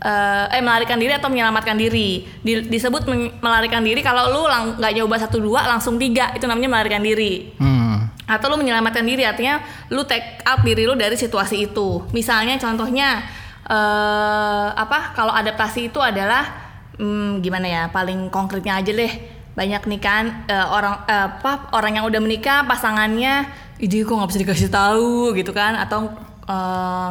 eh, 0.05 0.53
eh 0.53 0.61
melarikan 0.61 1.01
diri 1.01 1.17
atau 1.17 1.33
menyelamatkan 1.33 1.81
diri. 1.81 2.29
Di- 2.45 2.69
disebut 2.69 3.09
melarikan 3.41 3.81
diri 3.81 4.05
kalau 4.05 4.29
lu 4.29 4.45
nggak 4.77 4.93
nyoba 5.01 5.17
satu 5.17 5.41
dua 5.41 5.65
langsung 5.65 5.97
tiga. 5.97 6.29
Itu 6.37 6.45
namanya 6.45 6.77
melarikan 6.77 7.01
diri. 7.01 7.57
Hmm. 7.57 7.84
Atau 8.25 8.45
lu 8.49 8.57
menyelamatkan 8.57 9.05
diri 9.05 9.21
artinya 9.21 9.61
lu 9.93 10.01
take 10.05 10.41
out 10.45 10.65
diri 10.65 10.89
lu 10.89 10.97
dari 10.97 11.13
situasi 11.13 11.69
itu 11.69 12.01
misalnya 12.09 12.57
contohnya 12.57 13.21
eh 13.65 14.67
apa 14.73 15.17
kalau 15.17 15.33
adaptasi 15.33 15.89
itu 15.89 15.97
adalah 15.97 16.45
hmm, 16.97 17.41
gimana 17.41 17.65
ya 17.65 17.83
paling 17.89 18.29
konkretnya 18.29 18.77
aja 18.77 18.93
deh 18.93 19.13
banyak 19.55 19.81
nih 19.87 20.01
kan 20.03 20.45
eh, 20.45 20.67
orang 20.67 21.01
eh, 21.07 21.27
apa 21.41 21.71
orang 21.73 22.01
yang 22.01 22.05
udah 22.05 22.21
menikah 22.21 22.67
pasangannya 22.67 23.47
ide 23.79 24.03
kok 24.03 24.13
nggak 24.13 24.29
bisa 24.29 24.41
dikasih 24.43 24.69
tahu 24.69 25.33
gitu 25.33 25.55
kan 25.55 25.79
atau 25.79 26.11
eh, 26.45 27.09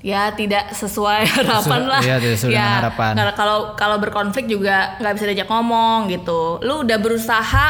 ya 0.00 0.32
tidak 0.32 0.72
sesuai 0.72 1.28
harapan 1.40 1.80
lah 1.88 2.02
iya, 2.04 2.16
tidak 2.20 2.36
sesuai 2.40 2.52
dengan 2.56 2.78
harapan. 2.84 3.12
Nah, 3.16 3.24
kalau 3.36 3.58
kalau 3.76 3.96
berkonflik 4.00 4.48
juga 4.48 4.96
nggak 4.96 5.12
bisa 5.16 5.24
diajak 5.28 5.48
ngomong 5.48 6.08
gitu. 6.08 6.60
Lu 6.64 6.84
udah 6.84 6.98
berusaha 7.00 7.66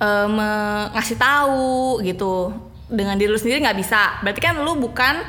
me- 0.00 0.88
ngasih 0.96 1.16
tahu 1.20 2.00
gitu 2.00 2.50
dengan 2.90 3.14
diri 3.20 3.30
lu 3.30 3.38
sendiri 3.38 3.62
nggak 3.62 3.78
bisa. 3.78 4.18
Berarti 4.24 4.40
kan 4.40 4.58
lu 4.60 4.80
bukan 4.80 5.20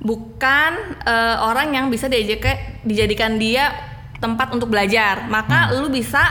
bukan 0.00 0.96
eh, 1.04 1.36
orang 1.44 1.74
yang 1.76 1.86
bisa 1.92 2.08
diajak 2.08 2.82
dijadikan 2.86 3.36
dia 3.36 3.74
tempat 4.20 4.52
untuk 4.54 4.72
belajar. 4.72 5.28
Maka 5.28 5.74
lu 5.76 5.92
bisa 5.92 6.22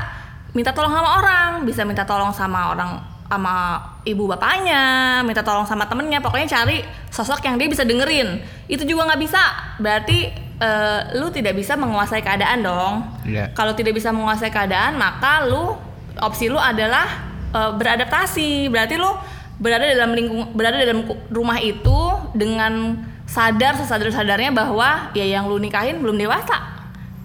minta 0.55 0.73
tolong 0.73 0.93
sama 0.93 1.09
orang, 1.21 1.49
bisa 1.67 1.85
minta 1.85 2.03
tolong 2.07 2.33
sama 2.33 2.73
orang 2.73 2.91
sama 3.29 3.77
ibu 4.09 4.25
bapaknya, 4.25 5.21
minta 5.21 5.45
tolong 5.45 5.61
sama 5.69 5.85
temennya, 5.85 6.17
pokoknya 6.17 6.49
cari 6.49 6.81
sosok 7.13 7.45
yang 7.45 7.61
dia 7.61 7.69
bisa 7.69 7.85
dengerin. 7.85 8.41
Itu 8.65 8.89
juga 8.89 9.05
nggak 9.05 9.21
bisa, 9.21 9.41
berarti 9.77 10.33
eh, 10.57 10.99
lu 11.21 11.29
tidak 11.29 11.53
bisa 11.53 11.77
menguasai 11.77 12.25
keadaan 12.25 12.65
dong. 12.65 13.05
Iya. 13.29 13.53
Kalau 13.53 13.77
tidak 13.77 13.93
bisa 13.93 14.09
menguasai 14.09 14.49
keadaan, 14.49 14.97
maka 14.97 15.45
lu 15.45 15.77
opsi 16.17 16.49
lu 16.49 16.57
adalah 16.57 17.28
eh, 17.53 17.71
beradaptasi. 17.75 18.69
Berarti 18.69 18.95
lu 18.97 19.11
berada 19.59 19.83
dalam 19.83 20.15
lingkung 20.15 20.55
berada 20.55 20.79
dalam 20.79 21.03
rumah 21.29 21.59
itu 21.59 21.99
dengan 22.31 22.95
sadar 23.27 23.75
sesadar 23.77 24.09
sadarnya 24.09 24.49
bahwa 24.55 25.11
ya 25.13 25.27
yang 25.27 25.45
lu 25.45 25.61
nikahin 25.61 26.01
belum 26.01 26.17
dewasa. 26.17 26.79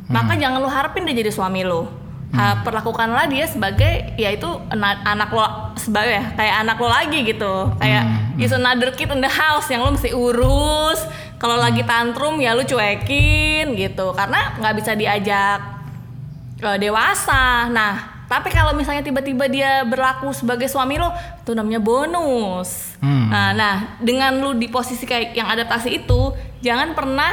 Maka 0.04 0.36
jangan 0.36 0.60
lu 0.60 0.68
harapin 0.68 1.08
dia 1.08 1.16
jadi 1.16 1.32
suami 1.32 1.64
lu. 1.64 1.88
Ha, 2.34 2.66
perlakukanlah 2.66 3.30
dia 3.30 3.46
sebagai 3.46 4.18
ya 4.18 4.34
itu 4.34 4.50
ana- 4.66 5.00
anak 5.06 5.30
lo 5.30 5.70
sebagai 5.78 6.18
ya, 6.18 6.24
kayak 6.34 6.56
anak 6.66 6.76
lo 6.82 6.90
lagi 6.90 7.18
gitu. 7.24 7.70
Kayak 7.78 8.04
is 8.36 8.50
another 8.50 8.90
kid 8.90 9.08
in 9.14 9.22
the 9.22 9.30
house 9.30 9.70
yang 9.70 9.80
lo 9.86 9.94
mesti 9.94 10.10
urus. 10.10 10.98
Kalau 11.38 11.56
lagi 11.56 11.86
tantrum 11.86 12.36
ya 12.42 12.52
lu 12.52 12.66
cuekin 12.66 13.78
gitu. 13.78 14.12
Karena 14.12 14.58
nggak 14.60 14.74
bisa 14.76 14.92
diajak 14.98 15.58
eh, 16.58 16.76
dewasa. 16.82 17.70
Nah, 17.70 18.13
tapi 18.24 18.48
kalau 18.48 18.72
misalnya 18.72 19.04
tiba-tiba 19.04 19.44
dia 19.46 19.84
berlaku 19.84 20.32
sebagai 20.32 20.66
suami 20.66 20.96
lo, 20.96 21.12
itu 21.44 21.52
namanya 21.52 21.80
bonus. 21.80 22.96
Hmm. 23.04 23.28
Nah, 23.28 23.50
nah, 23.52 23.76
dengan 24.00 24.32
lu 24.40 24.56
di 24.56 24.66
posisi 24.72 25.04
kayak 25.04 25.36
yang 25.36 25.48
adaptasi 25.48 26.04
itu, 26.04 26.32
jangan 26.64 26.96
pernah 26.96 27.32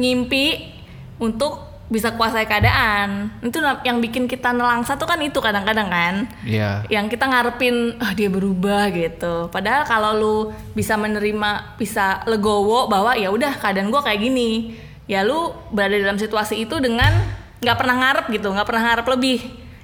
ngimpi 0.00 0.72
untuk 1.20 1.72
bisa 1.92 2.16
kuasai 2.16 2.48
keadaan. 2.48 3.28
Itu 3.44 3.60
yang 3.84 4.00
bikin 4.00 4.24
kita 4.24 4.56
nelangsa 4.56 4.96
tuh 4.96 5.04
kan 5.04 5.20
itu 5.20 5.36
kadang-kadang 5.44 5.92
kan 5.92 6.14
Iya. 6.48 6.88
yang 6.88 7.12
kita 7.12 7.28
ngarepin 7.28 8.00
ah 8.00 8.16
dia 8.16 8.32
berubah 8.32 8.88
gitu. 8.96 9.52
Padahal 9.52 9.84
kalau 9.84 10.10
lu 10.16 10.36
bisa 10.72 10.96
menerima, 10.96 11.76
bisa 11.76 12.24
legowo 12.24 12.88
bahwa 12.88 13.12
ya 13.12 13.28
udah 13.28 13.60
keadaan 13.60 13.92
gua 13.92 14.00
kayak 14.00 14.24
gini, 14.24 14.80
ya 15.04 15.20
lu 15.20 15.52
berada 15.68 16.00
dalam 16.00 16.16
situasi 16.16 16.64
itu 16.64 16.80
dengan 16.80 17.12
nggak 17.60 17.76
pernah 17.76 17.96
ngarep 18.00 18.26
gitu, 18.32 18.48
nggak 18.48 18.66
pernah 18.66 18.82
ngarep 18.88 19.06
lebih. 19.12 19.38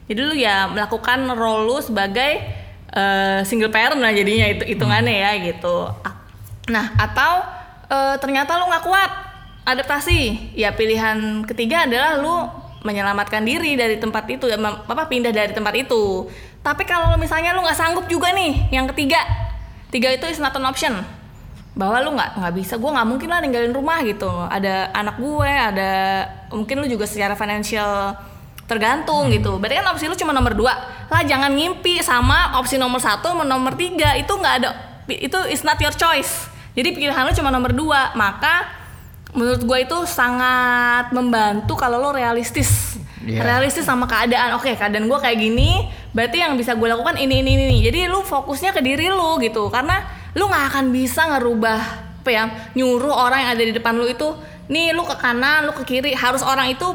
Jadi 0.08 0.20
lu 0.24 0.34
ya 0.34 0.66
melakukan 0.72 1.28
role 1.36 1.68
lu 1.68 1.76
sebagai 1.84 2.40
eh, 2.96 3.40
single 3.44 3.68
parent 3.68 4.00
lah 4.00 4.10
jadinya 4.10 4.48
itu 4.48 4.64
hitungannya 4.64 5.14
ya 5.14 5.30
gitu. 5.44 5.92
Nah 6.72 6.86
atau 6.96 7.44
eh, 7.92 8.16
ternyata 8.16 8.56
lu 8.56 8.66
nggak 8.72 8.84
kuat 8.88 9.10
adaptasi, 9.68 10.52
ya 10.56 10.72
pilihan 10.72 11.44
ketiga 11.44 11.84
adalah 11.84 12.16
lu 12.16 12.48
menyelamatkan 12.88 13.44
diri 13.44 13.76
dari 13.76 14.00
tempat 14.00 14.24
itu 14.32 14.48
ya 14.48 14.56
apa 14.56 15.04
pindah 15.04 15.28
dari 15.28 15.52
tempat 15.52 15.76
itu. 15.76 16.24
Tapi 16.64 16.88
kalau 16.88 17.12
misalnya 17.20 17.52
lu 17.52 17.60
nggak 17.60 17.76
sanggup 17.76 18.08
juga 18.08 18.32
nih 18.32 18.72
yang 18.72 18.88
ketiga 18.94 19.20
tiga 19.92 20.08
itu 20.08 20.24
is 20.24 20.40
not 20.40 20.56
an 20.56 20.64
option. 20.64 21.04
Bahwa 21.76 22.00
lu 22.00 22.16
nggak 22.16 22.40
nggak 22.40 22.54
bisa 22.56 22.74
gue 22.80 22.90
nggak 22.90 23.08
mungkin 23.08 23.28
lah 23.28 23.44
ninggalin 23.44 23.76
rumah 23.76 24.00
gitu. 24.08 24.30
Ada 24.30 24.88
anak 24.96 25.20
gue 25.20 25.52
ada 25.52 25.92
mungkin 26.48 26.80
lu 26.80 26.86
juga 26.88 27.04
secara 27.04 27.36
financial 27.36 28.16
tergantung 28.68 29.32
gitu. 29.32 29.56
Berarti 29.56 29.80
kan 29.80 29.88
opsi 29.90 30.04
lu 30.06 30.14
cuma 30.14 30.36
nomor 30.36 30.52
dua. 30.52 30.76
Lah 31.08 31.24
jangan 31.24 31.50
ngimpi 31.56 32.04
sama 32.04 32.60
opsi 32.60 32.76
nomor 32.76 33.00
satu 33.00 33.32
sama 33.32 33.42
nomor 33.42 33.74
tiga. 33.74 34.14
Itu 34.14 34.36
nggak 34.36 34.54
ada 34.62 34.88
itu 35.16 35.38
is 35.48 35.64
not 35.64 35.80
your 35.80 35.94
choice. 35.96 36.52
Jadi 36.76 36.92
pilihan 36.92 37.24
lu 37.24 37.32
cuma 37.32 37.48
nomor 37.48 37.72
dua. 37.72 38.12
Maka 38.12 38.68
menurut 39.32 39.64
gue 39.64 39.78
itu 39.88 39.98
sangat 40.04 41.08
membantu 41.16 41.72
kalau 41.80 41.96
lo 41.96 42.12
realistis. 42.12 43.00
Iya. 43.18 43.44
realistis 43.44 43.84
sama 43.88 44.04
keadaan. 44.04 44.56
Oke 44.56 44.76
keadaan 44.76 45.04
gue 45.08 45.18
kayak 45.18 45.36
gini 45.36 45.90
berarti 46.16 46.38
yang 46.40 46.56
bisa 46.56 46.76
gue 46.76 46.88
lakukan 46.88 47.16
ini 47.16 47.40
ini 47.40 47.50
ini. 47.56 47.78
Jadi 47.82 48.06
lu 48.06 48.20
fokusnya 48.24 48.76
ke 48.76 48.84
diri 48.84 49.08
lu 49.08 49.40
gitu. 49.40 49.72
Karena 49.72 50.04
lu 50.36 50.46
nggak 50.46 50.64
akan 50.76 50.84
bisa 50.92 51.24
ngerubah 51.36 51.80
apa 52.18 52.30
ya 52.34 52.44
nyuruh 52.76 53.14
orang 53.14 53.40
yang 53.40 53.50
ada 53.56 53.64
di 53.64 53.72
depan 53.72 53.96
lu 53.96 54.04
itu 54.04 54.36
nih 54.68 54.92
lu 54.92 55.02
ke 55.08 55.16
kanan 55.16 55.66
lu 55.66 55.72
ke 55.76 55.84
kiri. 55.84 56.12
Harus 56.14 56.44
orang 56.44 56.72
itu 56.72 56.88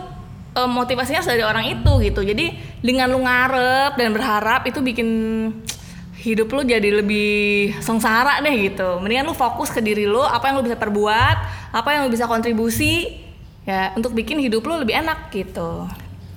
eh, 0.53 0.69
motivasinya 0.69 1.21
dari 1.25 1.43
orang 1.43 1.65
itu 1.69 1.91
gitu 2.01 2.21
jadi 2.21 2.53
dengan 2.79 3.09
lu 3.09 3.25
ngarep 3.25 3.97
dan 3.97 4.09
berharap 4.13 4.61
itu 4.69 4.79
bikin 4.79 5.09
hidup 6.23 6.47
lu 6.55 6.63
jadi 6.63 7.03
lebih 7.03 7.75
sengsara 7.83 8.39
deh 8.39 8.55
gitu 8.71 9.03
mendingan 9.03 9.27
lu 9.27 9.35
fokus 9.35 9.67
ke 9.67 9.83
diri 9.83 10.07
lu 10.07 10.23
apa 10.23 10.47
yang 10.47 10.61
lu 10.61 10.63
bisa 10.63 10.79
perbuat 10.79 11.35
apa 11.75 11.89
yang 11.91 12.07
lu 12.07 12.09
bisa 12.13 12.29
kontribusi 12.31 13.19
ya 13.67 13.91
untuk 13.99 14.15
bikin 14.15 14.39
hidup 14.39 14.63
lu 14.63 14.79
lebih 14.79 14.95
enak 14.95 15.27
gitu 15.35 15.87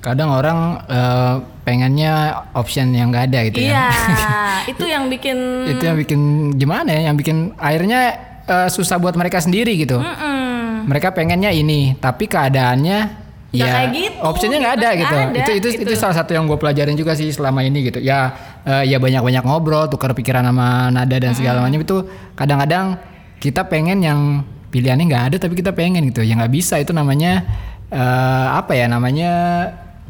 Kadang 0.07 0.31
orang 0.31 0.87
eh, 0.87 1.35
pengennya 1.67 2.47
option 2.55 2.95
yang 2.95 3.11
nggak 3.11 3.27
ada 3.27 3.39
gitu 3.51 3.59
ya. 3.59 3.67
iya 3.67 3.87
itu 4.71 4.87
yang 4.87 5.11
bikin 5.11 5.35
Itu 5.67 5.83
yang 5.83 5.99
bikin 5.99 6.21
gimana 6.55 6.95
ya? 6.95 7.11
Yang 7.11 7.17
bikin 7.27 7.37
akhirnya 7.59 8.01
eh, 8.47 8.69
susah 8.71 9.03
buat 9.03 9.19
mereka 9.19 9.43
sendiri 9.43 9.75
gitu. 9.75 9.99
Mm-mm. 9.99 10.87
Mereka 10.87 11.11
pengennya 11.11 11.51
ini, 11.51 11.99
tapi 11.99 12.31
keadaannya 12.31 13.26
Nggak 13.57 13.69
ya 13.69 13.75
kayak 13.75 13.91
gitu, 13.97 14.19
optionnya 14.21 14.59
nggak 14.61 14.75
ada 14.77 14.89
gitu. 14.93 15.17
ada, 15.17 15.39
itu 15.41 15.51
itu 15.57 15.69
gitu. 15.81 15.83
itu 15.89 15.93
salah 15.97 16.17
satu 16.17 16.31
yang 16.37 16.45
gue 16.45 16.59
pelajarin 16.61 16.95
juga 16.95 17.17
sih 17.17 17.33
selama 17.33 17.65
ini 17.65 17.89
gitu. 17.89 17.99
Ya 18.05 18.37
eh, 18.69 18.85
ya 18.87 19.01
banyak 19.01 19.25
banyak 19.25 19.43
ngobrol, 19.49 19.89
tukar 19.89 20.13
pikiran 20.13 20.45
sama 20.45 20.93
nada 20.93 21.17
dan 21.17 21.33
segala 21.33 21.65
macam 21.65 21.81
itu 21.81 22.05
kadang-kadang 22.37 23.01
kita 23.41 23.65
pengen 23.67 24.05
yang 24.05 24.21
pilihannya 24.69 25.05
nggak 25.09 25.25
ada 25.33 25.37
tapi 25.41 25.57
kita 25.57 25.73
pengen 25.73 26.05
gitu. 26.13 26.21
Ya 26.21 26.37
nggak 26.37 26.53
bisa 26.53 26.77
itu 26.77 26.93
namanya 26.93 27.43
eh, 27.91 28.47
apa 28.53 28.73
ya 28.75 28.87
namanya 28.91 29.31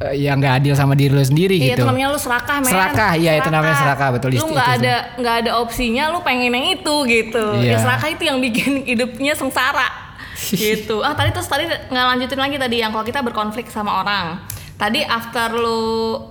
eh, 0.00 0.14
ya 0.24 0.32
nggak 0.36 0.64
adil 0.64 0.74
sama 0.76 0.96
diri 0.96 1.12
lo 1.12 1.24
sendiri 1.24 1.56
Iya 1.56 1.76
gitu. 1.76 1.84
itu 1.84 1.88
namanya 1.88 2.08
lu 2.12 2.18
serakah 2.20 2.56
men 2.60 2.72
Serakah, 2.72 3.12
iya, 3.16 3.32
itu 3.40 3.48
namanya 3.48 3.76
serakah, 3.76 4.08
betul, 4.16 4.28
Lu 4.36 4.48
nggak 4.52 4.70
ada 4.80 4.94
nggak 5.16 5.36
ada 5.44 5.50
opsinya 5.60 6.12
lu 6.12 6.20
pengen 6.24 6.52
yang 6.52 6.66
itu 6.72 6.94
gitu 7.08 7.44
Iya. 7.60 7.76
Ya 7.76 7.78
serakah 7.80 8.08
itu 8.12 8.22
yang 8.28 8.38
bikin 8.40 8.82
hidupnya 8.90 9.32
sengsara 9.36 10.05
gitu 10.52 11.00
Ah 11.00 11.16
tadi 11.16 11.32
terus 11.32 11.48
tadi 11.48 11.64
nggak 11.66 12.06
lanjutin 12.14 12.38
lagi 12.38 12.56
tadi 12.56 12.76
yang 12.80 12.92
kalau 12.92 13.04
kita 13.04 13.20
berkonflik 13.20 13.68
sama 13.68 14.04
orang 14.04 14.40
Tadi 14.76 15.00
after 15.00 15.56
lu 15.56 15.80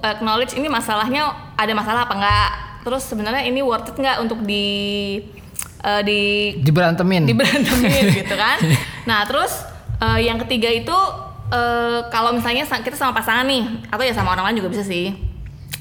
acknowledge 0.06 0.54
ini 0.54 0.70
masalahnya 0.70 1.34
ada 1.58 1.74
masalah 1.74 2.06
apa 2.06 2.14
enggak 2.14 2.50
Terus 2.86 3.02
sebenarnya 3.10 3.42
ini 3.50 3.66
worth 3.66 3.90
it 3.90 3.98
nggak 3.98 4.22
untuk 4.22 4.46
di 4.46 4.66
eh, 5.82 6.02
di 6.06 6.22
Diberantemin. 6.62 7.26
diberantemin 7.26 8.04
gitu 8.14 8.36
kan. 8.38 8.62
Nah 9.10 9.26
terus 9.26 9.66
eh, 9.98 10.30
yang 10.30 10.38
ketiga 10.46 10.70
itu 10.70 10.94
eh, 11.50 12.00
kalau 12.14 12.34
misalnya 12.38 12.62
sa- 12.62 12.86
kita 12.86 12.94
sama 12.94 13.18
pasangan 13.18 13.46
nih 13.50 13.90
atau 13.90 14.06
ya 14.06 14.14
sama 14.14 14.38
orang 14.38 14.54
lain 14.54 14.62
juga 14.62 14.70
bisa 14.78 14.86
sih, 14.86 15.18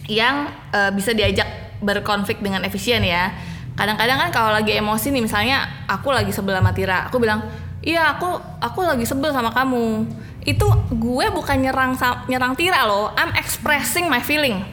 yang 0.09 0.49
eh, 0.73 0.89
bisa 0.97 1.13
diajak 1.13 1.77
berkonflik 1.85 2.41
dengan 2.41 2.65
efisien 2.65 3.05
ya. 3.05 3.37
Kadang-kadang 3.77 4.17
kan 4.17 4.31
kalau 4.33 4.51
lagi 4.57 4.73
emosi 4.73 5.13
nih 5.13 5.21
misalnya 5.21 5.85
aku 5.85 6.09
lagi 6.09 6.33
sebel 6.33 6.57
sama 6.57 6.73
Tira, 6.73 7.05
aku 7.13 7.21
bilang 7.21 7.45
iya 7.85 8.17
aku 8.17 8.41
aku 8.59 8.81
lagi 8.83 9.05
sebel 9.05 9.31
sama 9.31 9.53
kamu. 9.53 10.09
Itu 10.45 10.67
gue 10.93 11.27
bukan 11.33 11.57
nyerang 11.61 11.97
nyerang 12.29 12.57
Tira 12.57 12.85
loh, 12.89 13.13
I'm 13.17 13.33
expressing 13.37 14.09
my 14.09 14.21
feeling. 14.25 14.65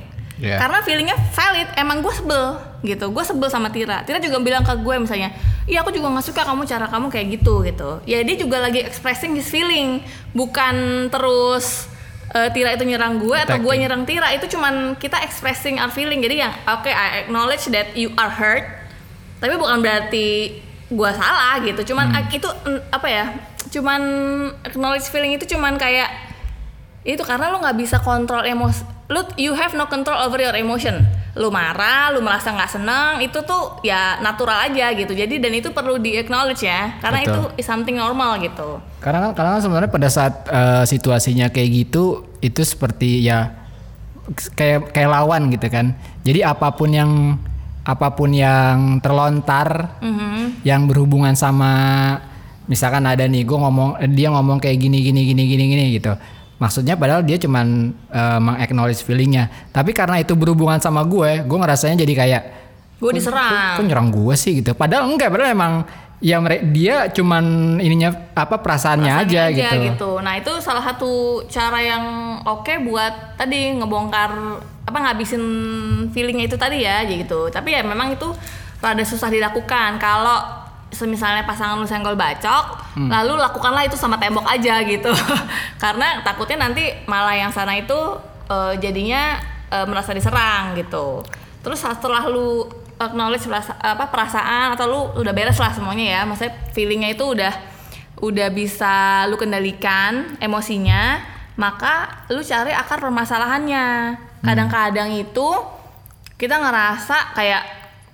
Iya. 0.41 0.57
Karena 0.57 0.81
feelingnya 0.81 1.17
valid, 1.37 1.69
emang 1.77 2.01
gue 2.01 2.13
sebel 2.17 2.57
gitu. 2.81 3.13
Gue 3.13 3.21
sebel 3.21 3.45
sama 3.53 3.69
Tira. 3.69 4.01
Tira 4.01 4.17
juga 4.17 4.41
bilang 4.41 4.65
ke 4.65 4.73
gue 4.73 4.95
misalnya, 4.97 5.29
iya 5.69 5.85
aku 5.85 5.93
juga 5.93 6.09
nggak 6.09 6.25
suka 6.33 6.41
kamu 6.41 6.65
cara 6.65 6.89
kamu 6.89 7.07
kayak 7.13 7.27
gitu 7.37 7.61
gitu. 7.61 8.01
Ya 8.09 8.25
dia 8.25 8.35
juga 8.35 8.57
lagi 8.57 8.81
expressing 8.81 9.37
his 9.37 9.45
feeling, 9.47 10.01
bukan 10.33 11.07
terus 11.13 11.85
eh, 12.33 12.49
Tira 12.49 12.73
itu 12.73 12.83
nyerang 12.89 13.21
gue 13.21 13.37
atau 13.37 13.53
gue 13.61 13.73
nyerang 13.77 14.03
Tira. 14.09 14.33
Itu 14.33 14.49
cuman 14.49 14.97
kita 14.97 15.21
expressing 15.21 15.77
our 15.77 15.93
feeling. 15.93 16.25
Jadi 16.25 16.41
yang 16.41 16.51
oke 16.65 16.89
I 16.89 17.23
acknowledge 17.23 17.69
that 17.69 17.93
you 17.93 18.09
are 18.17 18.33
hurt, 18.33 18.65
tapi 19.37 19.53
bukan 19.61 19.77
berarti 19.85 20.57
gue 20.91 21.11
salah 21.15 21.55
gitu. 21.63 21.95
Cuman 21.95 22.11
ah, 22.11 22.23
itu 22.27 22.45
mm, 22.45 22.81
apa 22.91 23.07
ya? 23.07 23.25
Cuman 23.71 24.01
acknowledge 24.67 25.07
feeling 25.07 25.39
itu 25.39 25.47
cuman 25.55 25.79
kayak 25.79 26.11
itu 27.01 27.23
karena 27.25 27.49
lu 27.49 27.57
nggak 27.57 27.77
bisa 27.81 27.97
kontrol 27.97 28.45
emosi 28.45 28.85
lu 29.09 29.25
you 29.33 29.57
have 29.57 29.73
no 29.73 29.89
control 29.89 30.21
over 30.21 30.37
your 30.37 30.53
emotion 30.53 31.01
lu 31.33 31.49
marah 31.49 32.13
lu 32.13 32.21
merasa 32.21 32.53
nggak 32.53 32.69
senang 32.69 33.17
itu 33.25 33.41
tuh 33.41 33.81
ya 33.81 34.21
natural 34.21 34.69
aja 34.69 34.93
gitu 34.93 35.17
jadi 35.17 35.41
dan 35.41 35.49
itu 35.49 35.73
perlu 35.73 35.97
di 35.97 36.13
acknowledge 36.21 36.61
ya 36.61 37.01
karena 37.01 37.25
Betul. 37.25 37.33
itu 37.33 37.41
is 37.57 37.65
something 37.65 37.97
normal 37.97 38.37
gitu 38.37 38.77
Karena 39.01 39.25
kan 39.25 39.31
karena 39.33 39.57
sebenarnya 39.57 39.89
pada 39.89 40.09
saat 40.13 40.45
eh, 40.45 40.83
situasinya 40.85 41.49
kayak 41.49 41.69
gitu 41.73 42.29
itu 42.45 42.61
seperti 42.61 43.25
ya 43.25 43.61
kayak 44.55 44.93
kayak 44.93 45.09
lawan 45.09 45.49
gitu 45.51 45.67
kan. 45.67 45.97
Jadi 46.21 46.45
apa 46.45 46.71
pun 46.73 46.89
yang 46.93 47.11
apa 47.81 48.13
pun 48.13 48.29
yang 48.29 49.01
terlontar 49.01 49.97
Mhm. 49.99 50.61
yang 50.61 50.85
berhubungan 50.85 51.33
sama 51.33 51.73
misalkan 52.69 53.03
ada 53.03 53.25
nih 53.25 53.41
gue 53.41 53.57
ngomong 53.57 53.97
dia 54.13 54.29
ngomong 54.29 54.61
kayak 54.61 54.77
gini 54.77 55.01
gini 55.01 55.21
gini 55.25 55.43
gini 55.45 55.63
gini 55.67 55.83
gitu. 55.97 56.13
Maksudnya 56.61 56.93
padahal 56.93 57.25
dia 57.25 57.41
cuman 57.41 57.89
eh, 58.13 58.39
meng-acknowledge 58.39 59.01
feelingnya. 59.01 59.49
Tapi 59.73 59.91
karena 59.91 60.21
itu 60.21 60.37
berhubungan 60.37 60.77
sama 60.77 61.01
gue, 61.01 61.41
gue 61.41 61.57
ngerasanya 61.57 62.05
jadi 62.05 62.13
kayak 62.13 62.43
gue 63.01 63.09
kok, 63.09 63.17
diserang 63.17 63.81
nyerang 63.81 64.09
gue 64.13 64.35
sih 64.37 64.61
gitu. 64.61 64.77
Padahal 64.77 65.09
enggak, 65.09 65.33
padahal 65.33 65.57
emang 65.57 65.73
ya 66.21 66.37
mere- 66.37 66.61
dia 66.69 67.09
cuman 67.09 67.43
ininya 67.77 68.13
apa 68.37 68.61
perasaannya, 68.61 69.25
aja, 69.25 69.41
gitu. 69.89 70.21
Nah 70.21 70.37
itu 70.37 70.53
salah 70.61 70.85
satu 70.85 71.41
cara 71.49 71.81
yang 71.81 72.03
oke 72.45 72.69
buat 72.85 73.35
tadi 73.35 73.73
ngebongkar 73.75 74.29
apa 74.81 74.97
ngabisin 74.97 75.41
feelingnya 76.13 76.45
itu 76.45 76.55
tadi 76.55 76.85
ya 76.85 77.01
gitu. 77.03 77.49
Tapi 77.49 77.73
ya 77.73 77.81
memang 77.81 78.13
itu 78.13 78.29
rada 78.77 79.01
susah 79.01 79.27
dilakukan 79.27 79.97
kalau 79.97 80.61
semisalnya 80.91 81.41
pasangan 81.41 81.79
lu 81.79 81.87
senggol 81.87 82.13
bacok, 82.13 82.83
Hmm. 82.93 83.07
lalu 83.07 83.39
lakukanlah 83.39 83.87
itu 83.87 83.95
sama 83.95 84.19
tembok 84.19 84.43
aja 84.43 84.83
gitu. 84.83 85.09
Karena 85.83 86.19
takutnya 86.21 86.67
nanti 86.67 86.85
malah 87.07 87.33
yang 87.33 87.49
sana 87.49 87.73
itu 87.73 87.97
eh, 88.45 88.73
jadinya 88.77 89.39
eh, 89.71 89.85
merasa 89.87 90.11
diserang 90.11 90.75
gitu. 90.75 91.23
Terus 91.63 91.79
setelah 91.79 92.27
lu 92.27 92.67
acknowledge 93.01 93.49
perasa- 93.49 93.81
apa 93.81 94.13
perasaan 94.13 94.77
atau 94.77 94.85
lu 94.85 95.01
udah 95.17 95.33
beres 95.33 95.57
lah 95.57 95.73
semuanya 95.73 96.05
ya, 96.05 96.21
maksudnya 96.29 96.53
feelingnya 96.71 97.17
itu 97.17 97.25
udah 97.25 97.53
udah 98.21 98.47
bisa 98.53 99.25
lu 99.25 99.35
kendalikan 99.35 100.37
emosinya, 100.37 101.17
maka 101.57 102.25
lu 102.29 102.45
cari 102.45 102.69
akar 102.69 103.01
permasalahannya. 103.01 104.17
Kadang-kadang 104.45 105.09
itu 105.17 105.49
kita 106.37 106.61
ngerasa 106.61 107.33
kayak 107.33 107.63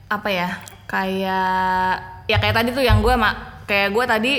apa 0.08 0.30
ya? 0.32 0.50
Kayak 0.88 1.91
ya 2.32 2.39
kayak 2.39 2.56
tadi 2.56 2.69
tuh 2.71 2.84
yang 2.84 3.04
gue 3.04 3.15
mak 3.19 3.67
kayak 3.67 3.91
gue 3.91 4.06
tadi 4.08 4.34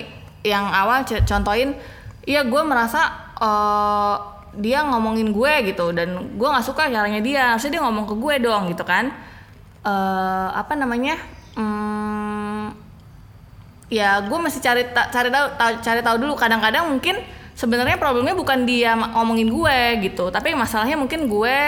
yang 0.45 0.73
awal 0.73 1.05
contohin, 1.05 1.77
iya 2.25 2.49
gue 2.49 2.63
merasa 2.65 3.33
eh, 3.37 4.17
dia 4.57 4.81
ngomongin 4.89 5.29
gue 5.37 5.53
gitu 5.69 5.93
dan 5.93 6.37
gue 6.41 6.49
nggak 6.49 6.65
suka 6.65 6.89
caranya 6.89 7.21
dia, 7.21 7.53
harusnya 7.53 7.77
dia 7.77 7.83
ngomong 7.85 8.09
ke 8.09 8.15
gue 8.17 8.35
dong 8.41 8.73
gitu 8.73 8.89
kan? 8.89 9.13
Eh 9.89 10.49
apa 10.53 10.73
namanya? 10.77 11.17
Hmm, 11.57 12.71
ya 13.89 14.21
gue 14.21 14.39
masih 14.39 14.61
cari 14.61 14.85
ta- 14.93 15.09
cari 15.09 15.33
tahu 15.33 15.47
ta- 15.57 15.81
cari 15.81 16.01
tahu 16.05 16.17
dulu 16.21 16.37
kadang-kadang 16.37 16.93
mungkin 16.93 17.17
sebenarnya 17.57 17.97
problemnya 17.97 18.37
bukan 18.37 18.69
dia 18.69 18.95
ngomongin 18.95 19.49
gue 19.49 19.79
gitu 20.05 20.29
tapi 20.31 20.53
masalahnya 20.55 20.95
mungkin 20.95 21.27
gue 21.27 21.59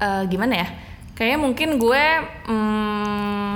eh, 0.00 0.22
gimana 0.26 0.54
ya 0.64 0.68
kayaknya 1.14 1.38
mungkin 1.38 1.68
gue 1.76 2.04
hmm, 2.48 3.52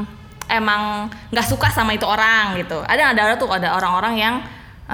emang 0.52 1.08
nggak 1.32 1.46
suka 1.48 1.72
sama 1.72 1.96
itu 1.96 2.04
orang 2.04 2.60
gitu 2.60 2.84
ada 2.84 3.16
ada 3.16 3.34
tuh 3.40 3.48
ada 3.48 3.72
orang-orang 3.74 4.14
yang 4.20 4.34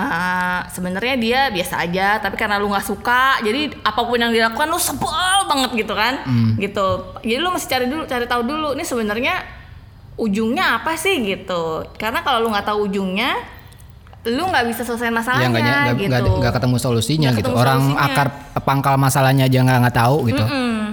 eh, 0.00 0.60
sebenarnya 0.70 1.14
dia 1.16 1.40
biasa 1.50 1.74
aja 1.80 2.08
tapi 2.16 2.34
karena 2.34 2.54
lu 2.56 2.70
nggak 2.70 2.86
suka 2.86 3.42
jadi 3.42 3.74
apa 3.80 3.98
pun 3.98 4.14
yang 4.14 4.30
dilakukan 4.30 4.66
lu 4.66 4.78
sebel 4.78 5.10
banget 5.44 5.70
gitu 5.76 5.92
kan? 5.92 6.22
Gitu. 6.56 6.88
Jadi 7.20 7.36
lu 7.36 7.50
mesti 7.50 7.66
cari 7.66 7.86
dulu 7.86 8.02
cari 8.04 8.24
tahu 8.24 8.42
dulu 8.42 8.68
ini 8.72 8.82
sebenarnya 8.82 9.34
ujungnya 10.16 10.78
apa 10.78 10.94
sih 10.94 11.18
gitu. 11.20 11.82
Karena 11.94 12.20
kalau 12.20 12.38
lu 12.40 12.48
nggak 12.48 12.64
tahu 12.64 12.86
ujungnya 12.86 13.34
lu 14.24 14.44
nggak 14.44 14.66
bisa 14.66 14.82
selesai 14.82 15.08
Ya 15.08 15.14
masalahnya 15.14 15.48
ny- 15.48 15.56
nggak- 15.56 15.96
gitu 15.96 16.32
nggak- 16.36 16.52
ketemu 16.52 16.76
solusinya 16.76 17.28
Nggak 17.28 17.38
gitu. 17.38 17.48
ketemu 17.48 17.58
Orang 17.58 17.80
solusinya. 17.80 18.06
akar 18.12 18.28
pangkal 18.60 18.94
masalahnya 18.96 19.44
aja 19.44 19.58
nggak 19.58 19.78
nggak 19.80 19.96
tahu 19.96 20.16
gitu. 20.26 20.44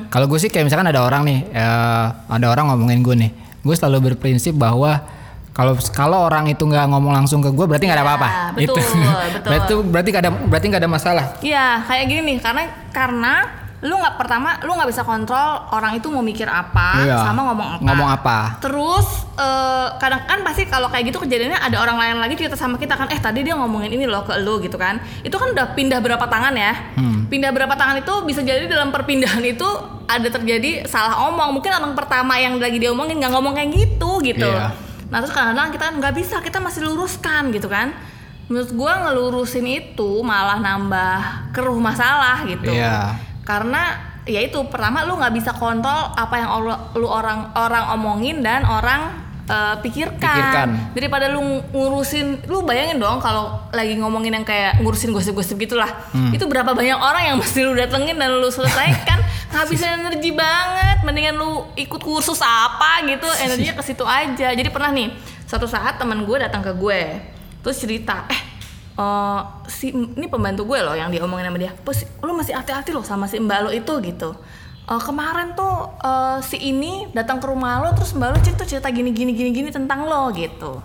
Kalau 0.08 0.26
gue 0.26 0.40
sih 0.40 0.48
kayak 0.48 0.66
misalkan 0.66 0.88
ada 0.88 1.02
orang 1.02 1.22
nih, 1.24 1.40
eh, 1.48 2.06
ada 2.28 2.48
orang 2.48 2.70
ngomongin 2.70 3.02
gue 3.02 3.16
nih, 3.18 3.32
gue 3.60 3.76
selalu 3.76 3.98
berprinsip 4.08 4.54
bahwa 4.56 5.02
kalau 5.56 5.72
kalau 5.90 6.18
orang 6.22 6.46
itu 6.46 6.62
nggak 6.62 6.84
ngomong 6.86 7.16
langsung 7.16 7.40
ke 7.40 7.48
gue 7.48 7.64
berarti 7.64 7.88
nggak 7.88 7.96
ada 7.96 8.04
Ya, 8.04 8.10
apa-apa. 8.12 8.28
betul, 8.54 8.76
gitu. 8.76 8.76
betul. 8.76 9.42
berarti 9.48 9.72
berarti 9.88 10.10
nggak 10.12 10.22
ada 10.22 10.32
berarti 10.44 10.66
nggak 10.68 10.82
ada 10.84 10.92
masalah. 10.92 11.26
Iya, 11.40 11.66
kayak 11.82 12.06
gini 12.06 12.22
nih, 12.28 12.38
karena 12.40 12.62
karena 12.92 13.34
lu 13.80 13.94
nggak 13.94 14.18
pertama 14.18 14.58
lu 14.62 14.74
nggak 14.74 14.90
bisa 14.90 15.04
kontrol 15.04 15.38
orang 15.70 15.94
itu 15.94 16.10
mau 16.10 16.20
mikir 16.20 16.44
apa 16.44 17.06
Iya. 17.06 17.22
sama 17.22 17.46
ngomong 17.46 17.68
apa 17.70 17.82
Ngomong 17.84 18.10
apa? 18.10 18.38
terus 18.58 19.06
eh, 19.36 19.88
kadang 19.96 20.26
kan 20.26 20.42
pasti 20.42 20.66
kalau 20.66 20.90
kayak 20.90 21.14
gitu 21.14 21.22
kejadiannya 21.22 21.60
ada 21.60 21.78
orang 21.78 21.94
lain 21.96 22.18
lagi 22.18 22.34
cerita 22.34 22.58
sama 22.58 22.76
kita 22.76 22.98
kan 22.98 23.06
eh 23.08 23.20
tadi 23.20 23.46
dia 23.46 23.54
ngomongin 23.54 23.94
ini 23.94 24.10
loh 24.10 24.26
ke 24.26 24.42
lu 24.42 24.58
gitu 24.58 24.74
kan 24.76 24.98
itu 25.22 25.32
kan 25.32 25.54
udah 25.54 25.78
pindah 25.78 26.02
berapa 26.02 26.26
tangan 26.26 26.56
ya 26.56 26.74
Hmm. 26.98 27.30
pindah 27.30 27.52
berapa 27.52 27.70
tangan 27.72 28.02
itu 28.02 28.14
bisa 28.26 28.42
jadi 28.42 28.66
dalam 28.66 28.90
perpindahan 28.90 29.44
itu 29.44 29.68
ada 30.04 30.28
terjadi 30.30 30.86
salah 30.86 31.22
omong 31.24 31.54
mungkin 31.54 31.70
orang 31.70 31.94
pertama 31.94 32.34
yang 32.36 32.58
lagi 32.58 32.80
dia 32.80 32.90
omongin 32.90 33.18
nggak 33.18 33.34
ngomong 33.34 33.54
kayak 33.54 33.70
gitu 33.72 34.18
gitu 34.24 34.50
Iya. 34.50 34.74
Nah 35.16 35.24
terus 35.24 35.32
kadang-kadang 35.32 35.72
kita 35.72 35.86
nggak 35.96 36.14
bisa 36.14 36.36
kita 36.44 36.60
masih 36.60 36.84
luruskan 36.84 37.48
gitu 37.50 37.72
kan 37.72 37.96
menurut 38.46 38.68
gua 38.76 39.00
ngelurusin 39.02 39.64
itu 39.64 40.20
malah 40.20 40.60
nambah 40.60 41.16
keruh 41.50 41.80
masalah 41.80 42.44
gitu 42.44 42.68
Iya. 42.68 43.16
karena 43.42 43.96
ya 44.28 44.44
itu 44.44 44.60
pertama 44.68 45.02
lu 45.02 45.16
nggak 45.16 45.32
bisa 45.32 45.56
kontrol 45.56 45.88
apa 46.12 46.36
yang 46.36 46.50
lu 46.94 47.08
orang 47.08 47.56
orang 47.56 47.96
omongin 47.96 48.42
dan 48.42 48.66
orang 48.66 49.24
eh, 49.46 49.76
pikirkan. 49.80 50.18
Pikirkan. 50.20 50.68
daripada 50.92 51.30
lu 51.30 51.42
ngurusin 51.70 52.44
lu 52.46 52.62
bayangin 52.62 52.98
dong 52.98 53.18
kalau 53.18 53.62
lagi 53.70 53.94
ngomongin 53.96 54.34
yang 54.34 54.44
kayak 54.44 54.82
ngurusin 54.82 55.10
gosip-gosip 55.10 55.56
gitulah 55.56 55.88
Hmm. 56.12 56.34
itu 56.34 56.44
berapa 56.44 56.74
banyak 56.74 56.98
orang 56.98 57.24
yang 57.24 57.38
mesti 57.42 57.62
lu 57.62 57.72
datengin 57.72 58.18
dan 58.18 58.36
lu 58.36 58.50
selesaikan 58.50 59.22
ngabisin 59.56 60.04
energi 60.04 60.32
banget. 60.36 60.98
Mendingan 61.08 61.36
lu 61.40 61.64
ikut 61.80 62.02
kursus 62.04 62.44
apa 62.44 63.08
gitu. 63.08 63.26
Energinya 63.40 63.74
ke 63.80 63.84
situ 63.88 64.04
aja. 64.04 64.52
Jadi 64.52 64.68
pernah 64.68 64.92
nih 64.92 65.16
suatu 65.48 65.66
saat 65.66 65.96
teman 65.96 66.28
gue 66.28 66.38
datang 66.44 66.60
ke 66.60 66.76
gue. 66.76 67.02
Terus 67.64 67.78
cerita 67.80 68.28
eh 68.28 68.42
eh, 69.00 69.42
si 69.72 69.96
ini 69.96 70.28
pembantu 70.28 70.68
gue 70.68 70.80
loh 70.84 70.94
yang 70.94 71.08
diomongin 71.08 71.48
sama 71.48 71.58
dia. 71.60 71.72
"Pos, 71.72 72.04
lu 72.20 72.32
masih 72.36 72.54
hati-hati 72.54 72.92
loh 72.92 73.04
sama 73.08 73.26
si 73.32 73.40
mbak 73.40 73.60
lo 73.64 73.72
itu 73.72 73.94
gitu. 74.04 74.36
"Eh, 74.86 75.02
kemarin 75.02 75.56
tuh 75.56 75.96
eh, 76.04 76.38
si 76.44 76.58
ini 76.60 77.08
datang 77.16 77.40
ke 77.40 77.48
rumah 77.48 77.80
lo 77.80 77.96
terus 77.96 78.12
mbak 78.14 78.30
lo 78.36 78.38
cerita 78.44 78.64
cerita 78.68 78.92
gini 78.92 79.16
gini 79.16 79.32
gini 79.32 79.50
gini 79.56 79.70
tentang 79.72 80.04
lo 80.04 80.30
gitu. 80.36 80.84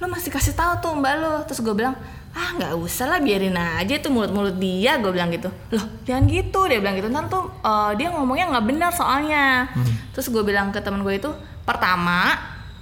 Lo 0.00 0.06
masih 0.08 0.32
kasih 0.32 0.52
tahu 0.56 0.72
tuh 0.80 0.92
mbak 0.96 1.14
lo 1.20 1.32
terus 1.48 1.60
gue 1.64 1.72
bilang 1.72 1.96
ah 2.30 2.54
nggak 2.54 2.78
usah 2.78 3.10
lah 3.10 3.18
biarin 3.18 3.58
aja 3.58 3.98
tuh 3.98 4.14
mulut-mulut 4.14 4.54
dia 4.54 5.02
gue 5.02 5.10
bilang 5.10 5.34
gitu. 5.34 5.50
Loh 5.74 5.84
jangan 6.06 6.30
gitu 6.30 6.60
dia 6.70 6.78
bilang 6.78 6.94
gitu. 6.94 7.10
Ntar 7.10 7.26
tuh 7.26 7.50
eh, 7.62 7.92
dia 7.98 8.14
ngomongnya 8.14 8.54
nggak 8.54 8.66
benar 8.70 8.90
soalnya. 8.94 9.66
Terus 10.14 10.30
gue 10.30 10.42
bilang 10.46 10.70
ke 10.70 10.78
temen 10.78 11.02
gue 11.02 11.14
itu 11.18 11.30
pertama 11.66 12.38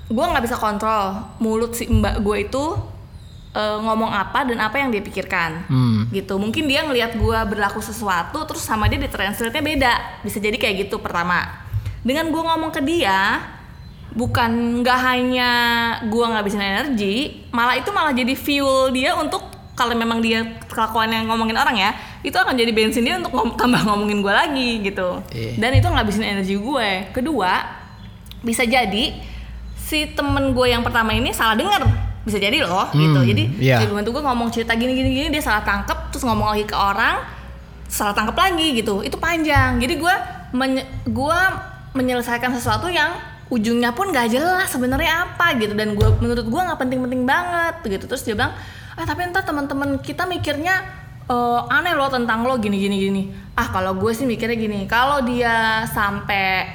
gue 0.09 0.25
nggak 0.25 0.41
bisa 0.41 0.57
kontrol 0.57 1.21
mulut 1.37 1.77
si 1.77 1.85
mbak 1.85 2.25
gue 2.25 2.49
itu 2.49 2.65
eh, 3.57 3.79
ngomong 3.81 4.13
apa 4.13 4.45
dan 4.45 4.61
apa 4.61 4.77
yang 4.81 4.93
dia 4.93 5.01
pikirkan. 5.01 5.65
Hmm. 5.69 6.01
gitu. 6.13 6.37
Mungkin 6.37 6.69
dia 6.69 6.85
ngelihat 6.85 7.17
gue 7.17 7.39
berlaku 7.49 7.81
sesuatu 7.81 8.45
terus 8.45 8.61
sama 8.61 8.85
dia 8.89 9.01
ditranslate-nya 9.01 9.65
beda. 9.65 9.95
Bisa 10.25 10.37
jadi 10.41 10.61
kayak 10.61 10.89
gitu 10.89 11.01
pertama. 11.01 11.65
Dengan 12.05 12.29
gue 12.29 12.43
ngomong 12.45 12.69
ke 12.69 12.85
dia 12.85 13.57
bukan 14.11 14.51
nggak 14.81 14.99
hanya 14.99 15.51
gue 16.05 16.25
ngabisin 16.25 16.61
energi 16.61 17.17
malah 17.51 17.75
itu 17.75 17.91
malah 17.91 18.11
jadi 18.11 18.33
fuel 18.33 18.89
dia 18.89 19.13
untuk 19.13 19.45
kalau 19.73 19.95
memang 19.95 20.19
dia 20.19 20.43
kelakuan 20.67 21.07
yang 21.07 21.29
ngomongin 21.29 21.55
orang 21.55 21.77
ya 21.77 21.91
itu 22.19 22.35
akan 22.35 22.53
jadi 22.53 22.73
bensin 22.73 23.05
dia 23.05 23.15
untuk 23.15 23.31
ngom- 23.31 23.55
tambah 23.55 23.79
ngomongin 23.85 24.19
gue 24.21 24.33
lagi 24.33 24.71
gitu. 24.83 25.23
Iya. 25.31 25.55
dan 25.57 25.71
itu 25.73 25.87
ngabisin 25.87 26.25
energi 26.27 26.55
gue 26.55 26.89
kedua 27.13 27.63
bisa 28.41 28.63
jadi 28.63 29.15
si 29.79 30.11
temen 30.11 30.51
gue 30.51 30.67
yang 30.67 30.83
pertama 30.83 31.11
ini 31.11 31.31
salah 31.31 31.55
denger. 31.55 31.87
Bisa 32.23 32.37
jadi 32.37 32.61
loh 32.61 32.91
gitu. 32.93 33.19
Hmm, 33.19 33.25
jadi 33.25 33.43
iya. 33.57 33.77
si 33.79 33.87
pembantu 33.87 34.13
gue 34.13 34.23
ngomong 34.23 34.49
cerita 34.51 34.75
gini 34.75 34.93
gini 34.93 35.11
gini 35.15 35.29
dia 35.29 35.41
salah 35.41 35.63
tangkep 35.63 36.11
terus 36.11 36.23
ngomong 36.23 36.53
lagi 36.53 36.67
ke 36.67 36.75
orang 36.75 37.23
salah 37.87 38.13
tangkep 38.13 38.35
lagi 38.35 38.69
gitu. 38.75 39.01
Itu 39.01 39.17
panjang. 39.17 39.79
Jadi 39.79 39.95
gue 39.97 40.15
menye- 40.53 40.85
gue 41.05 41.39
menyelesaikan 41.95 42.53
sesuatu 42.53 42.87
yang 42.87 43.15
ujungnya 43.49 43.97
pun 43.97 44.13
gak 44.13 44.33
jelas 44.33 44.69
sebenarnya 44.69 45.29
apa 45.29 45.57
gitu. 45.61 45.73
Dan 45.73 45.97
gue 45.97 46.09
menurut 46.21 46.47
gue 46.47 46.61
nggak 46.69 46.81
penting-penting 46.81 47.23
banget 47.25 47.75
gitu 47.85 48.05
terus 48.09 48.23
dia 48.25 48.37
bilang 48.37 48.55
ah 48.99 49.05
tapi 49.07 49.25
entar 49.25 49.47
teman-teman 49.47 50.01
kita 50.03 50.27
mikirnya 50.27 50.83
eh, 51.29 51.61
aneh 51.73 51.95
loh 51.95 52.09
tentang 52.09 52.43
lo 52.49 52.57
gini 52.57 52.77
gini 52.81 52.97
gini. 52.99 53.23
Ah 53.55 53.69
kalau 53.71 53.95
gue 53.99 54.13
sih 54.17 54.25
mikirnya 54.25 54.59
gini 54.59 54.85
kalau 54.89 55.23
dia 55.23 55.87
sampai 55.91 56.67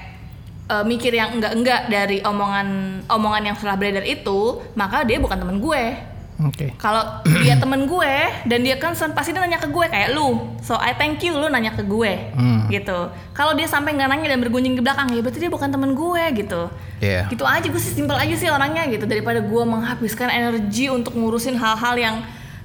eh, 0.72 0.84
mikir 0.86 1.12
yang 1.12 1.36
enggak-enggak 1.36 1.92
dari 1.92 2.24
omongan 2.24 3.02
omongan 3.12 3.52
yang 3.52 3.56
setelah 3.56 3.76
beredar 3.76 4.06
itu 4.08 4.62
maka 4.80 5.04
dia 5.04 5.20
bukan 5.20 5.38
teman 5.42 5.60
gue 5.60 6.13
Oke. 6.44 6.76
kalau 6.76 7.24
dia 7.24 7.56
temen 7.56 7.88
gue 7.88 8.16
dan 8.44 8.60
dia 8.60 8.76
concern 8.76 9.16
pasti 9.16 9.32
dia 9.32 9.40
nanya 9.40 9.62
ke 9.62 9.72
gue 9.72 9.86
kayak 9.88 10.12
lu. 10.12 10.56
So 10.60 10.76
I 10.76 10.92
thank 10.92 11.24
you 11.24 11.36
lu 11.36 11.48
nanya 11.48 11.72
ke 11.72 11.84
gue. 11.84 12.12
Hmm. 12.36 12.68
gitu. 12.68 13.12
Kalau 13.32 13.56
dia 13.56 13.68
sampai 13.68 13.96
nggak 13.96 14.10
nanya 14.10 14.28
dan 14.36 14.40
bergunjing 14.44 14.76
ke 14.76 14.82
belakang 14.84 15.14
ya 15.14 15.24
berarti 15.24 15.40
dia 15.40 15.52
bukan 15.52 15.70
temen 15.72 15.96
gue 15.96 16.24
gitu. 16.36 16.62
Iya. 17.04 17.28
gitu 17.28 17.44
aja 17.44 17.68
gue 17.68 17.82
sih 17.82 18.00
simpel 18.00 18.16
aja 18.16 18.36
sih 18.36 18.48
orangnya 18.48 18.88
gitu. 18.88 19.04
Daripada 19.08 19.40
gue 19.40 19.64
menghabiskan 19.64 20.28
energi 20.28 20.88
untuk 20.88 21.16
ngurusin 21.16 21.56
hal-hal 21.56 21.96
yang 21.96 22.16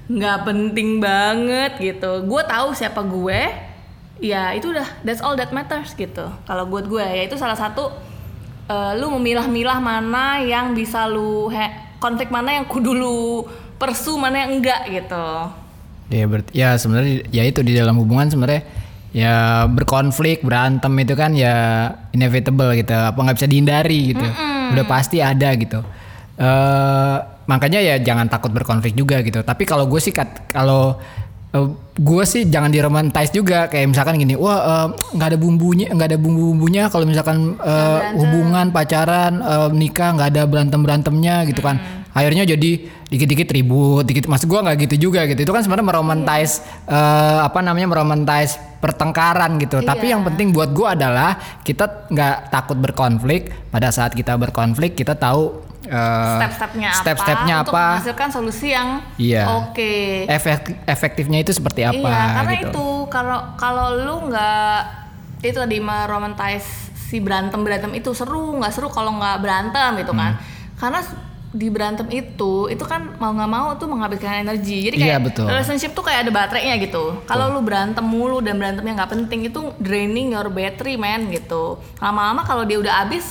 nggak 0.09 0.39
penting 0.43 0.99
banget 0.99 1.79
gitu. 1.79 2.25
Gue 2.25 2.43
tahu 2.43 2.73
siapa 2.73 3.05
gue 3.05 3.41
ya 4.19 4.51
itu 4.51 4.75
udah 4.75 4.87
that's 5.07 5.23
all 5.23 5.39
that 5.39 5.55
matters 5.55 5.95
gitu. 5.95 6.27
Kalau 6.47 6.65
buat 6.67 6.91
gue 6.91 7.03
ya 7.05 7.23
itu 7.23 7.39
salah 7.39 7.55
satu 7.55 7.93
eh, 8.67 8.93
lu 8.99 9.13
memilah-milah 9.15 9.79
mana 9.79 10.43
yang 10.43 10.75
bisa 10.75 11.07
lu 11.07 11.47
he- 11.49 11.87
konflik 11.99 12.31
mana 12.31 12.55
yang 12.55 12.67
kudu 12.67 12.95
lu 12.95 13.43
persu 13.79 14.19
mana 14.19 14.45
yang 14.45 14.59
enggak 14.59 14.83
gitu. 14.91 15.27
Ya 16.09 16.25
berarti 16.27 16.51
ya 16.57 16.75
sebenarnya 16.75 17.25
ya 17.31 17.43
itu 17.47 17.61
di 17.63 17.73
dalam 17.77 17.97
hubungan 18.01 18.27
sebenarnya 18.29 18.65
ya 19.09 19.65
berkonflik 19.71 20.45
berantem 20.45 20.93
itu 21.01 21.15
kan 21.15 21.33
ya 21.33 21.89
inevitable 22.13 22.75
gitu. 22.77 22.93
Apa 22.93 23.17
nggak 23.17 23.37
bisa 23.39 23.49
dihindari 23.49 24.13
gitu. 24.13 24.27
Udah 24.75 24.85
pasti 24.85 25.23
ada 25.23 25.55
gitu. 25.55 25.81
Eh 26.39 27.17
makanya 27.49 27.81
ya 27.81 27.97
jangan 28.03 28.29
takut 28.29 28.53
berkonflik 28.53 28.93
juga 28.93 29.23
gitu. 29.25 29.41
Tapi 29.41 29.65
kalau 29.65 29.89
gue 29.89 30.01
sih 30.03 30.13
kalau 30.53 31.01
gue 31.99 32.25
sih 32.25 32.49
jangan 32.49 32.73
diromantis 32.73 33.29
juga. 33.29 33.69
Kayak 33.69 33.93
misalkan 33.93 34.17
gini 34.17 34.33
wah 34.33 34.59
eh, 34.65 34.89
nggak 35.13 35.29
ada 35.37 35.39
bumbunya 35.41 35.87
nggak 35.93 36.09
ada 36.15 36.19
bumbu 36.21 36.57
bumbunya 36.57 36.89
kalau 36.89 37.05
misalkan 37.05 37.57
eh, 37.61 38.01
hubungan 38.17 38.73
pacaran 38.73 39.45
eh, 39.45 39.69
nikah 39.77 40.17
nggak 40.17 40.29
ada 40.35 40.43
berantem 40.49 40.81
berantemnya 40.81 41.45
gitu 41.45 41.61
kan. 41.61 41.77
Akhirnya 42.17 42.49
jadi 42.49 42.98
dikit-dikit 43.09 43.49
ribut 43.51 44.05
dikit 44.05 44.29
maksud 44.29 44.45
gue 44.45 44.61
nggak 44.61 44.77
gitu 44.85 45.09
juga 45.09 45.25
gitu 45.25 45.41
itu 45.41 45.49
kan 45.49 45.65
sebenarnya 45.65 45.87
meromantis 45.87 46.61
eh, 46.85 47.39
apa 47.41 47.65
namanya 47.65 47.89
meromantis 47.89 48.61
pertengkaran 48.79 49.57
gitu 49.57 49.81
tapi 49.81 50.07
Iya. 50.07 50.17
yang 50.17 50.23
penting 50.23 50.53
buat 50.53 50.71
gue 50.71 50.85
adalah 50.85 51.35
kita 51.65 52.09
nggak 52.09 52.53
takut 52.53 52.77
berkonflik 52.77 53.49
pada 53.69 53.89
saat 53.89 54.13
kita 54.13 54.37
berkonflik 54.37 54.93
kita 54.93 55.17
tahu 55.17 55.65
eh, 55.85 56.37
step-stepnya 56.37 56.89
apa 56.91 57.01
step-stepnya 57.01 57.55
untuk 57.59 57.73
apa 57.73 57.85
menghasilkan 57.97 58.29
solusi 58.29 58.69
yang 58.71 59.01
Iya. 59.17 59.43
oke 59.57 59.93
efek 60.29 60.85
efektifnya 60.85 61.41
itu 61.41 61.57
seperti 61.57 61.89
apa 61.89 61.97
Iya, 62.05 62.23
karena 62.37 62.53
gitu. 62.55 62.69
itu 62.69 62.87
kalau 63.09 63.39
kalau 63.57 63.87
lu 63.97 64.17
nggak 64.29 64.79
itu 65.41 65.57
tadi 65.57 65.79
meromantis 65.81 66.65
si 67.09 67.25
berantem 67.25 67.65
berantem 67.65 67.89
itu 67.97 68.13
seru 68.13 68.61
nggak 68.61 68.69
seru 68.69 68.93
kalau 68.93 69.17
nggak 69.17 69.41
berantem 69.41 69.97
gitu 69.97 70.13
kan. 70.13 70.37
Hmm. 70.37 70.77
Karena 70.77 71.01
di 71.49 71.73
berantem 71.73 72.05
itu 72.13 72.69
itu 72.69 72.85
kan 72.85 73.17
mau 73.17 73.33
nggak 73.33 73.49
mau 73.49 73.73
tuh 73.75 73.89
menghabiskan 73.89 74.45
energi. 74.45 74.85
Jadi 74.85 74.97
Iya, 74.97 75.17
kayak 75.17 75.21
betul. 75.25 75.45
relationship 75.49 75.91
tuh 75.93 76.05
kayak 76.05 76.29
ada 76.29 76.33
baterainya 76.35 76.77
gitu. 76.79 77.25
Kalau 77.25 77.49
lu 77.51 77.61
berantem 77.61 78.05
mulu 78.05 78.39
dan 78.39 78.57
berantemnya 78.57 78.95
nggak 78.95 79.13
penting 79.15 79.49
itu 79.49 79.73
draining 79.79 80.31
your 80.31 80.49
battery 80.49 80.95
man 80.95 81.29
gitu. 81.29 81.81
Lama-lama 81.99 82.45
kalau 82.45 82.63
dia 82.63 82.77
udah 82.77 83.03
habis 83.03 83.25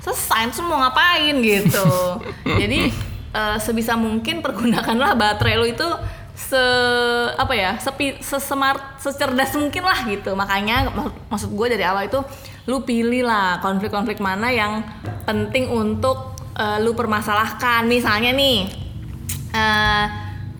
selesai 0.00 0.50
terus 0.50 0.64
mau 0.64 0.78
ngapain 0.78 1.36
gitu. 1.38 1.86
Jadi 2.60 2.90
eh, 3.30 3.56
sebisa 3.58 3.94
mungkin 3.94 4.42
pergunakanlah 4.42 5.14
baterai 5.14 5.54
lu 5.54 5.66
itu 5.66 5.86
se 6.32 6.56
apa 7.36 7.52
ya 7.52 7.76
sepi 7.76 8.16
sesemart 8.18 8.96
secerdas 8.96 9.52
mungkin 9.52 9.84
lah 9.84 10.08
gitu 10.08 10.32
makanya 10.32 10.88
mak- 10.88 11.12
maksud 11.28 11.52
gue 11.52 11.66
dari 11.68 11.84
awal 11.84 12.08
itu 12.08 12.16
lu 12.64 12.80
pilih 12.80 13.22
lah 13.22 13.60
konflik-konflik 13.60 14.18
mana 14.18 14.48
yang 14.48 14.80
penting 15.22 15.68
untuk 15.68 16.39
eh, 16.60 16.76
lu 16.84 16.92
permasalahkan. 16.92 17.88
Misalnya 17.88 18.36
nih 18.36 18.68
eh 19.50 20.06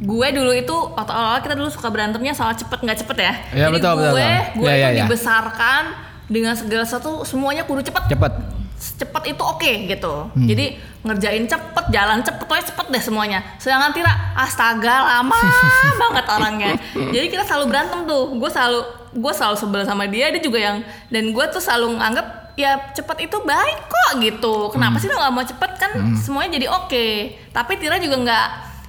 gue 0.00 0.28
dulu 0.32 0.52
itu 0.56 0.76
waktu 0.96 1.12
awal 1.12 1.44
kita 1.44 1.54
dulu 1.54 1.68
suka 1.68 1.92
berantemnya 1.92 2.32
soal 2.32 2.56
cepet 2.56 2.80
nggak 2.80 2.98
cepet 3.04 3.16
ya. 3.20 3.32
Iya, 3.52 3.66
jadi 3.68 3.76
betul, 3.76 3.92
gue 3.92 4.00
betul, 4.00 4.16
betul. 4.16 4.56
gue 4.56 4.70
itu 4.72 4.80
iya, 4.80 4.88
iya. 4.88 5.04
dibesarkan 5.04 5.82
dengan 6.30 6.54
segala 6.56 6.84
sesuatu 6.88 7.12
semuanya 7.28 7.68
kudu 7.68 7.84
cepet. 7.84 8.08
Cepet. 8.08 8.32
Cepet 8.80 9.22
itu 9.36 9.42
oke 9.44 9.72
gitu. 9.92 10.14
Hmm. 10.32 10.48
jadi 10.48 10.80
ngerjain 11.04 11.44
cepet 11.44 11.84
jalan 11.92 12.24
cepet 12.24 12.40
pokoknya 12.48 12.64
cepet 12.72 12.86
deh 12.88 13.02
semuanya. 13.04 13.38
Sedangkan 13.60 13.92
Tira 13.92 14.12
astaga 14.32 15.20
lama 15.20 15.36
banget 16.00 16.26
orangnya. 16.32 16.72
Jadi 16.96 17.26
kita 17.28 17.44
selalu 17.44 17.68
berantem 17.68 18.08
tuh. 18.08 18.40
Gue 18.40 18.48
selalu 18.48 18.80
gue 19.10 19.32
selalu 19.36 19.56
sebel 19.58 19.82
sama 19.84 20.06
dia 20.06 20.30
dia 20.32 20.40
juga 20.40 20.58
yang 20.62 20.76
dan 21.10 21.34
gue 21.34 21.44
tuh 21.50 21.58
selalu 21.60 21.98
nganggep 21.98 22.26
ya 22.60 22.92
cepet 22.92 23.24
itu 23.24 23.36
baik 23.40 23.78
kok 23.86 24.10
gitu 24.18 24.54
kenapa 24.68 24.96
Hmm. 24.96 25.02
sih 25.02 25.08
lo 25.08 25.16
nggak 25.16 25.32
mau 25.32 25.42
cepet 25.42 25.70
kan 25.74 25.90
semuanya 26.14 26.50
jadi 26.54 26.66
oke 26.68 27.06
tapi 27.50 27.72
Tira 27.74 27.96
juga 27.96 28.16
nggak 28.18 28.46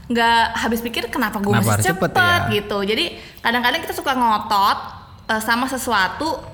nggak 0.08 0.42
habis 0.58 0.80
pikir 0.80 1.08
kenapa 1.08 1.40
gue 1.40 1.48
Kenapa 1.50 1.72
masih 1.72 1.88
cepet 1.88 2.12
cepet, 2.12 2.40
ya? 2.42 2.52
gitu 2.54 2.78
jadi 2.84 3.06
kadang-kadang 3.40 3.80
kita 3.80 3.94
suka 3.94 4.12
ngotot 4.12 4.78
eh, 5.28 5.40
sama 5.40 5.66
sesuatu 5.66 6.52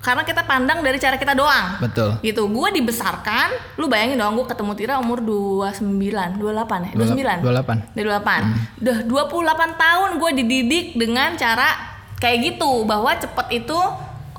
karena 0.00 0.24
kita 0.24 0.40
pandang 0.42 0.80
dari 0.80 0.96
cara 0.96 1.20
kita 1.20 1.36
doang. 1.36 1.76
Betul. 1.76 2.16
Gitu. 2.24 2.40
Gue 2.48 2.72
dibesarkan, 2.72 3.52
lu 3.76 3.84
bayangin 3.84 4.16
dong 4.16 4.32
gue 4.32 4.48
ketemu 4.48 4.72
Tira 4.72 4.94
umur 4.96 5.20
29, 5.20 6.40
28 6.40 6.40
ya? 6.88 6.92
29. 6.96 7.44
28. 7.44 7.92
Dari 7.92 8.06
28. 8.08 8.80
Udah 8.80 8.96
28 9.04 9.76
tahun 9.76 10.10
gue 10.16 10.30
dididik 10.40 10.86
dengan 10.96 11.36
cara 11.36 11.76
kayak 12.16 12.38
gitu 12.48 12.84
bahwa 12.84 13.12
cepet 13.12 13.46
itu 13.54 13.76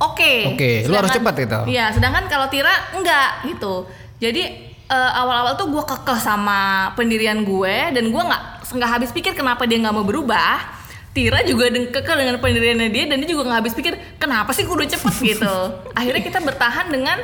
oke. 0.01 0.33
Oke, 0.51 0.71
lu 0.83 0.93
harus 0.93 1.11
cepet 1.11 1.33
gitu. 1.39 1.59
Iya, 1.67 1.91
sedangkan 1.91 2.25
kalau 2.25 2.47
Tira 2.47 2.73
enggak 2.91 3.45
gitu. 3.45 3.85
Jadi 4.17 4.43
eh, 4.87 5.11
awal-awal 5.13 5.53
tuh 5.53 5.69
gue 5.69 5.81
kekeh 5.81 6.17
sama 6.17 6.59
pendirian 6.93 7.41
gue 7.41 7.75
dan 7.91 8.03
gue 8.03 8.21
nggak 8.21 8.43
nggak 8.71 8.89
habis 8.89 9.11
pikir 9.11 9.31
kenapa 9.31 9.63
dia 9.63 9.77
nggak 9.77 9.93
mau 9.93 10.03
berubah. 10.03 10.81
Tira 11.11 11.43
juga 11.43 11.67
deng- 11.67 11.91
kekeh 11.91 12.15
dengan 12.15 12.35
pendiriannya 12.37 12.87
dia 12.87 13.03
dan 13.05 13.19
dia 13.19 13.29
juga 13.29 13.43
nggak 13.45 13.59
habis 13.61 13.73
pikir 13.73 13.93
kenapa 14.15 14.51
sih 14.51 14.63
kudu 14.63 14.83
cepet 14.85 15.15
gitu. 15.31 15.55
Akhirnya 15.91 16.21
kita 16.21 16.39
bertahan 16.39 16.87
dengan 16.87 17.19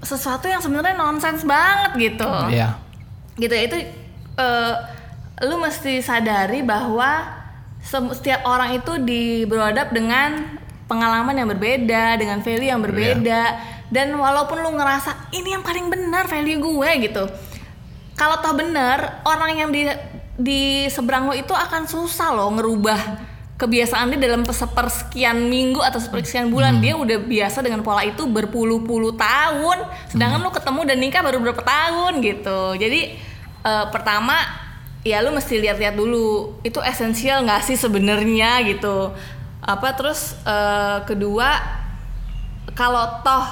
sesuatu 0.00 0.46
yang 0.46 0.58
sebenarnya 0.58 0.96
nonsens 0.96 1.44
banget 1.44 1.92
gitu 2.12 2.24
Iya. 2.48 2.72
gitu 3.36 3.52
ya 3.52 3.62
itu 3.64 3.76
eh, 4.34 4.74
lu 5.42 5.56
mesti 5.56 6.00
sadari 6.00 6.60
bahwa 6.60 7.36
setiap 7.80 8.44
orang 8.44 8.76
itu 8.76 8.96
di 8.98 9.22
beradab 9.44 9.88
dengan 9.90 10.59
pengalaman 10.90 11.38
yang 11.38 11.46
berbeda 11.46 12.18
dengan 12.18 12.42
value 12.42 12.66
yang 12.74 12.82
berbeda. 12.82 13.42
Dan 13.90 14.14
walaupun 14.14 14.62
lu 14.62 14.74
ngerasa 14.74 15.30
ini 15.34 15.54
yang 15.54 15.62
paling 15.62 15.86
benar 15.90 16.26
value 16.26 16.58
gue 16.58 16.90
gitu. 17.06 17.26
Kalau 18.18 18.36
toh 18.42 18.54
bener 18.58 19.22
orang 19.26 19.50
yang 19.54 19.70
di 19.70 19.86
di 20.34 20.86
seberang 20.90 21.30
lo 21.30 21.34
itu 21.34 21.50
akan 21.50 21.86
susah 21.90 22.32
loh 22.34 22.48
ngerubah 22.54 23.28
kebiasaan 23.60 24.08
dia 24.14 24.30
dalam 24.30 24.46
sepersekian 24.46 25.36
minggu 25.50 25.82
atau 25.82 25.98
sepersekian 25.98 26.54
bulan. 26.54 26.78
Dia 26.78 26.94
udah 26.96 27.18
biasa 27.18 27.66
dengan 27.66 27.82
pola 27.82 28.06
itu 28.06 28.30
berpuluh-puluh 28.30 29.18
tahun. 29.18 29.78
Sedangkan 30.06 30.38
lu 30.38 30.54
ketemu 30.54 30.80
dan 30.86 30.96
nikah 31.02 31.22
baru 31.26 31.38
berapa 31.42 31.60
tahun 31.60 32.22
gitu. 32.22 32.78
Jadi 32.78 33.00
eh, 33.66 33.86
pertama 33.90 34.38
ya 35.02 35.18
lu 35.18 35.34
mesti 35.34 35.58
lihat-lihat 35.60 35.98
dulu. 35.98 36.62
Itu 36.62 36.78
esensial 36.78 37.42
nggak 37.42 37.66
sih 37.66 37.76
sebenarnya 37.76 38.64
gitu 38.70 39.12
apa 39.60 39.92
terus 39.92 40.40
eh, 40.48 40.98
kedua 41.04 41.60
kalau 42.72 43.20
toh 43.20 43.44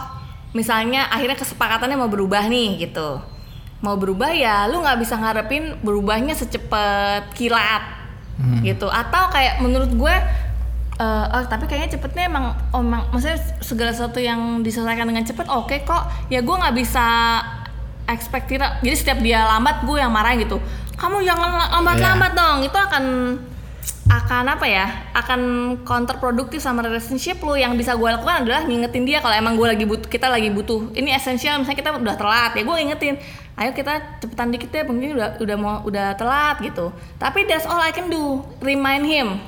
misalnya 0.56 1.12
akhirnya 1.12 1.36
kesepakatannya 1.36 2.00
mau 2.00 2.08
berubah 2.08 2.48
nih 2.48 2.88
gitu. 2.88 3.20
Mau 3.78 3.94
berubah 3.94 4.34
ya 4.34 4.66
lu 4.66 4.82
nggak 4.82 4.98
bisa 4.98 5.14
ngarepin 5.20 5.78
berubahnya 5.84 6.34
secepat 6.34 7.30
kilat 7.36 7.84
gitu. 8.64 8.88
Atau 8.88 9.28
kayak 9.30 9.60
menurut 9.60 9.92
gue 9.92 10.14
eh, 10.98 11.26
oh 11.34 11.44
tapi 11.46 11.68
kayaknya 11.68 12.00
cepetnya 12.00 12.26
emang 12.26 12.56
oh, 12.72 12.80
emang 12.80 13.06
maksudnya 13.12 13.38
segala 13.60 13.92
sesuatu 13.92 14.18
yang 14.18 14.64
diselesaikan 14.64 15.06
dengan 15.06 15.22
cepet 15.28 15.46
oke 15.46 15.76
kok. 15.84 16.08
Ya 16.32 16.40
gue 16.40 16.56
nggak 16.56 16.74
bisa 16.74 17.06
expect 18.08 18.48
jadi 18.48 18.96
setiap 18.96 19.20
dia 19.20 19.44
lambat 19.44 19.84
gue 19.84 20.00
yang 20.00 20.10
marahin 20.10 20.48
gitu. 20.48 20.56
Kamu 20.98 21.22
jangan 21.22 21.70
lambat-lambat 21.78 22.32
dong 22.34 22.58
itu 22.66 22.74
akan 22.74 23.04
akan 24.08 24.44
apa 24.56 24.64
ya 24.64 24.86
akan 25.12 25.40
counterproduktif 25.84 26.64
sama 26.64 26.80
relationship 26.80 27.38
lu. 27.44 27.54
Yang 27.54 27.84
bisa 27.84 27.92
gue 27.94 28.08
lakukan 28.08 28.48
adalah 28.48 28.64
ngingetin 28.64 29.04
dia 29.04 29.20
kalau 29.20 29.36
emang 29.36 29.54
gue 29.54 29.68
lagi 29.68 29.84
butuh 29.84 30.08
kita 30.08 30.32
lagi 30.32 30.48
butuh. 30.48 30.96
Ini 30.96 31.12
esensial 31.14 31.60
misalnya 31.60 31.78
kita 31.78 31.90
udah 31.92 32.16
telat 32.16 32.52
ya 32.56 32.62
gue 32.64 32.76
ingetin 32.80 33.14
ayo 33.58 33.74
kita 33.74 34.22
cepetan 34.22 34.54
dikit 34.54 34.70
ya 34.70 34.86
mungkin 34.86 35.18
udah 35.18 35.28
udah 35.42 35.56
mau 35.60 35.74
udah 35.84 36.16
telat 36.16 36.56
gitu. 36.64 36.88
Tapi 37.20 37.44
that's 37.44 37.68
all 37.68 37.78
I 37.78 37.92
can 37.92 38.08
do 38.08 38.40
remind 38.64 39.04
him. 39.04 39.38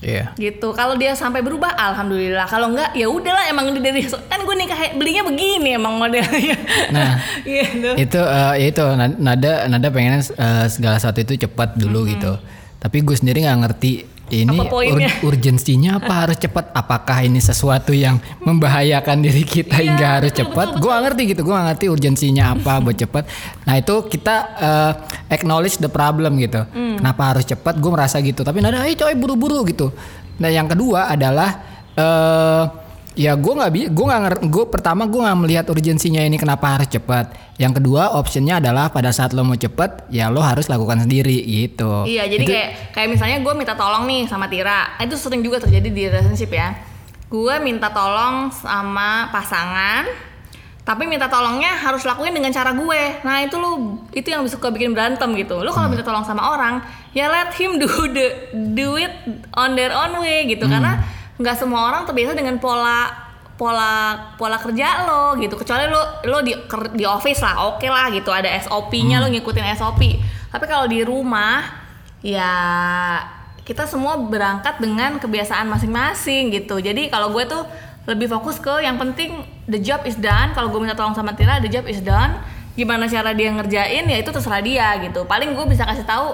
Iya. 0.00 0.32
gitu. 0.40 0.72
Kalau 0.72 0.96
dia 0.96 1.12
sampai 1.12 1.44
berubah 1.44 1.76
alhamdulillah. 1.76 2.48
Kalau 2.48 2.72
enggak 2.72 2.96
ya 2.96 3.04
udahlah 3.04 3.44
emang 3.52 3.68
dia 3.76 3.84
dari 3.84 4.00
kan 4.08 4.40
gue 4.40 4.56
nikah 4.56 4.96
belinya 4.96 5.28
begini 5.28 5.76
emang 5.76 6.00
modelnya. 6.00 6.56
Nah. 6.88 7.20
gitu. 7.44 7.90
itu 8.00 8.20
eh, 8.20 8.54
ya 8.64 8.66
itu 8.72 8.84
na- 8.96 9.20
nada 9.20 9.68
nada 9.68 9.88
pengennya 9.92 10.24
eh, 10.24 10.66
segala 10.72 10.96
sesuatu 10.96 11.20
itu 11.20 11.44
cepat 11.44 11.76
dulu 11.76 12.08
gitu 12.08 12.32
tapi 12.80 13.04
gue 13.04 13.12
sendiri 13.12 13.44
nggak 13.44 13.60
ngerti 13.60 13.92
ini 14.30 14.62
Apa 14.62 14.86
ur- 14.86 15.26
urgensinya 15.26 15.98
apa? 15.98 16.22
Harus 16.22 16.38
cepat? 16.38 16.70
Apakah 16.70 17.26
ini 17.26 17.42
sesuatu 17.42 17.90
yang 17.90 18.22
membahayakan 18.46 19.26
diri 19.26 19.42
kita 19.42 19.74
Iya, 19.74 19.82
hingga 19.82 20.06
harus 20.14 20.30
betul, 20.30 20.40
cepat? 20.46 20.68
Gue 20.82 20.94
ngerti 20.94 21.22
gitu. 21.34 21.42
Gue 21.42 21.56
ngerti 21.58 21.86
urgensinya 21.90 22.54
apa 22.54 22.78
buat 22.78 22.94
cepat. 22.94 23.26
Nah 23.66 23.74
itu 23.74 23.94
kita 24.06 24.34
eh, 24.54 24.92
acknowledge 25.28 25.82
the 25.82 25.90
problem 25.90 26.38
gitu. 26.38 26.62
Hmm. 26.62 27.02
kenapa 27.02 27.34
harus 27.34 27.42
cepat? 27.42 27.74
Gue 27.82 27.90
merasa 27.90 28.22
gitu. 28.22 28.46
Tapi 28.46 28.62
nada 28.62 28.86
ayo 28.86 28.94
coy 28.94 29.18
buru-buru 29.18 29.66
gitu. 29.66 29.90
Nah 30.38 30.46
yang 30.46 30.70
kedua 30.70 31.10
adalah 31.10 31.50
eh 31.90 32.62
ya 33.20 33.36
gue 33.36 33.52
nggak 33.52 33.70
bi 33.76 33.80
gue 33.92 34.04
nggak 34.08 34.48
gue 34.48 34.64
pertama 34.72 35.04
gue 35.04 35.20
nggak 35.20 35.38
melihat 35.44 35.64
urgensinya 35.68 36.24
ini 36.24 36.40
kenapa 36.40 36.80
harus 36.80 36.88
cepat 36.88 37.36
yang 37.60 37.76
kedua 37.76 38.16
optionnya 38.16 38.64
adalah 38.64 38.88
pada 38.88 39.12
saat 39.12 39.36
lo 39.36 39.44
mau 39.44 39.60
cepet 39.60 40.08
ya 40.08 40.32
lo 40.32 40.40
harus 40.40 40.72
lakukan 40.72 41.04
sendiri 41.04 41.36
gitu 41.44 42.08
Iya, 42.08 42.24
jadi 42.24 42.44
Itu- 42.48 42.52
kayak 42.56 42.70
kayak 42.96 43.08
misalnya 43.12 43.36
gue 43.44 43.52
minta 43.52 43.76
tolong 43.76 44.08
nih 44.08 44.24
sama 44.24 44.48
Tira, 44.48 44.96
itu 44.96 45.20
sering 45.20 45.44
juga 45.44 45.60
terjadi 45.60 45.88
di 45.92 46.02
relationship 46.08 46.48
ya. 46.48 46.80
Gue 47.28 47.60
minta 47.60 47.92
tolong 47.92 48.48
sama 48.56 49.28
pasangan, 49.28 50.08
tapi 50.82 51.04
minta 51.04 51.28
tolongnya 51.28 51.76
harus 51.76 52.02
lakuin 52.08 52.32
dengan 52.32 52.50
cara 52.50 52.72
gue. 52.72 53.02
Nah 53.20 53.44
itu 53.44 53.54
lu 53.60 54.00
itu 54.16 54.32
yang 54.32 54.48
suka 54.48 54.72
bikin 54.72 54.96
berantem 54.96 55.28
gitu. 55.36 55.60
Lu 55.60 55.70
kalau 55.76 55.92
minta 55.92 56.00
tolong 56.02 56.24
sama 56.24 56.56
orang, 56.56 56.80
ya 57.12 57.28
let 57.28 57.52
him 57.60 57.76
do 57.76 57.86
the 58.08 58.26
do 58.72 58.96
it 58.96 59.12
on 59.52 59.76
their 59.76 59.92
own 59.92 60.16
way 60.24 60.48
gitu, 60.48 60.64
karena 60.64 61.04
nggak 61.40 61.56
semua 61.56 61.88
orang 61.88 62.04
terbiasa 62.04 62.36
dengan 62.36 62.60
pola 62.60 63.08
pola 63.56 64.16
pola 64.36 64.56
kerja 64.60 65.08
lo 65.08 65.36
gitu. 65.40 65.56
Kecuali 65.56 65.88
lo 65.88 66.20
lo 66.28 66.38
di 66.44 66.52
ker- 66.68 66.92
di 66.92 67.04
office 67.08 67.40
lah 67.40 67.72
oke 67.74 67.84
lah 67.88 68.12
gitu. 68.12 68.28
Ada 68.32 68.60
SOP-nya 68.68 69.20
lo 69.20 69.28
ngikutin 69.32 69.64
SOP 69.76 70.00
tapi 70.50 70.64
kalau 70.66 70.90
di 70.90 71.00
rumah 71.06 71.62
ya 72.20 72.52
kita 73.62 73.86
semua 73.86 74.18
berangkat 74.18 74.82
dengan 74.82 75.20
kebiasaan 75.20 75.68
masing-masing 75.70 76.50
gitu. 76.50 76.80
Jadi 76.82 77.06
kalau 77.12 77.30
gue 77.30 77.44
tuh 77.46 77.62
lebih 78.08 78.26
fokus 78.26 78.58
ke 78.58 78.82
yang 78.82 78.98
penting 78.98 79.44
the 79.70 79.78
job 79.78 80.02
is 80.08 80.18
done. 80.18 80.50
Kalau 80.56 80.72
gue 80.72 80.80
minta 80.80 80.96
tolong 80.96 81.14
sama 81.14 81.36
Tira 81.36 81.60
the 81.62 81.70
job 81.70 81.86
is 81.86 82.00
done. 82.02 82.40
Gimana 82.74 83.06
cara 83.06 83.36
dia 83.36 83.52
ngerjain 83.52 84.04
ya 84.08 84.16
itu 84.18 84.30
terserah 84.32 84.64
dia 84.64 84.88
gitu. 85.04 85.22
Paling 85.28 85.52
gue 85.54 85.66
bisa 85.68 85.84
kasih 85.84 86.02
tahu 86.08 86.32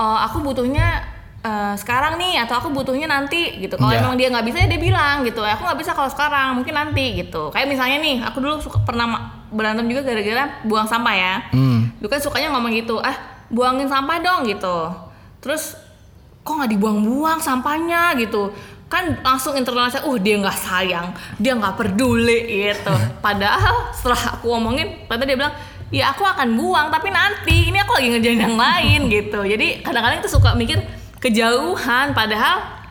"Oh, 0.00 0.18
aku 0.24 0.40
butuhnya 0.42 1.04
eh, 1.42 1.74
sekarang 1.74 2.16
nih 2.16 2.38
atau 2.38 2.54
aku 2.56 2.70
butuhnya 2.70 3.06
nanti 3.06 3.58
gitu. 3.58 3.74
Kalau 3.74 3.90
Iya. 3.90 4.00
emang 4.00 4.14
dia 4.14 4.30
nggak 4.30 4.46
bisa 4.46 4.62
ya 4.62 4.66
dia 4.66 4.80
bilang 4.80 5.22
gitu. 5.22 5.42
Aku 5.42 5.62
nggak 5.62 5.78
bisa 5.78 5.90
kalau 5.90 6.06
sekarang 6.06 6.54
mungkin 6.54 6.70
nanti 6.72 7.18
gitu. 7.18 7.50
Kayak 7.50 7.66
misalnya 7.68 7.98
nih 7.98 8.16
aku 8.22 8.38
dulu 8.38 8.58
suka 8.58 8.78
pernah 8.80 9.10
berantem 9.50 9.84
juga 9.84 10.06
gara-gara 10.06 10.62
buang 10.62 10.86
sampah 10.86 11.14
ya. 11.14 11.34
Hmm. 11.50 11.90
dulu 11.98 12.08
kan 12.08 12.18
sukanya 12.18 12.48
ngomong 12.50 12.72
gitu 12.72 12.96
ah 12.98 13.14
buangin 13.48 13.86
sampah 13.86 14.16
dong 14.18 14.46
gitu. 14.46 14.88
Terus 15.38 15.74
kok 16.40 16.52
nggak 16.52 16.70
dibuang-buang 16.70 17.38
sampahnya? 17.38 18.14
gitu. 18.16 18.54
Kan 18.86 19.18
langsung 19.20 19.56
internal 19.56 19.88
saya 19.88 20.04
uh 20.04 20.16
dia 20.16 20.36
nggak 20.36 20.52
sayang 20.54 21.10
dia 21.36 21.52
nggak 21.52 21.74
peduli 21.74 22.70
gitu. 22.70 22.94
Padahal 23.24 23.90
setelah 23.90 24.38
aku 24.38 24.46
ngomongin 24.48 25.06
ternyata 25.06 25.24
dia 25.24 25.36
bilang 25.36 25.54
ya 25.90 26.08
aku 26.08 26.22
akan 26.22 26.56
buang 26.56 26.86
tapi 26.88 27.08
nanti 27.08 27.68
ini 27.68 27.76
aku 27.76 27.92
lagi 27.92 28.08
ngerjain 28.10 28.40
yang 28.40 28.54
lain 28.54 29.00
gitu. 29.08 29.42
Jadi 29.42 29.82
kadang-kadang 29.82 30.22
itu 30.22 30.30
suka 30.30 30.54
mikir 30.54 30.78
kejauhan. 31.22 32.10
Padahal 32.12 32.82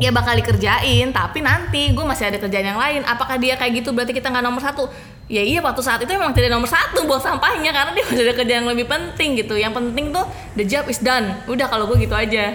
ya 0.00 0.08
bakal 0.14 0.32
dikerjain 0.38 1.12
tapi 1.12 1.44
nanti 1.44 1.92
gue 1.92 2.04
masih 2.06 2.30
ada 2.30 2.38
kerjaan 2.38 2.72
yang 2.72 2.80
lain. 2.80 3.02
Apakah 3.02 3.36
dia 3.36 3.58
kayak 3.58 3.82
gitu? 3.82 3.90
Berarti 3.90 4.14
kita 4.14 4.30
nggak 4.30 4.44
nomor 4.46 4.62
satu. 4.62 4.86
Ya 5.30 5.42
iya 5.42 5.58
waktu 5.62 5.82
saat 5.82 6.02
itu 6.02 6.10
emang 6.10 6.34
tidak 6.34 6.50
nomor 6.54 6.66
satu 6.66 7.06
buat 7.06 7.22
sampahnya 7.22 7.70
karena 7.70 7.94
dia 7.94 8.02
masih 8.06 8.22
ada 8.26 8.34
kerjaan 8.34 8.60
yang 8.66 8.70
lebih 8.70 8.86
penting 8.86 9.38
gitu. 9.42 9.58
Yang 9.58 9.74
penting 9.82 10.14
tuh 10.14 10.24
the 10.54 10.62
job 10.62 10.86
is 10.86 11.02
done. 11.02 11.34
Udah 11.50 11.66
kalau 11.66 11.90
gue 11.90 12.06
gitu 12.06 12.14
aja. 12.14 12.54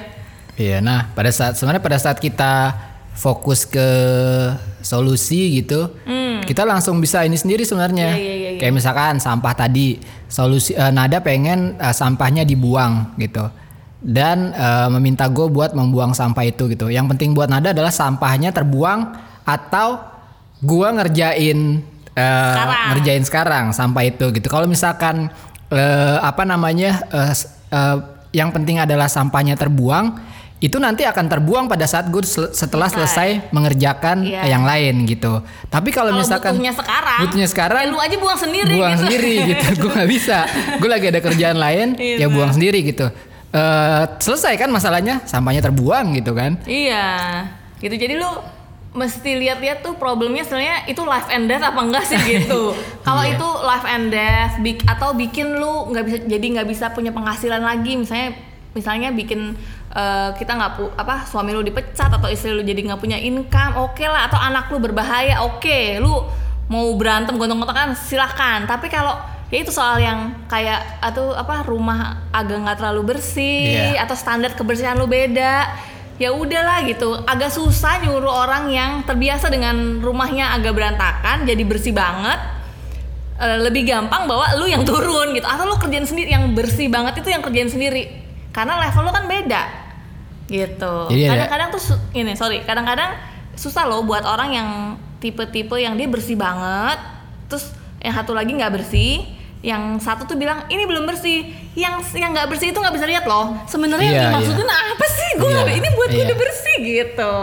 Iya, 0.55 0.79
nah 0.79 1.11
pada 1.11 1.31
saat 1.35 1.59
sebenarnya 1.59 1.83
pada 1.83 1.99
saat 1.99 2.15
kita 2.15 2.71
fokus 3.15 3.67
ke 3.67 3.87
solusi 4.83 5.63
gitu, 5.63 5.91
kita 6.45 6.61
langsung 6.61 7.01
bisa 7.01 7.25
ini 7.25 7.35
sendiri 7.35 7.65
sebenarnya. 7.65 8.13
Hmm. 8.13 8.21
Iya, 8.21 8.23
iya, 8.23 8.35
iya, 8.35 8.49
iya. 8.55 8.59
Kayak 8.61 8.73
misalkan 8.77 9.17
sampah 9.17 9.53
tadi, 9.57 9.97
solusi 10.29 10.77
eh, 10.77 10.91
Nada 10.93 11.19
pengen 11.19 11.75
eh, 11.75 11.95
sampahnya 11.95 12.45
dibuang 12.45 13.17
gitu, 13.17 13.49
dan 14.05 14.53
eh, 14.53 14.87
meminta 14.91 15.25
gue 15.25 15.49
buat 15.49 15.73
membuang 15.73 16.13
sampah 16.13 16.45
itu 16.45 16.69
gitu. 16.69 16.87
Yang 16.87 17.17
penting 17.17 17.33
buat 17.33 17.49
Nada 17.49 17.73
adalah 17.73 17.89
sampahnya 17.89 18.53
terbuang 18.53 19.17
atau 19.43 19.97
gue 20.61 20.87
ngerjain 20.93 21.81
eh, 22.13 22.53
Sekarang. 22.53 22.85
ngerjain 22.93 23.23
sekarang 23.23 23.65
sampah 23.71 24.03
itu 24.05 24.29
gitu. 24.29 24.45
Kalau 24.45 24.65
misalkan 24.65 25.33
eh, 25.67 26.17
apa 26.21 26.45
namanya 26.45 27.01
eh, 27.07 27.33
s- 27.33 27.49
eh, 27.67 27.97
yang 28.29 28.51
penting 28.51 28.77
adalah 28.77 29.07
sampahnya 29.07 29.55
terbuang, 29.55 30.19
itu 30.57 30.75
nanti 30.75 31.03
akan 31.03 31.25
terbuang 31.25 31.65
pada 31.65 31.83
saat 31.83 32.07
gue 32.07 32.21
sel- 32.21 32.51
setelah 32.51 32.87
selesai 32.87 33.47
mengerjakan 33.49 34.21
Iya. 34.21 34.43
yang 34.49 34.63
lain 34.63 35.03
gitu. 35.05 35.39
Tapi 35.65 35.89
kalau 35.89 36.11
kalau 36.11 36.19
misalkan 36.19 36.53
butuhnya 36.53 36.73
sekarang 36.73 37.17
butuhnya 37.21 37.47
sekarang 37.47 37.81
ya 37.81 37.89
lu 37.89 37.97
aja 37.97 38.15
buang 38.15 38.37
sendiri 38.37 38.73
buang 38.75 38.93
gitu. 38.93 39.01
sendiri 39.01 39.33
gitu, 39.49 39.65
gue 39.81 39.91
nggak 39.93 40.09
bisa. 40.09 40.37
Gue 40.77 40.89
lagi 40.89 41.05
ada 41.07 41.19
kerjaan 41.19 41.57
lain, 41.57 41.87
Iya, 41.95 42.15
ya 42.21 42.27
buang 42.27 42.51
sendiri 42.51 42.79
gitu. 42.83 43.07
Eh, 43.55 44.03
selesai 44.19 44.59
kan 44.59 44.67
masalahnya, 44.67 45.23
sampahnya 45.23 45.63
terbuang 45.63 46.11
gitu 46.11 46.35
kan? 46.35 46.59
Iya, 46.67 47.47
gitu. 47.79 47.95
Jadi 47.95 48.19
lu 48.19 48.27
mesti 48.91 49.39
lihat-lihat 49.39 49.79
tuh 49.79 49.95
problemnya 49.95 50.43
sebenarnya 50.43 50.87
itu 50.87 51.03
life 51.03 51.27
and 51.27 51.47
death 51.47 51.63
apa 51.63 51.79
enggak 51.79 52.03
sih 52.03 52.19
gitu. 52.19 52.75
Kalau 53.07 53.23
Iya. 53.23 53.35
itu 53.35 53.47
life 53.63 53.83
and 53.85 54.07
death 54.07 54.53
bik 54.59 54.83
atau 54.83 55.11
bikin 55.11 55.55
lu 55.55 55.87
nggak 55.87 56.03
bisa 56.03 56.17
jadi 56.23 56.45
nggak 56.59 56.67
bisa 56.67 56.85
punya 56.91 57.11
penghasilan 57.11 57.59
lagi 57.59 57.95
misalnya 57.95 58.35
misalnya 58.71 59.11
bikin 59.11 59.51
eh, 59.91 60.29
kita 60.35 60.51
nggak 60.51 60.71
pu 60.75 60.83
apa 60.95 61.23
suami 61.23 61.51
lu 61.51 61.59
dipecat 61.59 62.07
atau 62.07 62.27
istri 62.27 62.51
lu 62.51 62.59
jadi 62.59 62.87
nggak 62.87 62.99
punya 62.99 63.19
income 63.19 63.75
oke 63.77 64.03
lah 64.03 64.27
atau 64.27 64.39
anak 64.39 64.71
lu 64.71 64.79
berbahaya 64.79 65.43
oke 65.43 65.99
lu 65.99 66.23
mau 66.67 66.87
berantem 66.95 67.35
gontok-gontokan 67.35 67.95
silahkan 67.95 68.63
tapi 68.63 68.87
kalau 68.87 69.15
ya 69.47 69.57
itu 69.61 69.69
soal 69.69 70.01
yang 70.01 70.33
kayak 70.45 70.97
atau 70.99 71.31
apa 71.31 71.61
rumah 71.63 72.25
agak 72.33 72.65
nggak 72.65 72.77
terlalu 72.81 73.13
bersih 73.13 73.93
Iya. 73.93 74.03
atau 74.03 74.15
standar 74.17 74.53
kebersihan 74.53 74.97
lu 74.97 75.05
beda. 75.05 75.69
Ya 76.15 76.31
udahlah 76.31 76.79
gitu. 76.87 77.11
Agak 77.27 77.51
susah 77.51 77.99
nyuruh 77.99 78.31
orang 78.31 78.71
yang 78.71 79.03
terbiasa 79.03 79.51
dengan 79.51 79.99
rumahnya 79.99 80.55
agak 80.55 80.71
berantakan 80.71 81.43
jadi 81.43 81.59
bersih 81.67 81.91
banget. 81.91 82.39
Eh, 83.35 83.59
lebih 83.59 83.83
gampang 83.83 84.23
bawa 84.23 84.55
lu 84.55 84.63
yang 84.63 84.87
turun 84.87 85.35
gitu. 85.35 85.43
Atau 85.43 85.67
lu 85.67 85.75
kerjain 85.75 86.07
sendiri 86.07 86.31
yang 86.31 86.55
bersih 86.55 86.87
banget 86.87 87.19
itu 87.19 87.27
yang 87.35 87.43
kerjain 87.43 87.67
sendiri. 87.67 88.07
Karena 88.55 88.79
level 88.79 89.03
lu 89.03 89.11
kan 89.11 89.27
beda. 89.27 89.61
Gitu. 90.47 90.95
Kadang-kadang 91.11 91.69
tuh 91.75 91.81
ini 92.15 92.31
sorry. 92.39 92.63
Kadang-kadang 92.63 93.19
susah 93.59 93.83
loh 93.83 94.07
buat 94.07 94.23
orang 94.23 94.49
yang 94.55 94.69
tipe-tipe 95.19 95.75
yang 95.75 95.99
dia 95.99 96.07
bersih 96.07 96.39
banget. 96.39 96.95
Terus 97.51 97.75
yang 98.05 98.13
satu 98.13 98.31
lagi 98.31 98.53
nggak 98.53 98.69
bersih 98.71 99.25
yang 99.65 99.97
satu 99.97 100.29
tuh 100.29 100.37
bilang 100.37 100.69
ini 100.69 100.85
belum 100.85 101.09
bersih. 101.09 101.41
Yang 101.73 102.13
yang 102.13 102.37
nggak 102.37 102.53
bersih 102.53 102.69
itu 102.69 102.77
nggak 102.77 102.93
bisa 102.93 103.09
lihat 103.09 103.25
loh. 103.25 103.57
Sebenarnya 103.65 104.05
yang 104.05 104.17
Iya, 104.21 104.25
dimaksudin 104.29 104.69
apa 104.69 105.05
sih? 105.09 105.29
Gue 105.41 105.49
Iya, 105.49 105.73
ini 105.73 105.87
buat 105.89 106.09
gue 106.13 106.21
iya. 106.21 106.25
udah 106.29 106.37
bersih 106.37 106.75
gitu. 106.77 107.35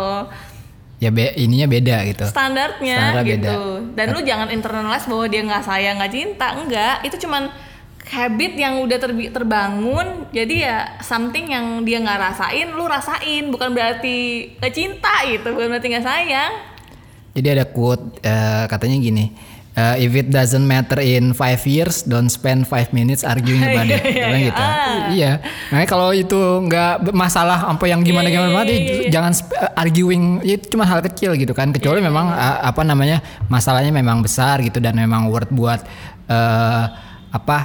Ya 1.03 1.11
be, 1.11 1.35
ininya 1.35 1.67
beda 1.67 1.97
gitu. 2.07 2.23
standarnya 2.31 2.95
Standar 3.11 3.25
gitu. 3.27 3.43
Beda. 3.43 3.99
dan 3.99 4.07
lu 4.15 4.21
jangan 4.23 4.49
internalize 4.55 5.11
bahwa 5.11 5.27
dia 5.27 5.43
nggak 5.43 5.65
sayang 5.67 5.99
nggak 5.99 6.13
cinta. 6.15 6.47
Enggak 6.55 6.95
itu 7.03 7.27
cuman 7.27 7.51
habit 8.07 8.53
yang 8.55 8.79
udah 8.79 8.99
terbi- 9.03 9.33
terbangun. 9.35 10.31
Jadi 10.31 10.63
ya 10.63 11.03
something 11.03 11.51
yang 11.51 11.83
dia 11.83 11.99
nggak 11.99 12.23
rasain 12.23 12.71
lu 12.71 12.87
rasain. 12.87 13.51
Bukan 13.51 13.75
berarti 13.75 14.47
nggak 14.63 14.71
cinta 14.73 15.27
gitu 15.27 15.51
bukan 15.51 15.75
berarti 15.75 15.91
nggak 15.91 16.07
sayang. 16.07 16.53
Jadi 17.35 17.49
ada 17.51 17.67
quote 17.67 18.23
eh, 18.23 18.65
katanya 18.71 19.03
gini. 19.03 19.27
Eh, 19.73 20.05
if 20.05 20.13
it 20.13 20.29
doesn't 20.29 20.65
matter 20.65 21.01
in 21.01 21.33
five 21.33 21.61
years, 21.65 22.05
don't 22.05 22.29
spend 22.29 22.69
five 22.69 22.93
minutes 22.93 23.25
arguing 23.25 23.65
about 23.65 23.89
it. 23.95 24.03
iya, 24.05 24.27
iya. 24.29 24.39
gitu. 24.49 24.63
Ah. 24.63 24.97
Iya. 25.09 25.33
Makanya 25.73 25.89
kalau 25.89 26.09
itu 26.13 26.41
nggak 26.69 27.13
masalah 27.13 27.69
apa 27.69 27.85
yang 27.89 28.05
gimana 28.05 28.29
Iya, 28.29 28.35
gimana 28.37 28.49
iya, 28.49 28.57
banget, 28.57 28.69
iya, 28.69 28.81
iya. 28.81 29.11
jangan 29.11 29.33
eh, 29.33 29.81
arguing. 29.81 30.25
Ya, 30.45 30.55
Itu 30.61 30.67
cuma 30.77 30.85
hal 30.85 31.01
kecil 31.01 31.35
gitu 31.37 31.53
kan. 31.57 31.73
Kecuali 31.73 32.01
Iya, 32.01 32.09
memang 32.09 32.27
eh, 32.33 32.59
apa 32.69 32.83
namanya 32.85 33.19
masalahnya 33.49 33.93
memang 33.93 34.21
besar 34.21 34.61
gitu 34.61 34.77
dan 34.79 34.93
memang 34.97 35.29
worth 35.33 35.49
buat 35.51 35.81
eh, 36.29 36.85
apa 37.33 37.59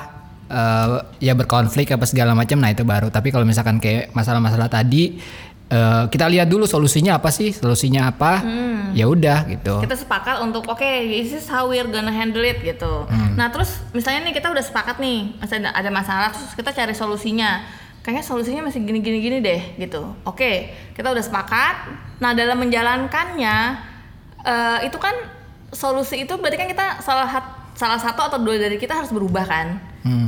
eh, 0.47 0.87
ya 1.19 1.35
berkonflik 1.35 1.91
apa 1.91 2.07
segala 2.07 2.31
macam. 2.31 2.55
Nah 2.57 2.71
itu 2.71 2.87
baru. 2.87 3.11
Tapi 3.11 3.35
kalau 3.35 3.43
misalkan 3.43 3.83
kayak 3.83 4.15
masalah-masalah 4.15 4.71
tadi. 4.71 5.19
Eh, 5.72 6.03
kita 6.07 6.26
lihat 6.32 6.47
dulu 6.47 6.63
solusinya 6.63 7.20
apa 7.20 7.30
sih? 7.32 7.51
Solusinya 7.51 8.11
apa? 8.11 8.43
Hmm. 8.43 8.95
ya 8.95 9.05
udah 9.05 9.45
gitu. 9.51 9.84
Kita 9.84 9.93
sepakat 9.93 10.41
untuk 10.41 10.65
oke 10.65 10.82
this 10.82 11.36
is 11.36 11.45
how 11.45 11.68
we're 11.70 11.86
gonna 11.86 12.09
handle 12.11 12.41
it 12.41 12.57
gitu. 12.63 13.05
Nah 13.38 13.53
terus 13.53 13.78
misalnya 13.93 14.26
nih 14.32 14.34
kita 14.39 14.49
udah 14.49 14.63
sepakat 14.63 14.97
nih 14.97 15.38
masih 15.38 15.61
ada, 15.61 15.70
ada 15.76 15.89
masalah 15.93 16.30
terus 16.34 16.55
kita 16.57 16.74
cari 16.74 16.95
solusinya. 16.97 17.61
Kayaknya 18.01 18.24
solusinya 18.24 18.61
masih 18.65 18.88
gini 18.88 19.03
gini 19.03 19.20
gini 19.20 19.38
deh 19.43 19.61
gitu. 19.78 20.15
Oke 20.26 20.74
kita 20.97 21.11
udah 21.13 21.22
sepakat. 21.22 21.76
Nah 22.24 22.32
dalam 22.34 22.57
menjalankannya 22.57 23.55
eh, 24.47 24.80
itu 24.88 24.97
kan 24.97 25.13
solusi 25.70 26.24
itu 26.24 26.34
berarti 26.39 26.57
kan 26.57 26.70
kita 26.72 26.86
salah 27.03 27.28
salah 27.78 27.99
satu 28.01 28.26
atau 28.26 28.39
dua 28.41 28.57
dari 28.57 28.82
kita 28.82 28.97
harus 28.97 29.13
berubah 29.13 29.45
kan? 29.45 29.78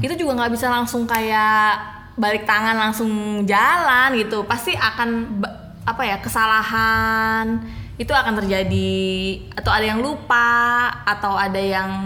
Itu 0.03 0.13
juga 0.19 0.35
nggak 0.37 0.51
bisa 0.53 0.67
langsung 0.69 1.07
kayak 1.09 1.98
balik 2.19 2.43
tangan 2.43 2.75
langsung 2.75 3.41
jalan 3.47 4.11
gitu 4.19 4.43
pasti 4.43 4.75
akan 4.75 5.39
apa 5.87 6.03
ya 6.03 6.19
kesalahan 6.19 7.63
itu 7.99 8.11
akan 8.11 8.43
terjadi. 8.43 8.99
Atau 9.55 9.71
ada 9.71 9.85
yang 9.87 9.99
lupa 10.03 10.91
atau 11.07 11.35
ada 11.35 11.59
yang 11.59 12.05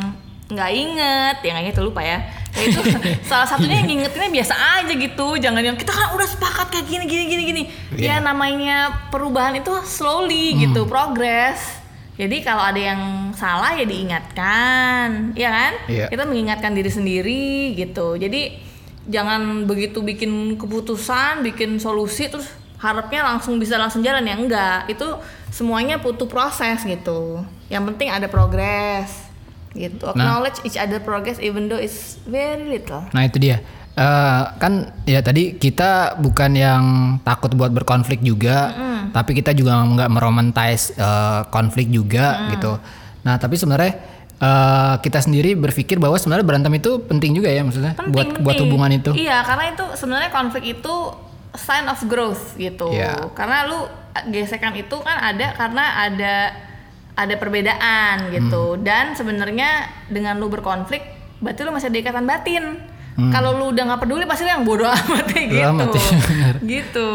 nggak 0.53 0.71
inget 0.73 1.35
ya 1.41 1.49
nggak 1.57 1.65
inget 1.69 1.77
lupa 1.81 2.01
ya. 2.05 2.21
Ya 2.53 2.63
itu 2.69 2.79
salah 3.29 3.49
satunya 3.49 3.81
yang 3.81 3.89
ngingetinnya 3.89 4.29
biasa 4.29 4.53
aja 4.53 4.93
gitu 4.93 5.27
jangan 5.41 5.65
yang 5.65 5.77
kita 5.77 5.89
kan 5.89 6.13
udah 6.13 6.27
sepakat 6.29 6.69
kayak 6.69 6.85
gini 6.85 7.05
gini 7.09 7.23
gini 7.25 7.43
gini. 7.43 7.63
Ya 7.97 8.21
namanya 8.21 9.09
perubahan 9.09 9.57
itu 9.57 9.73
slowly 9.85 10.61
gitu 10.61 10.85
progress 10.85 11.83
jadi 12.13 12.45
kalau 12.45 12.61
ada 12.61 12.77
yang 12.77 13.33
salah 13.33 13.73
ya 13.73 13.89
diingatkan 13.89 15.33
ya 15.33 15.49
kan? 15.49 15.73
Iya. 15.89 16.05
kita 16.13 16.29
mengingatkan 16.29 16.77
diri 16.77 16.91
sendiri 16.93 17.73
gitu. 17.73 18.21
Jadi 18.21 18.53
jangan 19.07 19.67
begitu 19.67 19.99
bikin 19.99 20.55
keputusan 20.55 21.43
bikin 21.43 21.75
solusi 21.79 22.31
terus 22.31 22.47
harapnya 22.83 23.23
langsung 23.23 23.55
bisa 23.59 23.79
langsung 23.79 24.03
jalan 24.03 24.27
ya 24.27 24.35
enggak. 24.35 24.79
Itu 24.91 25.19
semuanya 25.47 26.03
butuh 26.03 26.27
proses 26.27 26.83
gitu. 26.83 27.39
Yang 27.71 27.83
penting 27.95 28.11
ada 28.11 28.27
progress 28.27 29.31
gitu. 29.71 30.11
Acknowledge 30.11 30.59
each 30.67 30.75
other 30.75 30.99
progress 30.99 31.39
even 31.39 31.71
though 31.71 31.79
it's 31.79 32.19
very 32.27 32.67
little. 32.67 33.07
Nah 33.15 33.23
itu 33.23 33.39
dia. 33.39 33.63
Eh, 33.93 34.43
kan 34.57 34.89
ya 35.05 35.21
tadi 35.21 35.53
kita 35.53 36.17
bukan 36.17 36.57
yang 36.57 36.83
takut 37.21 37.53
buat 37.53 37.69
berkonflik 37.69 38.25
juga, 38.25 38.73
tapi 39.13 39.37
kita 39.37 39.53
juga 39.53 39.79
nggak 39.85 40.09
meromantise 40.09 40.97
eh, 40.97 41.41
konflik 41.53 41.93
juga 41.93 42.49
gitu. 42.51 42.81
Nah 43.21 43.37
tapi 43.37 43.53
sebenarnya 43.53 44.12
eh, 44.43 44.93
kita 44.99 45.19
sendiri 45.19 45.55
berpikir 45.55 45.97
bahwa 45.97 46.15
sebenarnya 46.15 46.43
berantem 46.43 46.73
itu 46.73 46.99
penting 47.01 47.31
juga 47.33 47.47
ya 47.47 47.63
maksudnya 47.63 47.93
penting 47.93 48.11
buat 48.11 48.27
buat 48.35 48.53
penting. 48.53 48.63
hubungan 48.65 48.91
itu. 48.91 49.11
iya 49.15 49.39
karena 49.41 49.71
itu 49.71 49.85
sebenarnya 49.95 50.29
konflik 50.29 50.63
itu 50.69 50.95
sign 51.53 51.85
of 51.85 51.99
growth 52.03 52.57
gitu 52.57 52.89
Iya. 52.89 53.29
karena 53.31 53.65
lu 53.65 53.79
gesekan 54.27 54.73
itu 54.73 54.95
kan 54.99 55.17
ada 55.23 55.53
karena 55.53 55.85
ada 56.03 56.33
ada 57.13 57.35
perbedaan 57.37 58.29
gitu 58.31 58.73
Hmm. 58.73 58.81
dan 58.81 59.13
sebenarnya 59.13 59.69
dengan 60.07 60.37
lu 60.37 60.49
berkonflik 60.49 61.01
berarti 61.39 61.61
lu 61.61 61.71
masih 61.71 61.87
ada 61.87 61.99
ikatan 61.99 62.25
batin 62.25 62.65
Hmm. 63.13 63.29
kalau 63.29 63.53
lu 63.53 63.69
udah 63.69 63.85
nggak 63.85 64.01
peduli 64.01 64.25
pasti 64.25 64.41
lu 64.41 64.49
yang 64.49 64.65
bodoh 64.65 64.89
amat 64.89 65.05
Bodo 65.29 65.37
gitu 65.37 65.61
amat, 65.63 65.87
ya, 65.93 66.49
gitu 66.65 67.09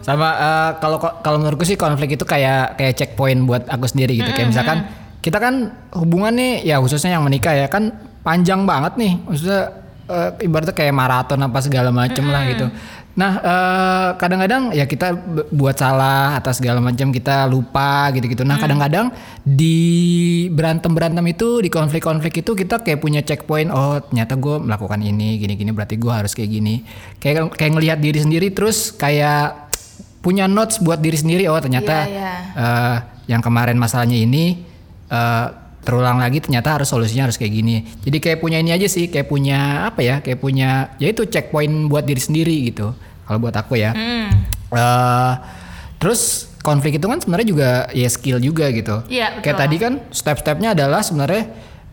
Sama 0.00 0.28
eh, 0.32 0.70
kalau 0.80 0.96
kalau 0.96 1.36
menurutku 1.36 1.62
sih 1.62 1.76
konflik 1.76 2.16
itu 2.16 2.24
kayak 2.24 2.80
kayak 2.80 2.94
checkpoint 2.94 3.44
buat 3.44 3.68
aku 3.68 3.84
sendiri 3.84 4.16
gitu. 4.16 4.30
Kayak 4.30 4.48
misalkan 4.48 4.78
kita 5.24 5.40
kan 5.40 5.72
hubungan 5.96 6.36
nih 6.36 6.68
ya 6.68 6.76
khususnya 6.84 7.16
yang 7.16 7.24
menikah 7.24 7.56
ya 7.56 7.64
kan 7.72 7.96
panjang 8.20 8.68
banget 8.68 9.00
nih. 9.00 9.12
Maksudnya 9.24 9.62
eh, 10.04 10.30
ibaratnya 10.44 10.76
kayak 10.76 10.92
maraton 10.92 11.40
apa 11.40 11.58
segala 11.64 11.88
macem 11.88 12.28
lah 12.28 12.44
gitu. 12.52 12.68
Nah 13.16 13.32
eh, 13.40 14.08
kadang-kadang 14.20 14.76
ya 14.76 14.84
kita 14.84 15.16
buat 15.48 15.80
salah 15.80 16.36
atas 16.36 16.60
segala 16.60 16.84
macam 16.84 17.08
kita 17.08 17.48
lupa 17.48 18.12
gitu-gitu. 18.12 18.44
Nah 18.44 18.60
kadang-kadang 18.60 19.16
di 19.40 20.44
berantem-berantem 20.52 21.24
itu 21.32 21.64
di 21.64 21.72
konflik-konflik 21.72 22.44
itu 22.44 22.52
kita 22.52 22.84
kayak 22.84 23.00
punya 23.00 23.24
checkpoint. 23.24 23.72
Oh 23.72 24.04
ternyata 24.04 24.36
gue 24.36 24.60
melakukan 24.60 25.00
ini 25.00 25.40
gini-gini 25.40 25.72
berarti 25.72 25.96
gue 25.96 26.12
harus 26.12 26.36
kayak 26.36 26.52
gini. 26.52 26.84
Kayak 27.16 27.56
kayak 27.56 27.72
ngelihat 27.72 27.98
diri 28.04 28.20
sendiri 28.20 28.52
terus 28.52 28.92
kayak 28.92 29.72
punya 30.20 30.44
notes 30.44 30.84
buat 30.84 31.00
diri 31.00 31.16
sendiri. 31.16 31.48
Oh 31.48 31.56
ternyata 31.56 32.04
Iya, 32.04 32.12
iya. 32.12 32.32
eh, 32.60 32.96
yang 33.24 33.40
kemarin 33.40 33.80
masalahnya 33.80 34.20
ini 34.20 34.73
eh, 35.10 35.46
terulang 35.84 36.16
lagi 36.16 36.40
ternyata 36.40 36.80
harus 36.80 36.88
solusinya 36.88 37.28
harus 37.28 37.36
kayak 37.36 37.52
gini. 37.52 37.84
Jadi 38.00 38.16
kayak 38.20 38.38
punya 38.40 38.56
ini 38.56 38.72
aja 38.72 38.88
sih, 38.88 39.12
kayak 39.12 39.28
punya 39.28 39.88
apa 39.92 40.00
ya? 40.00 40.24
Kayak 40.24 40.40
punya 40.40 40.96
ya 40.96 41.12
itu 41.12 41.28
checkpoint 41.28 41.92
buat 41.92 42.08
diri 42.08 42.20
sendiri 42.20 42.56
gitu. 42.72 42.96
Kalau 43.24 43.38
buat 43.40 43.52
aku 43.52 43.76
ya. 43.76 43.92
Hmm. 43.92 44.32
Eh, 44.72 45.32
terus 46.00 46.48
konflik 46.64 46.96
itu 46.96 47.04
kan 47.04 47.20
sebenarnya 47.20 47.48
juga 47.48 47.70
ya 47.92 48.08
skill 48.08 48.40
juga 48.40 48.72
gitu. 48.72 49.04
Iya, 49.12 49.44
Kayak 49.44 49.56
betul. 49.56 49.62
tadi 49.68 49.76
kan 49.76 49.92
step-stepnya 50.08 50.68
adalah 50.72 51.04
sebenarnya 51.04 51.44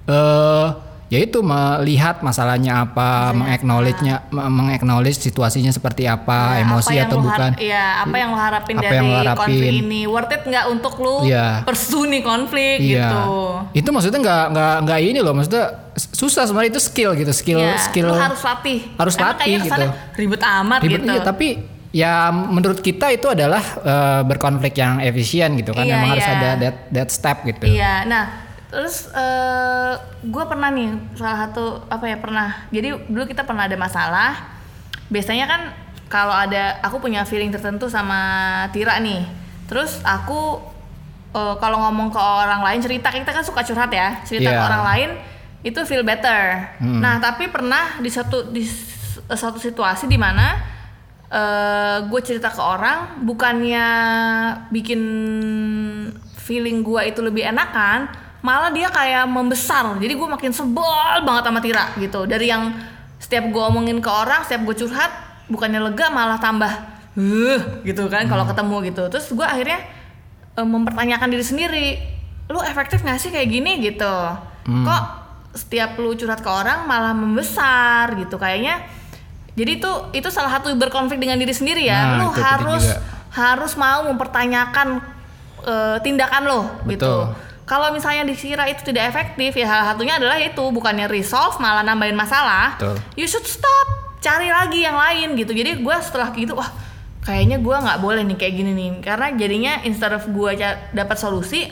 eh 0.08 0.68
yaitu 1.12 1.44
melihat 1.44 2.24
masalahnya 2.24 2.82
apa, 2.82 3.36
mengaknowledge-nya, 3.36 4.32
me- 4.32 4.48
mengaknowledge 4.48 5.20
situasinya 5.20 5.68
seperti 5.68 6.08
apa, 6.08 6.56
Ya, 6.56 6.64
emosi 6.64 6.94
apa 6.96 7.04
atau 7.04 7.18
bukan. 7.20 7.52
Iya, 7.60 7.86
apa 8.00 8.16
yang 8.16 8.30
lo 8.32 8.40
harapin 8.40 8.76
Apa 8.76 8.84
dari 8.88 8.96
yang 8.96 9.06
lo 9.06 9.18
harapin. 9.20 9.40
konflik 9.44 9.74
ini? 9.78 10.02
Worth 10.08 10.32
it 10.32 10.44
nggak 10.48 10.66
untuk 10.72 10.94
lu 10.98 11.28
pursue 11.62 12.08
nih 12.08 12.24
konflik 12.24 12.78
Iya. 12.80 13.12
gitu? 13.12 13.24
Itu 13.76 13.90
maksudnya 13.92 14.20
nggak 14.20 14.44
nggak 14.50 14.76
nggak 14.82 15.00
ini 15.04 15.20
loh, 15.20 15.34
maksudnya 15.34 15.66
susah 15.94 16.48
sebenarnya 16.48 16.72
itu 16.72 16.82
skill 16.82 17.12
gitu, 17.14 17.32
skill 17.32 17.60
Ya, 17.60 17.76
skill 17.78 18.08
lu 18.08 18.16
harus 18.16 18.40
latih. 18.40 18.80
harus 18.96 19.14
Emang 19.14 19.28
latih 19.30 19.54
gitu. 19.60 19.84
Ribet 20.16 20.42
amat 20.42 20.80
ribet 20.80 21.02
gitu. 21.02 21.12
iya, 21.12 21.20
tapi 21.22 21.48
ya 21.92 22.14
menurut 22.32 22.80
kita 22.80 23.12
itu 23.12 23.28
adalah 23.28 23.60
eh, 23.84 24.22
berkonflik 24.24 24.72
yang 24.74 25.04
efisien 25.04 25.60
gitu 25.60 25.76
kan, 25.76 25.84
Iya, 25.84 25.92
memang 25.94 26.10
harus 26.16 26.24
iya. 26.24 26.34
ada 26.34 26.50
that 26.58 26.76
that 26.88 27.10
step 27.12 27.44
gitu. 27.44 27.68
Iya, 27.68 28.08
nah 28.08 28.24
terus 28.72 29.12
eh 29.12 29.94
gue 30.24 30.44
pernah 30.48 30.72
nih 30.72 30.96
salah 31.20 31.46
satu 31.46 31.84
apa 31.92 32.08
ya 32.08 32.18
pernah. 32.18 32.66
Jadi 32.72 33.12
dulu 33.12 33.28
kita 33.28 33.44
pernah 33.44 33.68
ada 33.68 33.76
masalah. 33.76 34.32
Biasanya 35.12 35.46
kan 35.46 35.62
kalau 36.08 36.32
ada 36.32 36.80
aku 36.80 37.04
punya 37.04 37.28
feeling 37.28 37.52
tertentu 37.52 37.92
sama 37.92 38.20
Tira 38.72 38.96
nih. 39.04 39.28
Terus 39.68 40.00
aku 40.02 40.64
eh, 41.36 41.56
kalau 41.60 41.84
ngomong 41.84 42.16
ke 42.16 42.20
orang 42.20 42.64
lain 42.64 42.80
cerita 42.80 43.12
kita 43.12 43.32
kan 43.36 43.44
suka 43.44 43.60
curhat 43.62 43.92
ya 43.92 44.24
cerita 44.24 44.50
ke 44.50 44.56
Iya. 44.56 44.68
orang 44.72 44.84
lain 44.88 45.10
itu 45.62 45.80
feel 45.86 46.02
better. 46.02 46.72
Nah 46.82 47.20
tapi 47.20 47.52
pernah 47.52 48.00
di 48.00 48.08
satu 48.10 48.50
di 48.50 48.64
satu 49.30 49.60
situasi 49.60 50.08
di 50.08 50.16
mana 50.16 50.58
gue 52.08 52.22
cerita 52.24 52.52
ke 52.52 52.60
orang 52.60 53.24
bukannya 53.24 53.86
bikin 54.68 55.02
feeling 56.36 56.84
gue 56.84 57.02
itu 57.08 57.24
lebih 57.24 57.48
enakan, 57.48 58.12
malah 58.42 58.74
dia 58.74 58.90
kayak 58.90 59.30
membesar. 59.30 59.86
Jadi 60.02 60.14
gue 60.18 60.28
makin 60.28 60.52
sebel 60.52 61.22
banget 61.26 61.44
sama 61.46 61.60
Tira 61.62 61.86
gitu. 61.98 62.26
Dari 62.26 62.50
yang 62.50 62.74
setiap 63.22 63.48
gue 63.54 63.64
omongin 63.64 64.02
ke 64.02 64.10
orang, 64.10 64.42
setiap 64.46 64.66
gue 64.66 64.76
curhat, 64.86 65.14
bukannya 65.48 65.78
lega 65.78 66.10
malah 66.10 66.42
tambah 66.42 66.74
uh 67.12 67.84
gitu 67.86 68.10
kan 68.10 68.26
kalau 68.26 68.44
ketemu 68.50 68.76
gitu. 68.92 69.04
Terus 69.14 69.26
gue 69.30 69.46
akhirnya 69.46 69.80
eh, 70.58 70.68
mempertanyakan 70.68 71.30
diri 71.30 71.46
sendiri, 71.46 71.88
lu 72.50 72.60
efektif 72.66 73.06
gak 73.06 73.22
sih 73.22 73.30
kayak 73.30 73.48
gini 73.48 73.78
gitu? 73.80 74.16
Kok 74.66 75.04
setiap 75.54 76.00
lu 76.02 76.18
curhat 76.18 76.42
ke 76.42 76.50
orang 76.50 76.90
malah 76.90 77.14
membesar 77.14 78.18
gitu 78.18 78.42
kayaknya? 78.42 78.82
Jadi 79.52 79.84
itu 79.84 79.92
itu 80.16 80.30
salah 80.32 80.58
satu 80.58 80.74
berkonflik 80.80 81.20
dengan 81.20 81.36
diri 81.38 81.52
sendiri 81.52 81.84
ya. 81.84 82.16
Nah, 82.16 82.24
lu 82.24 82.28
harus 82.32 82.88
juga. 82.88 83.04
harus 83.36 83.74
mau 83.78 84.08
mempertanyakan 84.10 84.88
eh, 85.68 85.98
tindakan 86.02 86.42
lo 86.50 86.62
gitu. 86.90 87.30
Kalau 87.72 87.88
misalnya 87.96 88.28
dikira 88.28 88.68
itu 88.68 88.84
tidak 88.84 89.16
efektif 89.16 89.56
ya 89.56 89.64
salah 89.64 89.96
satunya 89.96 90.20
adalah 90.20 90.36
itu 90.36 90.60
bukannya 90.60 91.08
resolve 91.08 91.56
malah 91.64 91.88
nambahin 91.88 92.20
masalah. 92.20 92.76
Betul. 92.76 93.00
You 93.16 93.32
should 93.32 93.48
stop, 93.48 94.20
cari 94.20 94.52
lagi 94.52 94.84
yang 94.84 95.00
lain 95.00 95.40
gitu. 95.40 95.56
Jadi 95.56 95.80
gue 95.80 95.96
setelah 96.04 96.36
gitu 96.36 96.60
wah 96.60 96.68
kayaknya 97.24 97.64
gue 97.64 97.72
nggak 97.72 98.00
boleh 98.04 98.28
nih 98.28 98.36
kayak 98.36 98.54
gini 98.60 98.72
nih 98.76 98.90
karena 99.00 99.28
jadinya 99.40 99.74
instead 99.88 100.12
of 100.12 100.26
gue 100.28 100.52
dapat 100.92 101.16
solusi 101.16 101.70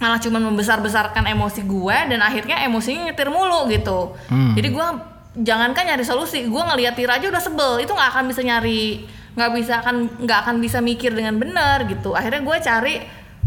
malah 0.00 0.16
cuma 0.16 0.40
membesar-besarkan 0.40 1.28
emosi 1.28 1.62
gue 1.68 1.96
dan 2.08 2.20
akhirnya 2.24 2.64
emosinya 2.66 3.12
nyetir 3.12 3.28
mulu 3.28 3.68
gitu. 3.70 4.16
Hmm. 4.32 4.56
Jadi 4.56 4.68
gue 4.72 4.86
jangankan 5.44 5.94
nyari 5.94 6.02
solusi, 6.02 6.48
gue 6.48 6.62
ngeliat 6.74 6.96
Tira 6.98 7.20
aja 7.20 7.28
udah 7.30 7.38
sebel, 7.44 7.84
itu 7.84 7.92
nggak 7.92 8.10
akan 8.16 8.24
bisa 8.26 8.40
nyari, 8.42 9.04
nggak 9.36 9.50
bisa 9.54 9.72
akan 9.84 10.26
nggak 10.26 10.38
akan 10.42 10.56
bisa 10.58 10.80
mikir 10.80 11.12
dengan 11.12 11.36
benar 11.36 11.84
gitu. 11.86 12.16
Akhirnya 12.16 12.42
gue 12.42 12.56
cari 12.64 12.94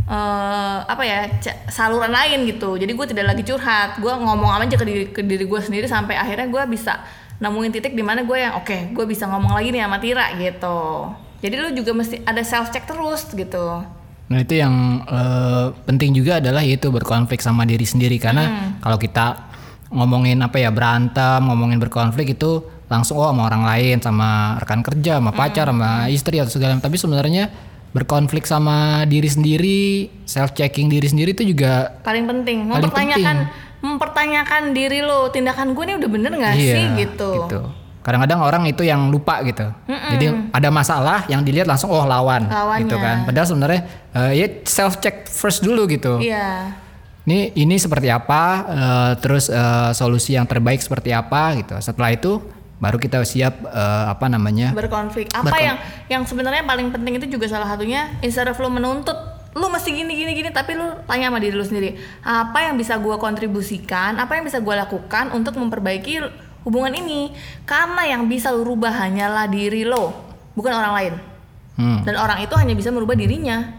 eh, 0.08 0.78
apa 0.84 1.04
ya 1.04 1.30
saluran 1.72 2.12
lain 2.12 2.47
gitu. 2.47 2.76
Jadi 2.76 2.91
gue 2.91 3.06
tidak 3.10 3.26
lagi 3.36 3.43
curhat, 3.43 3.99
gue 3.99 4.14
ngomong 4.14 4.51
aja 4.64 4.76
ke 4.76 4.86
diri 4.86 5.04
ke 5.12 5.22
diri 5.24 5.45
gue 5.47 5.60
sendiri 5.60 5.86
sampai 5.88 6.20
akhirnya 6.20 6.47
gue 6.49 6.64
bisa 6.72 6.99
nemuin 7.39 7.72
titik 7.76 7.93
di 7.95 8.04
mana 8.06 8.24
gue 8.24 8.38
yang 8.39 8.56
oke, 8.60 8.95
gue 8.95 9.06
bisa 9.08 9.28
ngomong 9.28 9.56
lagi 9.56 9.72
nih 9.72 9.84
sama 9.84 9.97
Tira 9.99 10.26
gitu. 10.39 11.12
Jadi 11.43 11.56
lu 11.60 11.70
juga 11.76 11.91
mesti 11.91 12.24
ada 12.24 12.39
self 12.39 12.72
check 12.72 12.88
terus 12.88 13.28
gitu. 13.36 13.84
Nah 14.32 14.39
itu 14.39 14.56
yang 14.56 15.04
eh, 15.04 15.66
penting 15.84 16.16
juga 16.16 16.39
adalah 16.39 16.64
yaitu 16.64 16.88
berkonflik 16.88 17.43
sama 17.43 17.68
diri 17.68 17.84
sendiri 17.84 18.16
karena 18.16 18.76
kalau 18.80 18.95
kita 18.95 19.51
ngomongin 19.93 20.41
apa 20.41 20.58
ya 20.58 20.74
berantem, 20.74 21.45
ngomongin 21.45 21.78
berkonflik 21.78 22.34
itu 22.34 22.66
langsung 22.89 23.22
oh 23.22 23.30
sama 23.30 23.45
orang 23.45 23.64
lain, 23.64 24.01
sama 24.01 24.58
rekan 24.58 24.82
kerja, 24.82 25.22
sama 25.22 25.32
pacar, 25.32 25.70
sama 25.70 26.10
istri 26.10 26.41
atau 26.41 26.49
segala. 26.49 26.78
Tapi 26.82 26.97
sebenarnya 26.97 27.54
berkonflik 27.94 28.50
sama 28.50 29.06
diri 29.06 29.30
sendiri, 29.30 30.10
self 30.26 30.58
checking 30.58 30.89
diri 30.89 31.06
sendiri 31.06 31.38
itu 31.38 31.46
juga 31.46 32.02
paling 32.02 32.26
penting 32.26 32.66
Paling 32.66 32.89
mempertanyakan 32.89 33.36
mempertanyakan 33.84 34.64
diri 34.74 35.06
lo 35.06 35.30
tindakan 35.30 35.78
gue 35.78 35.84
ini 35.86 35.94
udah 36.02 36.10
bener 36.10 36.32
nggak 36.34 36.56
iya, 36.58 36.76
sih 36.76 36.86
gitu, 37.06 37.32
Kadang-kadang 38.04 38.44
orang 38.44 38.64
itu 38.68 38.84
yang 38.84 39.08
lupa 39.08 39.39
gitu. 39.48 39.64
Jadi 39.88 40.52
ada 40.52 40.68
masalah 40.68 41.24
yang 41.32 41.39
dilihat 41.39 41.72
langsung 41.72 41.88
oh 41.88 42.04
lawan 42.04 42.52
Lawannya. 42.52 42.84
gitu 42.84 42.96
kan. 43.00 43.24
Padahal 43.24 43.48
sebenarnya 43.48 43.82
eh, 44.12 44.32
ya 44.44 44.48
self 44.68 45.00
check 45.00 45.32
first 45.32 45.64
dulu 45.64 45.88
gitu. 45.88 46.20
iya 46.20 46.76
Ini 47.24 47.56
ini 47.56 47.80
seperti 47.80 48.12
apa, 48.12 48.44
eh, 48.68 49.12
terus 49.24 49.48
eh, 49.48 49.96
solusi 49.96 50.36
yang 50.36 50.44
terbaik 50.44 50.84
seperti 50.84 51.16
apa 51.16 51.56
gitu. 51.64 51.80
Setelah 51.80 52.12
itu 52.12 52.44
baru 52.76 52.97
kita 52.97 53.21
siap 53.21 53.63
eh, 53.63 54.05
apa 54.07 54.26
namanya? 54.28 54.71
berkonflik 54.71 55.30
apa 55.30 55.47
Berkon- 55.47 55.63
yang 55.63 55.78
yang 56.09 56.24
sebenarnya 56.24 56.63
paling 56.63 56.89
penting 56.89 57.17
itu 57.17 57.28
juga 57.32 57.45
salah 57.47 57.67
satunya 57.67 58.09
instead 58.19 58.45
of 58.45 58.55
lo 58.55 58.67
menuntut 58.67 59.15
lu 59.53 59.69
mesti 59.69 59.93
gini 59.93 60.09
gini 60.11 60.34
gini 60.34 60.49
tapi 60.49 60.74
lu 60.74 60.84
tanya 61.03 61.30
sama 61.30 61.38
diri 61.38 61.53
lu 61.53 61.61
sendiri 61.61 61.93
apa 62.19 62.65
yang 62.65 62.76
bisa 62.76 62.97
gua 62.97 63.15
kontribusikan 63.15 64.17
apa 64.17 64.34
yang 64.34 64.43
bisa 64.43 64.57
gua 64.57 64.82
lakukan 64.82 65.30
untuk 65.30 65.53
memperbaiki 65.55 66.26
hubungan 66.63 66.95
ini 66.95 67.30
karena 67.63 68.07
yang 68.07 68.26
bisa 68.26 68.49
lu 68.49 68.65
rubah 68.65 68.89
hanyalah 68.91 69.45
diri 69.45 69.84
lo 69.84 70.09
bukan 70.51 70.74
orang 70.74 70.93
lain 70.93 71.15
Hmm. 71.74 72.01
dan 72.01 72.13
orang 72.15 72.38
itu 72.39 72.53
hanya 72.53 72.74
bisa 72.74 72.89
merubah 72.89 73.13
dirinya 73.13 73.74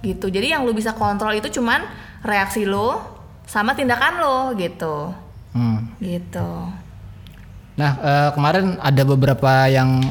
gitu 0.00 0.26
jadi 0.26 0.54
yang 0.54 0.62
lu 0.62 0.70
bisa 0.70 0.90
kontrol 0.92 1.30
itu 1.30 1.50
cuman 1.52 1.82
reaksi 2.20 2.62
lo 2.62 3.02
sama 3.42 3.74
tindakan 3.74 4.18
lo 4.18 4.36
gitu 4.54 5.10
Hmm. 5.50 5.90
gitu 5.98 6.46
Nah 7.80 7.92
eh, 7.96 8.28
kemarin 8.36 8.76
ada 8.76 9.02
beberapa 9.08 9.64
yang 9.72 10.04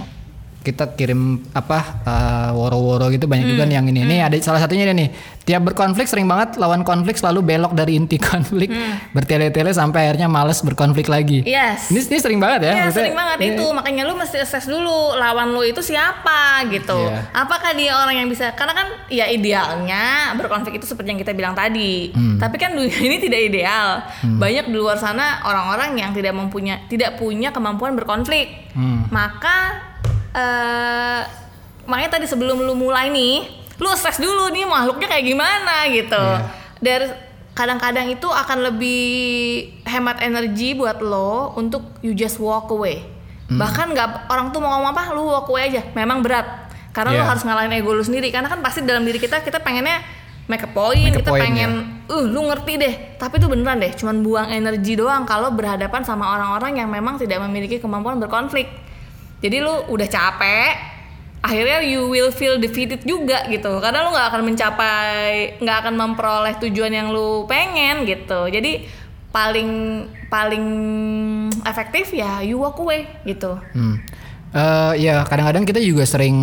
kita 0.60 0.91
kirim 0.99 1.39
apa 1.55 2.03
eh, 2.03 2.49
woro-woro 2.51 3.07
gitu 3.16 3.32
banyak 3.32 3.47
juga 3.55 3.64
nih 3.64 3.76
yang 3.80 3.88
ini. 3.88 3.99
Ini 4.03 4.16
ada 4.28 4.36
salah 4.43 4.60
satunya 4.60 4.84
ini 4.91 5.07
nih. 5.07 5.10
Tiap 5.47 5.66
berkonflik 5.72 6.05
sering 6.05 6.28
banget 6.30 6.60
lawan 6.60 6.86
konflik 6.86 7.16
selalu 7.18 7.41
belok 7.41 7.74
dari 7.74 7.95
inti 7.95 8.20
konflik 8.30 8.70
bertele-tele 9.16 9.72
sampai 9.72 10.12
akhirnya 10.12 10.28
males 10.28 10.60
berkonflik 10.60 11.07
lagi. 11.07 11.47
yes 11.47 11.89
Ini, 11.89 11.99
ini 12.12 12.18
sering 12.20 12.39
banget 12.43 12.70
ya? 12.70 12.74
Iya 12.76 12.86
sering 12.91 13.16
banget 13.16 13.55
itu 13.55 13.66
makanya 13.72 14.03
lu 14.05 14.20
mesti 14.20 14.38
assess 14.43 14.68
dulu 14.68 15.16
lawan 15.16 15.55
lu 15.55 15.64
itu 15.64 15.80
siapa 15.80 16.68
gitu. 16.68 17.07
Iya. 17.07 17.32
Apakah 17.32 17.72
dia 17.74 17.95
orang 17.95 18.20
yang 18.20 18.28
bisa 18.28 18.51
karena 18.53 18.76
kan 18.76 18.88
ya 19.07 19.32
idealnya 19.32 20.36
berkonflik 20.36 20.78
itu 20.78 20.86
seperti 20.86 21.16
yang 21.16 21.20
kita 21.24 21.32
bilang 21.32 21.55
tadi. 21.55 22.12
Hmm. 22.12 22.36
Tapi 22.36 22.55
kan 22.60 22.76
dunia 22.76 22.99
ini 23.07 23.18
tidak 23.18 23.47
ideal. 23.47 24.03
Banyak 24.22 24.68
di 24.68 24.76
luar 24.76 24.99
sana 24.99 25.39
orang-orang 25.47 25.95
yang 25.97 26.12
tidak 26.12 26.36
mempunyai 26.36 26.84
tidak 26.91 27.16
punya 27.16 27.55
kemampuan 27.55 27.95
berkonflik. 27.95 28.70
Hmm. 28.76 29.10
Maka 29.10 29.88
eh 30.36 31.21
makanya 31.89 32.21
tadi 32.21 32.25
sebelum 32.30 32.61
lu 32.61 32.77
mulai 32.77 33.09
nih, 33.09 33.49
lu 33.82 33.88
assess 33.89 34.21
dulu 34.21 34.53
nih 34.53 34.65
makhluknya 34.69 35.07
kayak 35.09 35.25
gimana 35.25 35.75
gitu. 35.89 36.21
Iya. 36.21 36.39
Dari 36.80 37.07
kadang-kadang 37.57 38.07
itu 38.07 38.27
akan 38.30 38.71
lebih 38.71 39.03
hemat 39.84 40.23
energi 40.23 40.77
buat 40.77 41.03
lo 41.03 41.57
untuk 41.59 41.84
you 42.05 42.15
just 42.15 42.39
walk 42.39 42.71
away. 42.71 43.03
Hmm. 43.49 43.57
Bahkan 43.57 43.91
nggak 43.97 44.30
orang 44.30 44.53
tuh 44.53 44.61
mau 44.61 44.77
ngomong 44.77 44.93
apa, 44.93 45.11
lu 45.11 45.27
walk 45.27 45.49
away 45.49 45.73
aja. 45.73 45.82
Memang 45.97 46.21
berat. 46.21 46.45
Karena 46.93 47.13
lu 47.13 47.21
Iya. 47.21 47.30
harus 47.30 47.43
ngalahin 47.43 47.73
ego 47.73 47.91
lu 47.91 48.05
sendiri. 48.05 48.30
Karena 48.30 48.47
kan 48.47 48.61
pasti 48.61 48.86
dalam 48.86 49.03
diri 49.03 49.17
kita 49.17 49.41
kita 49.41 49.59
pengennya 49.59 49.99
make 50.49 50.65
a 50.65 50.69
point, 50.69 51.13
Make 51.13 51.19
a 51.19 51.19
kita 51.21 51.32
point, 51.34 51.43
pengen, 51.45 51.71
uh 52.09 52.25
lu 52.25 52.49
ngerti 52.49 52.73
deh. 52.82 52.93
Tapi 53.21 53.38
itu 53.38 53.45
beneran 53.45 53.77
deh, 53.77 53.93
cuman 53.93 54.25
buang 54.25 54.47
energi 54.49 54.97
doang 54.97 55.21
kalau 55.25 55.53
berhadapan 55.53 56.01
sama 56.01 56.25
orang-orang 56.25 56.82
yang 56.82 56.89
memang 56.89 57.21
tidak 57.21 57.38
memiliki 57.45 57.77
kemampuan 57.77 58.17
berkonflik. 58.17 58.65
Jadi 59.39 59.57
lu 59.63 59.87
udah 59.87 60.07
capek, 60.07 60.71
akhirnya 61.39 61.79
you 61.83 62.11
will 62.11 62.31
feel 62.35 62.59
defeated 62.59 62.99
juga 63.07 63.47
gitu 63.47 63.79
karena 63.79 64.03
lu 64.03 64.11
nggak 64.11 64.27
akan 64.35 64.41
mencapai 64.43 65.55
nggak 65.63 65.77
akan 65.87 65.95
memperoleh 65.95 66.53
tujuan 66.59 66.91
yang 66.91 67.15
lu 67.15 67.47
pengen 67.47 68.03
gitu 68.03 68.51
jadi 68.51 68.83
paling 69.31 70.03
paling 70.27 70.65
efektif 71.63 72.11
ya 72.11 72.43
you 72.43 72.59
walk 72.59 72.75
away 72.83 73.07
gitu 73.23 73.55
Hmm. 73.71 74.03
Eh, 74.49 74.93
ya 75.05 75.21
kadang-kadang 75.29 75.61
kita 75.61 75.77
juga 75.77 76.01
sering 76.09 76.33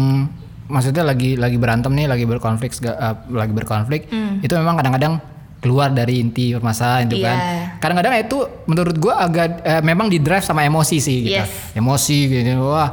maksudnya 0.70 1.02
lagi 1.02 1.34
lagi 1.34 1.58
berantem 1.58 1.90
nih, 1.90 2.06
lagi 2.06 2.22
berkonflik 2.22 2.78
eh, 2.86 3.14
lagi 3.34 3.50
berkonflik. 3.50 4.06
Itu 4.46 4.54
memang 4.54 4.78
kadang-kadang 4.78 5.18
keluar 5.58 5.90
dari 5.90 6.22
inti 6.22 6.54
permasalahan 6.54 7.10
itu 7.10 7.18
kan. 7.18 7.38
Kadang-kadang 7.86 8.18
itu 8.18 8.38
menurut 8.66 8.96
gua 8.98 9.14
agak 9.22 9.62
eh, 9.62 9.82
memang 9.86 10.10
di 10.10 10.18
drive 10.18 10.42
sama 10.42 10.66
emosi 10.66 10.96
sih 10.98 11.18
gitu. 11.22 11.38
Yes. 11.38 11.70
Emosi 11.78 12.18
gitu. 12.26 12.66
Wah. 12.66 12.90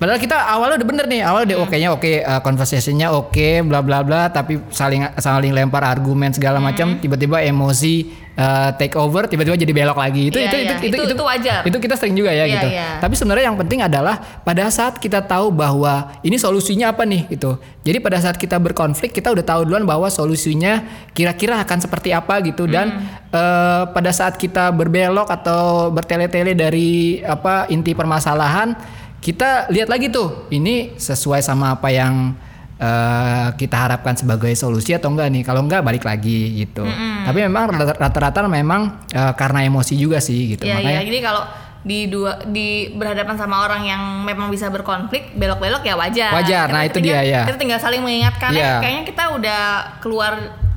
Padahal 0.00 0.16
kita 0.16 0.32
awalnya 0.32 0.80
udah 0.80 0.88
bener 0.88 1.04
nih, 1.04 1.20
awalnya 1.20 1.46
udah 1.52 1.58
oke-nya 1.68 1.88
oke, 1.92 2.12
eh, 2.24 2.40
conversation-nya 2.40 3.12
oke, 3.12 3.68
bla 3.68 3.84
bla 3.84 4.00
bla, 4.00 4.32
tapi 4.32 4.56
saling 4.72 5.04
saling 5.20 5.52
lempar 5.52 5.84
argumen 5.84 6.32
segala 6.32 6.56
macam, 6.56 6.96
tiba-tiba 6.96 7.44
emosi 7.44 8.08
eh, 8.32 8.70
take 8.80 8.96
over, 8.96 9.28
tiba-tiba 9.28 9.60
jadi 9.60 9.68
belok 9.68 10.00
lagi. 10.00 10.32
Itu 10.32 10.40
Iya, 10.40 10.48
itu, 10.48 10.56
iya. 10.56 10.72
itu, 10.80 10.96
Itu- 11.04 11.12
itu 11.12 11.20
wajar. 11.20 11.60
Itu 11.68 11.76
kita 11.76 12.00
sering 12.00 12.16
juga 12.16 12.32
ya 12.32 12.48
Iya, 12.48 12.54
gitu. 12.56 12.68
iya. 12.72 12.88
Tapi 12.96 13.12
sebenarnya 13.12 13.52
yang 13.52 13.58
penting 13.60 13.84
adalah 13.84 14.16
pada 14.40 14.64
saat 14.72 14.96
kita 14.96 15.20
tahu 15.20 15.52
bahwa 15.52 16.16
ini 16.24 16.40
solusinya 16.40 16.96
apa 16.96 17.04
nih 17.04 17.28
gitu. 17.28 17.60
Jadi 17.84 18.00
pada 18.00 18.16
saat 18.16 18.40
kita 18.40 18.56
berkonflik 18.56 19.12
kita 19.12 19.28
udah 19.28 19.44
tahu 19.44 19.68
duluan 19.68 19.84
bahwa 19.84 20.08
solusinya 20.08 20.80
kira-kira 21.12 21.60
akan 21.60 21.76
seperti 21.84 22.16
apa 22.16 22.40
gitu 22.40 22.64
dan 22.64 23.04
eh, 23.28 23.82
pada 23.92 24.08
saat 24.08 24.40
kita 24.40 24.72
berbelok 24.72 25.28
atau 25.28 25.92
bertele-tele 25.92 26.56
dari 26.56 27.20
apa 27.20 27.68
inti 27.68 27.92
permasalahan 27.92 28.72
kita 29.20 29.68
lihat 29.68 29.86
lagi 29.86 30.08
tuh 30.08 30.48
ini 30.48 30.96
sesuai 30.96 31.40
sama 31.40 31.72
apa 31.72 31.88
yang 31.88 32.32
eh, 32.76 33.48
kita 33.54 33.76
harapkan 33.78 34.16
sebagai 34.16 34.48
solusi 34.54 34.96
atau 34.96 35.12
enggak 35.12 35.28
nih 35.28 35.42
kalau 35.42 35.60
enggak 35.60 35.84
balik 35.84 36.02
lagi 36.02 36.56
gitu 36.58 36.88
tapi 37.20 37.44
memang 37.44 37.68
rata-rata 37.94 38.40
memang 38.42 39.04
eh, 39.06 39.32
karena 39.34 39.60
emosi 39.62 39.94
juga 39.94 40.18
sih 40.18 40.56
gitu 40.56 40.64
Iya 40.64 40.74
makanya 40.74 40.92
iya. 40.96 41.06
Jadi 41.06 41.18
kalau 41.20 41.42
di 41.80 42.08
dua 42.08 42.44
di 42.44 42.92
berhadapan 42.92 43.36
sama 43.36 43.64
orang 43.64 43.82
yang 43.82 44.02
memang 44.20 44.48
bisa 44.48 44.68
berkonflik 44.68 45.32
belok-belok 45.32 45.80
ya 45.80 45.96
wajar. 45.96 46.28
Wajar, 46.30 46.68
nah 46.68 46.84
Kita 46.84 46.92
itu 46.92 46.96
tinggal- 47.00 47.24
dia, 47.24 47.32
ya. 47.32 47.42
Kita 47.48 47.56
tinggal 47.56 47.80
saling 47.80 48.04
mengingatkan. 48.04 48.52
Iya. 48.52 48.60
"Eh, 48.60 48.76
kayaknya 48.84 49.04
kita 49.06 49.24
udah 49.32 49.62
keluar 49.96 50.32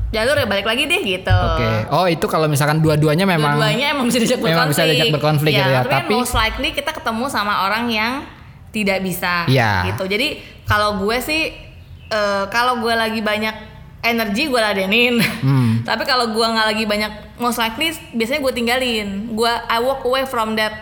jalur 0.10 0.36
ya 0.38 0.46
balik 0.46 0.64
lagi 0.64 0.88
deh 0.88 1.02
gitu. 1.02 1.34
Oke. 1.34 1.68
Oh, 1.90 2.08
itu 2.08 2.24
kalau 2.24 2.48
misalkan 2.48 2.80
dua-duanya 2.80 3.26
memang 3.26 3.60
Dua-duanya 3.60 3.92
emang 3.92 4.08
bisa 4.08 4.16
diajak 4.16 4.40
berkonflik. 4.40 4.56
memang 4.56 4.68
bisa 4.72 4.84
diajak 4.86 5.08
berkonflik 5.12 5.52
gitu 5.52 5.60
ya, 5.66 5.80
tapi, 5.82 5.90
kan 5.90 6.02
tapi- 6.06 6.16
most 6.16 6.36
likely 6.38 6.70
kita 6.72 6.92
ketemu 6.94 7.26
sama 7.28 7.54
orang 7.66 7.84
yang 7.90 8.12
tidak 8.74 9.06
bisa 9.06 9.46
Iya. 9.46 9.94
gitu. 9.94 10.10
Jadi 10.10 10.42
kalau 10.66 10.98
gue 11.00 11.18
sih 11.22 11.54
eh, 12.10 12.44
kalau 12.50 12.82
gue 12.82 12.90
lagi 12.92 13.22
banyak 13.22 13.54
energi 14.02 14.50
gue 14.50 14.58
ladenin. 14.60 15.22
Hmm. 15.22 15.80
tapi 15.88 16.04
kalau 16.04 16.34
gue 16.34 16.42
nggak 16.44 16.68
lagi 16.74 16.84
banyak 16.84 17.38
most 17.38 17.62
likely 17.62 17.94
biasanya 18.12 18.42
gue 18.42 18.54
tinggalin. 18.54 19.08
Gue 19.32 19.48
I 19.48 19.78
walk 19.78 20.02
away 20.04 20.26
from 20.26 20.58
that 20.58 20.74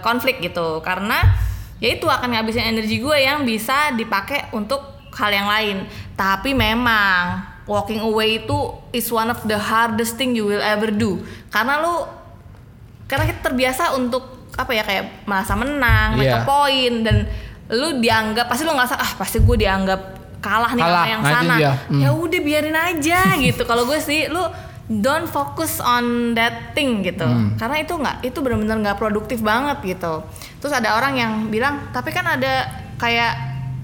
konflik 0.00 0.40
gitu 0.40 0.80
karena 0.80 1.20
ya 1.78 1.94
itu 1.94 2.08
akan 2.08 2.32
ngabisin 2.32 2.74
energi 2.74 2.98
gue 2.98 3.16
yang 3.18 3.44
bisa 3.44 3.92
dipakai 3.92 4.48
untuk 4.54 4.80
hal 5.14 5.30
yang 5.30 5.46
lain. 5.46 5.76
Tapi 6.16 6.56
memang 6.56 7.42
walking 7.68 8.00
away 8.00 8.40
itu 8.40 8.56
is 8.90 9.12
one 9.12 9.28
of 9.28 9.38
the 9.44 9.58
hardest 9.60 10.16
thing 10.16 10.32
you 10.32 10.48
will 10.48 10.64
ever 10.64 10.88
do 10.88 11.20
karena 11.52 11.76
lu 11.84 12.08
karena 13.04 13.28
kita 13.28 13.52
terbiasa 13.52 13.92
untuk 13.92 14.37
apa 14.58 14.70
ya 14.74 14.82
kayak 14.82 15.04
merasa 15.24 15.54
menang, 15.54 16.18
make 16.18 16.26
Iya. 16.26 16.42
a 16.42 16.44
point 16.44 17.06
dan 17.06 17.16
lu 17.70 18.02
dianggap 18.02 18.50
pasti 18.50 18.66
lu 18.66 18.74
nggak 18.74 18.90
ah 18.90 19.12
pasti 19.14 19.38
gue 19.38 19.56
dianggap 19.56 20.00
kalah 20.38 20.72
nih 20.72 20.82
Kalah, 20.82 21.04
sama 21.04 21.10
yang 21.10 21.22
nah 21.22 21.32
sana. 21.32 21.54
dia. 21.58 21.72
Hmm. 21.86 22.00
Ya 22.02 22.10
udah 22.10 22.40
biarin 22.42 22.74
aja 22.74 23.20
gitu. 23.38 23.62
Kalau 23.62 23.86
gue 23.86 23.98
sih 23.98 24.26
lu 24.26 24.42
don't 24.88 25.28
focus 25.28 25.78
on 25.78 26.32
that 26.34 26.72
thing 26.72 27.04
gitu. 27.04 27.26
Hmm. 27.26 27.54
Karena 27.54 27.76
itu 27.78 27.92
nggak 27.92 28.16
itu 28.24 28.38
benar-benar 28.40 28.76
nggak 28.80 28.98
produktif 28.98 29.38
banget 29.40 29.78
gitu. 29.84 30.24
Terus 30.58 30.72
ada 30.72 30.96
orang 30.96 31.14
yang 31.14 31.32
bilang 31.46 31.92
tapi 31.92 32.10
kan 32.10 32.24
ada 32.24 32.66
kayak 32.96 33.32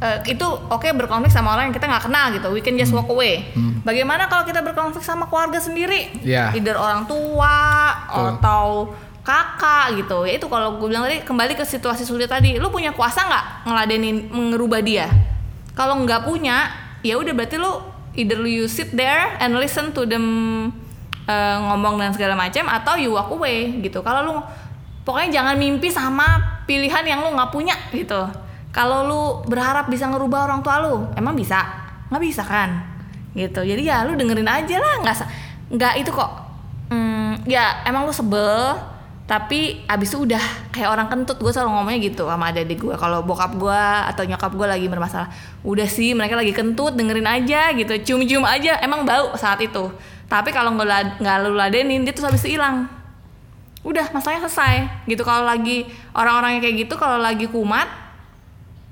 eh, 0.00 0.18
itu 0.26 0.46
oke 0.46 0.88
berkonflik 0.90 1.30
sama 1.30 1.54
orang 1.54 1.70
yang 1.70 1.76
kita 1.76 1.86
nggak 1.86 2.04
kenal 2.08 2.26
gitu. 2.32 2.48
We 2.50 2.64
can 2.64 2.74
just 2.74 2.90
walk 2.90 3.06
away. 3.06 3.52
Bagaimana 3.84 4.26
kalau 4.26 4.42
kita 4.42 4.64
berkonflik 4.64 5.04
sama 5.04 5.28
keluarga 5.28 5.60
sendiri? 5.60 6.24
Iya. 6.24 6.56
Either 6.56 6.74
orang 6.74 7.04
tua 7.04 7.56
Betul. 8.08 8.26
atau 8.38 8.64
kakak 9.24 10.04
gitu. 10.04 10.28
Ya 10.28 10.36
itu 10.36 10.46
kalau 10.52 10.76
gue 10.76 10.86
bilang 10.86 11.08
tadi 11.08 11.24
kembali 11.24 11.56
ke 11.56 11.64
situasi 11.64 12.04
sulit 12.04 12.28
tadi. 12.28 12.60
Lu 12.60 12.68
punya 12.68 12.92
kuasa 12.92 13.24
nggak 13.24 13.44
ngeladenin 13.66 14.16
ngerubah 14.30 14.80
dia? 14.84 15.08
Kalau 15.72 16.04
nggak 16.04 16.28
punya 16.28 16.70
ya 17.00 17.16
udah 17.16 17.32
berarti 17.32 17.56
lu 17.56 17.72
either 18.14 18.38
you 18.44 18.68
sit 18.68 18.92
there 18.92 19.34
and 19.40 19.56
listen 19.56 19.90
to 19.96 20.04
them 20.04 20.24
eh, 21.24 21.56
ngomong 21.58 21.98
dan 21.98 22.12
segala 22.12 22.36
macam 22.36 22.68
atau 22.68 23.00
you 23.00 23.16
walk 23.16 23.32
away 23.32 23.80
gitu. 23.80 24.04
Kalau 24.04 24.20
lu 24.22 24.36
pokoknya 25.08 25.40
jangan 25.40 25.56
mimpi 25.56 25.88
sama 25.88 26.60
pilihan 26.68 27.02
yang 27.08 27.24
lu 27.24 27.32
nggak 27.32 27.50
punya 27.50 27.74
gitu. 27.96 28.28
Kalau 28.76 29.08
lu 29.08 29.22
berharap 29.48 29.88
bisa 29.88 30.04
ngerubah 30.12 30.52
orang 30.52 30.60
tua 30.60 30.84
lu 30.84 31.08
emang 31.16 31.32
bisa? 31.32 31.64
Nggak 32.12 32.22
bisa 32.22 32.42
kan? 32.44 32.70
Gitu. 33.32 33.64
Jadi 33.64 33.82
ya 33.88 34.04
lu 34.04 34.20
dengerin 34.20 34.46
aja 34.46 34.76
lah 34.76 34.94
nggak 35.00 35.16
nggak 35.72 35.94
itu 36.04 36.12
kok. 36.12 36.30
Hmm, 36.92 37.40
ya 37.48 37.80
emang 37.88 38.04
lu 38.04 38.12
sebel 38.12 38.92
tapi 39.24 39.80
abis 39.88 40.12
itu 40.12 40.28
udah 40.28 40.68
kayak 40.68 40.92
orang 40.92 41.08
kentut 41.08 41.40
gue 41.40 41.48
selalu 41.48 41.72
ngomongnya 41.72 42.00
gitu 42.12 42.28
sama 42.28 42.52
adik 42.52 42.76
gue 42.76 42.92
kalau 43.00 43.24
bokap 43.24 43.56
gue 43.56 43.84
atau 44.12 44.20
nyokap 44.28 44.52
gue 44.52 44.68
lagi 44.68 44.84
bermasalah 44.84 45.32
udah 45.64 45.88
sih 45.88 46.12
mereka 46.12 46.36
lagi 46.36 46.52
kentut 46.52 46.92
dengerin 46.92 47.24
aja 47.24 47.72
gitu. 47.72 47.96
Cium-cium 48.04 48.44
aja 48.44 48.76
emang 48.84 49.08
bau 49.08 49.32
saat 49.40 49.64
itu. 49.64 49.88
Tapi 50.28 50.52
kalau 50.52 50.76
nggak 50.76 51.24
nggak 51.24 51.36
lu 51.40 51.56
ladenin 51.56 52.04
dia 52.04 52.12
tuh 52.12 52.28
habis 52.28 52.44
hilang. 52.44 52.84
Udah 53.80 54.12
masalahnya 54.12 54.44
selesai. 54.44 55.08
Gitu 55.08 55.24
kalau 55.24 55.48
lagi 55.48 55.88
orang-orang 56.12 56.60
yang 56.60 56.62
kayak 56.68 56.76
gitu 56.84 56.94
kalau 57.00 57.16
lagi 57.16 57.48
kumat 57.48 57.88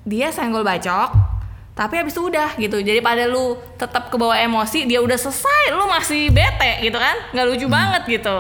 dia 0.09 0.33
senggol 0.33 0.65
bacok 0.65 1.32
tapi 1.73 1.97
habis 1.97 2.13
itu 2.13 2.23
udah 2.29 2.53
gitu. 2.61 2.85
Jadi 2.85 3.01
pada 3.01 3.25
lu 3.25 3.57
tetap 3.81 4.13
ke 4.13 4.17
bawah 4.21 4.37
emosi 4.37 4.85
dia 4.85 5.01
udah 5.01 5.17
selesai 5.17 5.73
lu 5.73 5.89
masih 5.89 6.29
bete 6.29 6.85
gitu 6.85 7.01
kan? 7.01 7.17
Nggak 7.33 7.47
lucu 7.49 7.67
banget 7.69 8.03
gitu. 8.21 8.37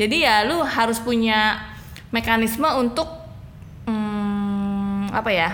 Jadi 0.00 0.16
ya 0.24 0.48
lu 0.48 0.64
harus 0.64 0.96
punya 0.96 1.60
mekanisme 2.08 2.64
untuk 2.80 3.04
hmm, 3.84 5.12
apa 5.12 5.28
ya? 5.28 5.50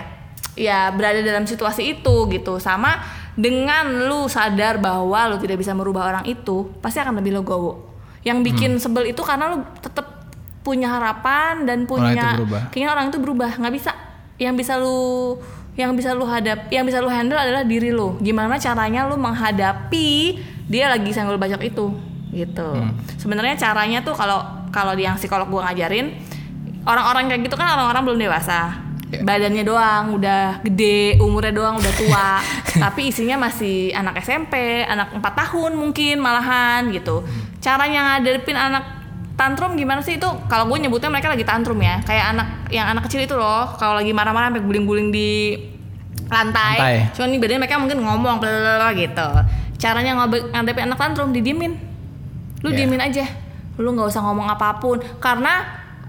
Ya 0.55 0.87
berada 0.95 1.19
dalam 1.19 1.43
situasi 1.43 1.99
itu 1.99 2.15
gitu. 2.31 2.63
Sama 2.63 3.03
dengan 3.35 4.07
lu 4.07 4.31
sadar 4.31 4.79
bahwa 4.79 5.27
lu 5.27 5.37
tidak 5.37 5.59
bisa 5.59 5.75
merubah 5.75 6.07
orang 6.07 6.23
itu 6.31 6.71
pasti 6.79 7.03
akan 7.03 7.19
lebih 7.19 7.43
legowo. 7.43 7.91
Yang 8.23 8.37
bikin 8.51 8.71
sebel 8.79 9.11
itu 9.11 9.19
karena 9.19 9.51
lu 9.51 9.67
tetap 9.83 10.31
punya 10.63 10.95
harapan 10.95 11.67
dan 11.67 11.83
Orang 11.83 11.91
punya 11.91 12.27
kayaknya 12.71 12.89
orang 12.95 13.11
itu 13.11 13.19
berubah. 13.19 13.51
Nggak 13.59 13.73
bisa. 13.75 13.91
Yang 14.39 14.55
bisa 14.63 14.73
lu 14.79 15.35
yang 15.77 15.93
bisa 15.93 16.17
lu 16.17 16.25
hadap 16.25 16.67
yang 16.73 16.83
bisa 16.83 16.97
lu 16.99 17.07
handle 17.07 17.37
adalah 17.37 17.61
diri 17.61 17.93
lu. 17.93 18.17
Gimana 18.17 18.57
caranya 18.57 19.05
lu 19.05 19.15
menghadapi 19.15 20.41
dia 20.65 20.89
lagi 20.89 21.13
senggol 21.13 21.37
bacok 21.37 21.61
itu 21.63 21.93
gitu. 22.33 22.69
Sebenarnya 23.21 23.55
caranya 23.55 24.01
tuh 24.01 24.17
kalau 24.17 24.41
kalau 24.73 24.97
di 24.97 25.05
yang 25.05 25.15
psikolog 25.15 25.47
gua 25.47 25.69
ngajarin 25.71 26.17
orang-orang 26.83 27.29
kayak 27.31 27.41
gitu 27.45 27.55
kan 27.55 27.77
orang-orang 27.77 28.03
belum 28.03 28.19
dewasa. 28.27 28.83
Ya. 29.07 29.23
badannya 29.23 29.63
doang 29.63 30.19
udah 30.19 30.59
gede 30.67 31.15
umurnya 31.23 31.55
doang 31.55 31.79
udah 31.79 31.93
tua. 31.95 32.43
Tapi 32.83 33.07
isinya 33.07 33.47
masih 33.47 33.95
anak 33.95 34.19
SMP 34.19 34.83
anak 34.83 35.15
4 35.15 35.23
tahun 35.23 35.79
mungkin 35.79 36.19
malahan 36.19 36.91
gitu. 36.91 37.23
Caranya 37.63 38.19
ngadepin 38.19 38.59
anak 38.59 38.96
tantrum 39.37 39.77
gimana 39.77 40.01
sih? 40.01 40.17
Itu 40.17 40.27
kalau 40.49 40.65
gue 40.67 40.77
nyebutnya 40.81 41.07
mereka 41.07 41.29
lagi 41.29 41.45
tantrum 41.45 41.77
ya. 41.79 42.01
Kayak 42.03 42.35
anak 42.35 42.47
yang 42.73 42.89
anak 42.89 43.05
kecil 43.07 43.23
itu 43.23 43.37
loh. 43.37 43.77
Kalau 43.77 43.95
lagi 43.95 44.11
marah-marah 44.11 44.49
sampai 44.51 44.63
guling-guling 44.65 45.13
di 45.13 45.55
lantai, 46.27 46.75
Lantai. 46.75 46.95
cuman 47.15 47.27
nih 47.31 47.39
badannya 47.39 47.61
mereka 47.63 47.79
mungkin 47.79 47.99
ngomong 48.03 48.35
gitu. 48.99 49.29
Caranya 49.79 50.11
ngadepin 50.27 50.89
anak 50.91 50.99
tantrum 50.99 51.31
didiemin. 51.31 51.77
Lu 52.65 52.73
Iya. 52.73 52.83
diemin 52.83 52.99
aja. 52.99 53.25
Lu 53.77 53.93
nggak 53.93 54.09
usah 54.09 54.25
ngomong 54.25 54.49
apa 54.49 54.81
pun. 54.81 54.99
Karena 55.21 55.63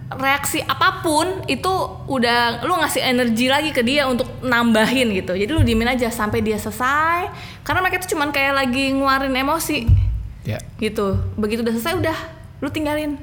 reaksi 0.09 0.65
apa 0.65 1.05
pun 1.05 1.45
itu 1.47 1.69
udah 2.09 2.65
lu 2.65 2.81
ngasih 2.81 3.05
energi 3.05 3.47
lagi 3.53 3.71
ke 3.77 3.85
dia 3.85 4.09
untuk 4.09 4.27
nambahin 4.41 5.13
gitu. 5.13 5.37
Jadi 5.37 5.51
lu 5.53 5.61
diemin 5.61 5.93
aja 5.93 6.09
sampai 6.09 6.41
dia 6.41 6.57
selesai. 6.57 7.29
Karena 7.61 7.85
mereka 7.85 8.01
tuh 8.03 8.17
cuman 8.17 8.33
kayak 8.33 8.57
lagi 8.57 8.97
nguarin 8.97 9.37
emosi. 9.37 10.09
Ya. 10.49 10.57
gitu. 10.81 11.13
Begitu 11.37 11.61
udah 11.61 11.77
selesai 11.77 12.01
udah 12.01 12.19
lu 12.59 12.69
tinggalin. 12.71 13.19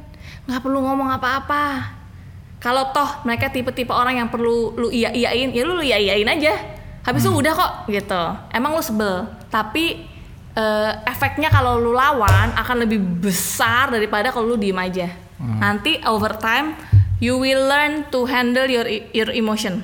Nggak 0.45 0.61
perlu 0.61 0.79
ngomong 0.83 1.09
apa-apa. 1.15 1.93
Kalau 2.59 2.89
toh 2.95 3.21
mereka 3.27 3.53
tipe-tipe 3.53 3.93
orang 3.93 4.17
yang 4.25 4.29
perlu 4.33 4.73
lu 4.73 4.89
iya 4.89 5.13
iyain 5.13 5.53
ya 5.53 5.61
lu 5.61 5.77
lu 5.77 5.83
iya 5.85 6.01
iyain 6.01 6.25
aja. 6.25 6.53
Habis 7.05 7.21
itu 7.21 7.31
udah 7.31 7.53
kok 7.53 7.71
gitu. 7.93 8.23
Emang 8.49 8.73
lu 8.73 8.81
sebel. 8.81 9.29
Tapi 9.53 10.01
eh, 10.57 10.91
efeknya 11.05 11.53
kalau 11.53 11.77
lu 11.77 11.93
lawan 11.93 12.55
akan 12.57 12.87
lebih 12.87 12.97
besar 13.21 13.93
daripada 13.93 14.33
kalau 14.33 14.55
lu 14.55 14.57
diem 14.57 14.77
aja. 14.81 15.07
Nanti 15.35 15.99
over 16.07 16.33
time 16.39 16.73
you 17.21 17.37
will 17.37 17.69
learn 17.69 18.07
to 18.09 18.25
handle 18.25 18.65
your 18.65 18.87
your 19.13 19.29
emotion. 19.35 19.83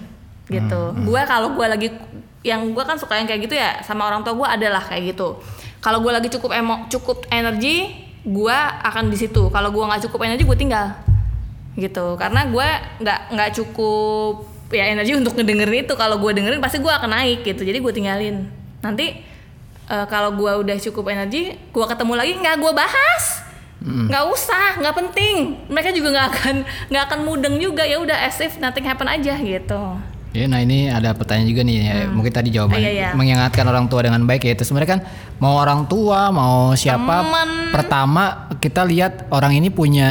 Gitu. 0.49 0.81
Gua 1.05 1.21
kalau 1.29 1.53
gua 1.53 1.69
lagi 1.75 1.93
yang 2.41 2.73
gua 2.73 2.87
kan 2.87 2.97
suka 2.97 3.19
yang 3.19 3.29
kayak 3.29 3.45
gitu 3.45 3.55
ya 3.55 3.85
sama 3.85 4.09
orang 4.09 4.25
tua 4.25 4.33
gua 4.33 4.57
adalah 4.57 4.81
kayak 4.81 5.13
gitu. 5.13 5.37
Kalau 5.83 6.01
gua 6.01 6.17
lagi 6.17 6.33
cukup 6.33 6.55
emo 6.55 6.89
cukup 6.89 7.29
energi 7.29 8.09
gua 8.27 8.81
akan 8.85 9.09
di 9.09 9.17
situ. 9.17 9.49
Kalau 9.49 9.69
gua 9.73 9.91
nggak 9.91 10.09
cukup 10.09 10.25
energi 10.27 10.43
gue 10.45 10.57
tinggal. 10.57 10.93
Gitu. 11.73 12.05
Karena 12.19 12.45
gue 12.45 12.67
nggak 13.01 13.19
nggak 13.31 13.49
cukup 13.57 14.45
ya 14.71 14.91
energi 14.91 15.15
untuk 15.15 15.33
ngedengerin 15.39 15.87
itu. 15.87 15.93
Kalau 15.95 16.19
gue 16.19 16.31
dengerin 16.35 16.59
pasti 16.59 16.77
gue 16.83 16.91
akan 16.91 17.09
naik 17.09 17.47
gitu. 17.47 17.63
Jadi 17.63 17.77
gue 17.79 17.93
tinggalin. 17.95 18.45
Nanti 18.83 19.23
eh, 19.87 20.05
kalau 20.11 20.35
gue 20.35 20.51
udah 20.67 20.77
cukup 20.77 21.15
energi 21.15 21.55
gue 21.55 21.85
ketemu 21.87 22.13
lagi 22.13 22.33
nggak 22.37 22.55
gue 22.59 22.71
bahas. 22.75 23.23
Nggak 23.81 24.23
usah 24.29 24.77
nggak 24.77 24.95
penting. 24.99 25.35
Mereka 25.71 25.89
juga 25.95 26.13
nggak 26.13 26.27
akan 26.35 26.55
nggak 26.93 27.03
akan 27.09 27.19
mudeng 27.25 27.55
juga. 27.57 27.87
Ya 27.87 27.97
udah 27.97 28.27
as 28.27 28.37
if 28.43 28.59
nothing 28.61 28.85
happen 28.85 29.09
aja 29.09 29.39
gitu 29.39 30.10
Ya, 30.31 30.47
nah 30.47 30.57
ini 30.57 30.87
ada 30.87 31.11
pertanyaan 31.11 31.43
juga 31.45 31.59
nih, 31.61 31.75
ya. 31.81 31.95
mungkin 32.07 32.31
tadi 32.31 32.49
jawaban 32.49 32.79
Ah, 32.79 32.81
iya, 32.81 32.91
iya. 32.93 33.09
mengingatkan 33.11 33.67
orang 33.67 33.85
tua 33.85 33.99
dengan 34.01 34.23
baik 34.23 34.41
ya 34.41 34.51
itu 34.53 34.63
sebenarnya 34.63 34.89
kan 34.89 35.01
mau 35.37 35.59
orang 35.59 35.83
tua 35.85 36.31
mau 36.31 36.71
siapa 36.73 37.19
Temen. 37.19 37.49
pertama 37.69 38.23
kita 38.55 38.81
lihat 38.81 39.27
orang 39.27 39.51
ini 39.53 39.67
punya 39.67 40.07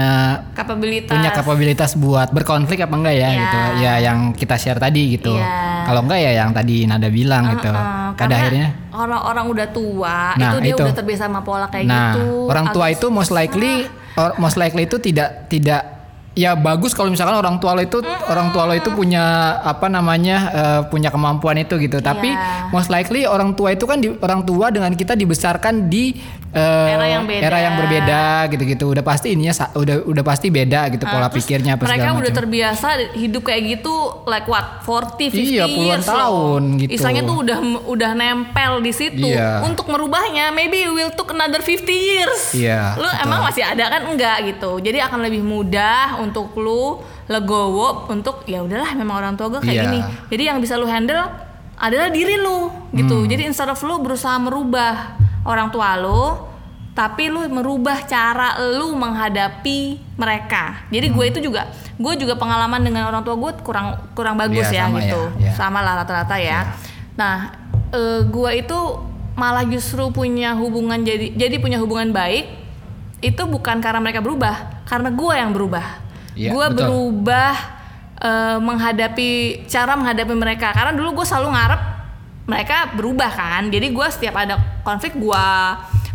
kapabilitas 0.53 1.09
punya 1.09 1.31
kapabilitas 1.31 1.91
buat 1.95 2.29
berkonflik 2.31 2.83
apa 2.83 2.93
enggak 2.93 3.15
ya 3.15 3.21
Iya. 3.23 3.39
gitu 3.39 3.59
ya 3.79 3.93
yang 4.03 4.19
kita 4.31 4.55
share 4.55 4.77
tadi 4.77 5.17
gitu 5.17 5.33
Iya. 5.33 5.89
kalau 5.89 6.05
enggak 6.05 6.21
ya 6.21 6.33
yang 6.37 6.53
tadi 6.53 6.85
Nada 6.85 7.09
bilang 7.09 7.57
gitu 7.57 7.71
Heeh, 7.71 8.13
pada 8.13 8.35
akhirnya 8.37 8.67
orang-orang 8.93 9.45
udah 9.49 9.67
tua 9.71 10.19
Nah, 10.37 10.51
itu 10.51 10.57
dia 10.61 10.71
itu. 10.71 10.83
udah 10.83 10.95
terbiasa 10.95 11.23
sama 11.23 11.41
pola 11.41 11.65
kayak 11.67 11.87
nah 11.87 12.13
gitu 12.13 12.45
orang 12.45 12.67
tua 12.71 12.87
itu 12.89 13.07
most 13.09 13.33
likely 13.33 13.89
or- 14.15 14.37
most 14.37 14.61
likely 14.61 14.85
itu 14.85 15.01
tidak 15.01 15.49
tidak 15.49 16.00
ya 16.39 16.55
bagus 16.55 16.95
kalau 16.95 17.11
misalkan 17.11 17.35
orang 17.35 17.59
tua 17.59 17.75
lo 17.75 17.83
itu 17.83 17.99
orang 18.31 18.55
tua 18.55 18.63
lo 18.71 18.75
itu 18.79 18.87
punya 18.95 19.59
apa 19.67 19.91
namanya 19.91 20.37
eh, 20.55 20.81
punya 20.87 21.11
kemampuan 21.11 21.59
itu 21.59 21.75
gitu 21.77 21.99
tapi 21.99 22.31
Iya. 22.31 22.71
most 22.71 22.87
likely 22.87 23.27
orang 23.27 23.59
tua 23.59 23.75
itu 23.75 23.83
kan 23.83 23.99
di, 23.99 24.15
orang 24.15 24.47
tua 24.47 24.71
dengan 24.71 24.95
kita 24.95 25.19
dibesarkan 25.19 25.91
di 25.91 26.15
Era 26.53 27.07
yang 27.07 27.25
beda. 27.25 27.43
era 27.43 27.59
yang 27.61 27.75
berbeda 27.77 28.23
gitu-gitu 28.49 28.85
udah 28.89 29.01
pasti 29.01 29.33
ininya 29.33 29.55
udah 29.71 30.03
udah 30.03 30.25
pasti 30.25 30.51
beda 30.51 30.91
gitu 30.91 31.05
pola 31.05 31.21
Nah, 31.21 31.31
terus 31.31 31.47
pikirnya 31.47 31.73
apa 31.75 31.87
mereka 31.87 32.11
udah 32.11 32.19
macam. 32.21 32.37
terbiasa 32.37 32.87
hidup 33.15 33.43
kayak 33.45 33.63
gitu 33.71 33.95
like 34.25 34.45
what 34.45 34.83
40 34.83 35.31
50 35.31 35.31
Iya, 35.31 35.65
puluhan 35.65 35.87
years 35.95 36.07
loh. 36.07 36.17
tahun 36.17 36.63
gitu. 36.77 36.91
Istilahnya 36.91 37.23
tuh 37.23 37.37
udah 37.39 37.59
udah 37.87 38.11
nempel 38.13 38.73
di 38.79 38.91
situ. 38.91 39.27
Iya. 39.29 39.63
Untuk 39.63 39.87
merubahnya 39.87 40.51
maybe 40.51 40.83
will 40.87 41.13
took 41.13 41.31
another 41.31 41.59
50 41.59 41.87
years. 41.87 42.51
Iya, 42.53 42.97
Lu 42.97 43.07
betul. 43.07 43.23
emang 43.23 43.41
masih 43.45 43.63
ada 43.63 43.85
kan 43.89 44.03
enggak 44.05 44.37
gitu. 44.49 44.71
Jadi 44.77 44.99
akan 44.99 45.19
lebih 45.23 45.41
mudah 45.41 46.19
untuk 46.19 46.51
lu 46.57 46.99
legowo 47.25 48.11
untuk 48.11 48.43
ya 48.45 48.59
udahlah 48.61 48.91
memang 48.93 49.17
orang 49.19 49.35
tua 49.35 49.47
gue 49.49 49.63
kayak 49.63 49.71
Iya. 49.73 49.85
gini. 49.87 50.01
Jadi 50.29 50.43
yang 50.45 50.59
bisa 50.59 50.75
lu 50.75 50.85
handle 50.85 51.31
adalah 51.77 52.11
diri 52.11 52.35
lu 52.35 52.67
gitu. 52.91 53.17
Hmm. 53.17 53.29
Jadi 53.29 53.47
instead 53.47 53.67
of 53.67 53.79
lu 53.79 53.97
berusaha 53.99 54.35
merubah 54.37 55.15
orang 55.51 55.69
tua 55.75 55.99
lu 55.99 56.47
tapi 56.91 57.31
lu 57.31 57.47
merubah 57.49 58.03
cara 58.05 58.59
lu 58.77 58.93
menghadapi 58.99 59.99
mereka. 60.19 60.85
Jadi 60.91 61.07
gue 61.09 61.25
Hmm. 61.25 61.33
itu 61.33 61.39
juga 61.41 61.71
gue 61.97 62.15
juga 62.19 62.35
pengalaman 62.37 62.81
dengan 62.83 63.09
orang 63.09 63.23
tua 63.23 63.39
gue 63.39 63.53
kurang 63.63 63.95
kurang 64.13 64.35
bagus 64.37 64.69
Iya, 64.69 64.75
ya 64.75 64.83
sama 64.89 64.99
gitu. 65.01 65.21
ya, 65.21 65.41
iya. 65.41 65.53
Sama 65.55 65.79
lah 65.81 65.95
rata-rata 66.03 66.37
ya. 66.37 66.61
Nah, 67.15 67.55
eh, 67.95 68.21
gue 68.27 68.51
itu 68.59 68.79
malah 69.39 69.65
justru 69.65 70.11
punya 70.11 70.53
hubungan 70.59 71.01
jadi 71.01 71.33
jadi 71.33 71.57
punya 71.63 71.79
hubungan 71.81 72.11
baik 72.13 72.51
itu 73.21 73.43
bukan 73.49 73.81
karena 73.85 74.01
mereka 74.01 74.21
berubah, 74.21 74.85
karena 74.85 75.09
gue 75.13 75.35
yang 75.37 75.53
berubah. 75.53 75.87
Iya, 76.37 76.51
gue 76.53 76.67
berubah 76.75 77.55
eh, 78.21 78.59
menghadapi 78.61 79.31
cara 79.65 79.97
menghadapi 79.97 80.35
mereka. 80.37 80.73
Karena 80.77 80.93
dulu 80.93 81.23
gue 81.23 81.27
selalu 81.29 81.49
ngarep 81.57 81.81
mereka 82.51 82.91
berubah 82.99 83.31
kan. 83.31 83.71
Jadi 83.71 83.95
gue 83.95 84.07
setiap 84.11 84.35
ada 84.35 84.59
konflik 84.83 85.15
gue 85.15 85.47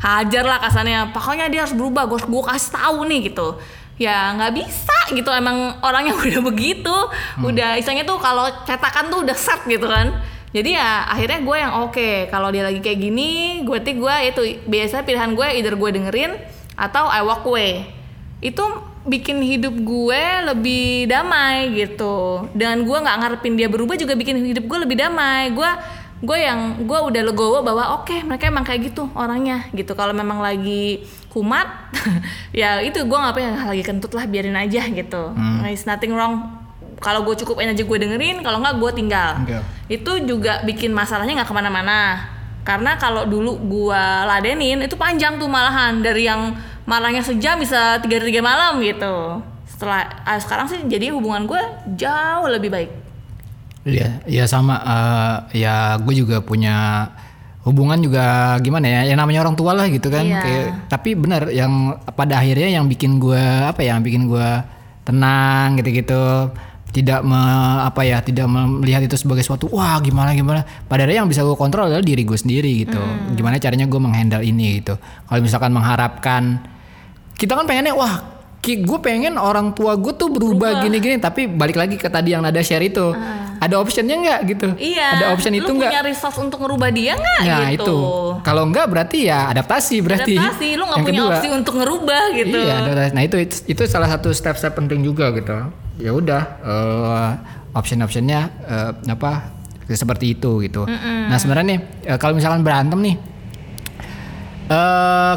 hajar 0.03 0.43
lah 0.43 0.59
kasarnya. 0.59 1.15
Pokoknya 1.15 1.47
dia 1.47 1.63
harus 1.63 1.71
berubah. 1.71 2.03
Gue 2.11 2.19
gue 2.19 2.43
kasih 2.43 2.75
tahu 2.75 3.07
nih 3.07 3.31
gitu. 3.31 3.55
Ya 3.95 4.35
nggak 4.35 4.51
bisa 4.59 4.99
gitu. 5.15 5.31
Emang 5.31 5.79
orangnya 5.79 6.11
udah 6.19 6.41
begitu. 6.43 6.95
Udah 7.39 7.79
istilahnya 7.79 8.03
tuh 8.03 8.19
kalau 8.19 8.51
cetakan 8.67 9.07
tuh 9.07 9.23
udah 9.23 9.37
set 9.39 9.63
gitu 9.63 9.87
kan. 9.87 10.11
Jadi 10.51 10.75
ya 10.75 11.07
akhirnya 11.07 11.39
gue 11.43 11.57
yang 11.59 11.73
oke 11.83 12.31
kalau 12.31 12.47
dia 12.47 12.63
lagi 12.63 12.79
kayak 12.79 12.99
gini, 12.99 13.59
gue 13.67 13.79
tik 13.83 13.99
gue 13.99 14.15
itu 14.23 14.41
biasa 14.63 15.03
pilihan 15.03 15.35
gue 15.35 15.47
either 15.59 15.75
gue 15.75 15.89
dengerin 15.99 16.31
atau 16.75 17.07
I 17.11 17.23
walk 17.23 17.43
away. 17.47 17.91
Itu 18.39 18.63
bikin 19.05 19.43
hidup 19.43 19.75
gue 19.75 20.23
lebih 20.47 21.11
damai 21.11 21.75
gitu. 21.75 22.47
Dan 22.55 22.87
gue 22.87 22.97
nggak 22.97 23.17
ngarepin 23.19 23.59
dia 23.59 23.67
berubah 23.67 23.99
juga 23.99 24.15
bikin 24.15 24.41
hidup 24.47 24.63
gue 24.63 24.79
lebih 24.87 24.95
damai. 24.95 25.51
Gue 25.51 25.67
gue 26.23 26.37
yang 26.39 26.87
gue 26.87 26.99
udah 26.99 27.21
legowo 27.27 27.59
bahwa 27.59 27.99
oke 27.99 28.23
mereka 28.23 28.47
emang 28.47 28.63
kayak 28.63 28.93
gitu 28.93 29.11
orangnya. 29.11 29.67
Gitu. 29.75 29.91
Kalau 29.91 30.15
memang 30.15 30.39
lagi 30.39 31.03
kumat, 31.27 31.91
ya 32.55 32.79
itu 32.79 33.03
gue 33.03 33.17
ngapain 33.19 33.51
lagi 33.67 33.83
kentut 33.83 34.15
lah 34.15 34.23
biarin 34.23 34.55
aja 34.55 34.87
gitu. 34.87 35.35
It's 35.67 35.83
nothing 35.83 36.15
wrong. 36.15 36.63
Kalau 37.03 37.27
gue 37.27 37.35
cukupin 37.35 37.67
aja 37.67 37.83
gue 37.83 37.97
dengerin 37.99 38.39
kalau 38.39 38.63
nggak 38.63 38.79
gue 38.79 38.91
tinggal. 38.95 39.43
Oke. 39.43 39.59
itu 39.85 40.11
juga 40.25 40.63
bikin 40.63 40.95
masalahnya 40.95 41.43
nggak 41.43 41.49
ke 41.51 41.55
mana-mana. 41.55 41.99
Karena 42.65 42.97
kalau 42.97 43.27
dulu 43.29 43.61
gue 43.61 44.03
ladenin 44.25 44.81
itu 44.81 44.95
panjang 44.95 45.35
tuh 45.35 45.51
malahan. 45.51 45.99
Dari 45.99 46.25
yang 46.25 46.55
marahnya 46.87 47.21
sejam 47.21 47.59
bisa 47.59 47.99
tiga 47.99 48.23
tiga 48.23 48.39
malam 48.39 48.79
gitu. 48.79 49.43
Setelah 49.67 50.07
ah, 50.23 50.39
sekarang 50.39 50.71
sih 50.71 50.79
jadi 50.87 51.11
hubungan 51.11 51.43
gue 51.45 51.61
jauh 51.99 52.47
lebih 52.47 52.71
baik 52.71 53.04
Iya, 53.85 54.25
ya 54.25 54.43
sama 54.49 54.81
eh, 54.81 55.61
ya 55.61 56.01
gue 56.01 56.13
juga 56.17 56.41
punya 56.41 57.05
hubungan 57.65 57.97
juga 58.01 58.57
gimana 58.61 58.85
ya, 58.85 59.01
yang 59.13 59.21
namanya 59.21 59.45
orang 59.45 59.53
tua 59.57 59.77
lah 59.77 59.85
gitu 59.89 60.09
kan. 60.09 60.25
Iya. 60.25 60.41
Kayak, 60.41 60.67
tapi 60.89 61.09
benar 61.13 61.49
yang 61.53 61.97
pada 62.17 62.41
akhirnya 62.41 62.81
yang 62.81 62.89
bikin 62.89 63.21
gue 63.21 63.41
apa 63.41 63.85
ya, 63.85 63.97
yang 63.97 64.05
bikin 64.05 64.25
gue 64.25 64.49
tenang 65.05 65.77
gitu-gitu, 65.77 66.49
tidak 66.89 67.21
me, 67.21 67.37
apa 67.85 68.01
ya, 68.01 68.25
tidak 68.25 68.49
melihat 68.49 69.05
itu 69.05 69.17
sebagai 69.21 69.45
suatu 69.45 69.69
wah 69.69 70.01
gimana 70.01 70.33
gimana. 70.33 70.65
Pada 70.89 71.05
akhirnya 71.05 71.21
yang 71.21 71.29
bisa 71.29 71.45
gue 71.45 71.57
kontrol 71.57 71.89
adalah 71.89 72.01
diri 72.01 72.25
gue 72.25 72.37
sendiri 72.37 72.89
gitu. 72.89 73.01
Gimana 73.37 73.61
caranya 73.61 73.85
gue 73.85 74.01
menghandle 74.01 74.41
ini 74.41 74.81
gitu. 74.81 74.97
Kalau 74.97 75.41
misalkan 75.45 75.69
mengharapkan 75.73 76.57
kita 77.37 77.53
kan 77.53 77.69
pengennya 77.69 77.93
wah 77.93 78.34
gue 78.73 78.99
pengen 79.05 79.37
orang 79.37 79.77
tua 79.77 79.93
gue 79.93 80.13
tuh 80.17 80.33
berubah 80.33 80.81
gini-gini 80.81 81.21
tapi 81.21 81.45
balik 81.45 81.77
lagi 81.77 82.01
ke 82.01 82.09
tadi 82.09 82.33
yang 82.33 82.41
nada 82.41 82.57
share 82.65 82.81
itu. 82.81 83.13
Ada 83.55 83.79
optionnya 83.79 84.15
nggak 84.19 84.39
gitu? 84.51 84.67
Iya. 84.75 85.07
Ada 85.15 85.25
option 85.31 85.53
itu 85.55 85.71
nggak? 85.71 85.91
punya 85.93 86.03
resource 86.03 86.37
untuk 86.41 86.59
ngerubah 86.65 86.89
dia 86.91 87.13
nggak 87.15 87.39
nah 87.45 87.69
gitu? 87.71 87.83
itu. 87.85 87.97
Kalau 88.43 88.63
nggak 88.67 88.85
berarti 88.89 89.19
ya 89.29 89.47
adaptasi 89.53 89.95
berarti. 90.01 90.35
Adaptasi. 90.35 90.67
Lu 90.75 90.83
nggak 90.89 90.99
punya 91.05 91.21
kedua, 91.21 91.35
opsi 91.37 91.47
untuk 91.53 91.73
ngerubah 91.77 92.23
gitu. 92.35 92.57
Iya 92.57 92.73
adaptasi. 92.83 93.11
nah 93.15 93.23
itu 93.23 93.35
itu 93.69 93.81
salah 93.87 94.09
satu 94.11 94.33
step-step 94.33 94.73
penting 94.75 95.05
juga 95.05 95.31
gitu. 95.31 95.53
Ya 96.01 96.11
udah 96.11 96.41
eh, 96.65 97.29
option-optionnya 97.77 98.41
eh, 98.65 98.91
apa 99.13 99.55
seperti 99.85 100.33
itu 100.33 100.65
gitu. 100.65 100.83
Nah 100.89 101.37
sebenarnya 101.37 101.77
nih 101.77 101.79
eh, 102.11 102.17
kalau 102.17 102.33
misalkan 102.35 102.65
berantem 102.65 102.99
nih 102.99 103.15
eh 104.65 105.35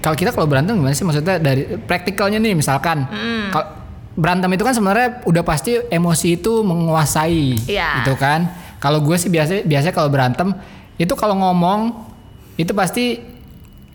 kalau 0.00 0.16
kita 0.16 0.30
kalau 0.30 0.44
berantem 0.44 0.74
gimana 0.74 0.92
sih? 0.92 1.04
Maksudnya 1.04 1.36
dari 1.36 1.64
praktikalnya 1.78 2.36
nih 2.36 2.52
misalkan. 2.52 3.04
Kalau 3.48 3.66
berantem 4.10 4.50
itu 4.50 4.64
kan 4.64 4.74
sebenarnya 4.74 5.22
udah 5.24 5.40
pasti 5.40 5.78
emosi 5.86 6.36
itu 6.36 6.60
menguasai 6.60 7.68
Iya. 7.68 8.02
gitu 8.02 8.16
kan? 8.16 8.50
Kalau 8.76 9.00
gue 9.00 9.14
sih 9.14 9.28
biasa 9.28 9.62
biasanya 9.62 9.92
kalau 9.92 10.08
berantem 10.08 10.50
itu 10.96 11.12
kalau 11.14 11.36
ngomong 11.36 11.94
itu 12.56 12.72
pasti 12.72 13.20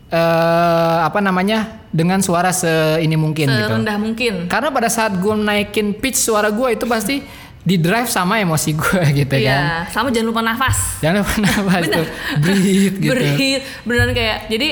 eh 0.06 0.98
apa 1.02 1.18
namanya? 1.18 1.82
Dengan 1.90 2.20
suara 2.20 2.52
se 2.52 3.00
ini 3.00 3.16
mungkin 3.16 3.48
gitu. 3.48 3.56
Serendah 3.56 3.96
mungkin. 3.96 4.46
Karena 4.46 4.68
pada 4.68 4.86
saat 4.86 5.16
gue 5.16 5.32
naikin 5.32 5.96
pitch 5.96 6.20
suara 6.20 6.52
gue 6.52 6.76
itu 6.76 6.84
pasti 6.84 7.24
di 7.66 7.80
drive 7.80 8.06
sama 8.06 8.38
emosi 8.38 8.70
gue 8.72 9.02
gitu 9.24 9.32
kan? 9.32 9.42
Iya 9.42 9.60
sama 9.90 10.12
jangan 10.12 10.28
lupa 10.30 10.42
nafas. 10.44 11.00
Jangan 11.00 11.24
lupa 11.24 11.34
nafas 11.40 11.82
tuh. 11.96 12.06
Breathe 12.38 12.94
gitu. 13.00 13.10
Breathe, 13.10 13.62
beneran 13.82 14.12
kayak 14.12 14.38
jadi 14.46 14.68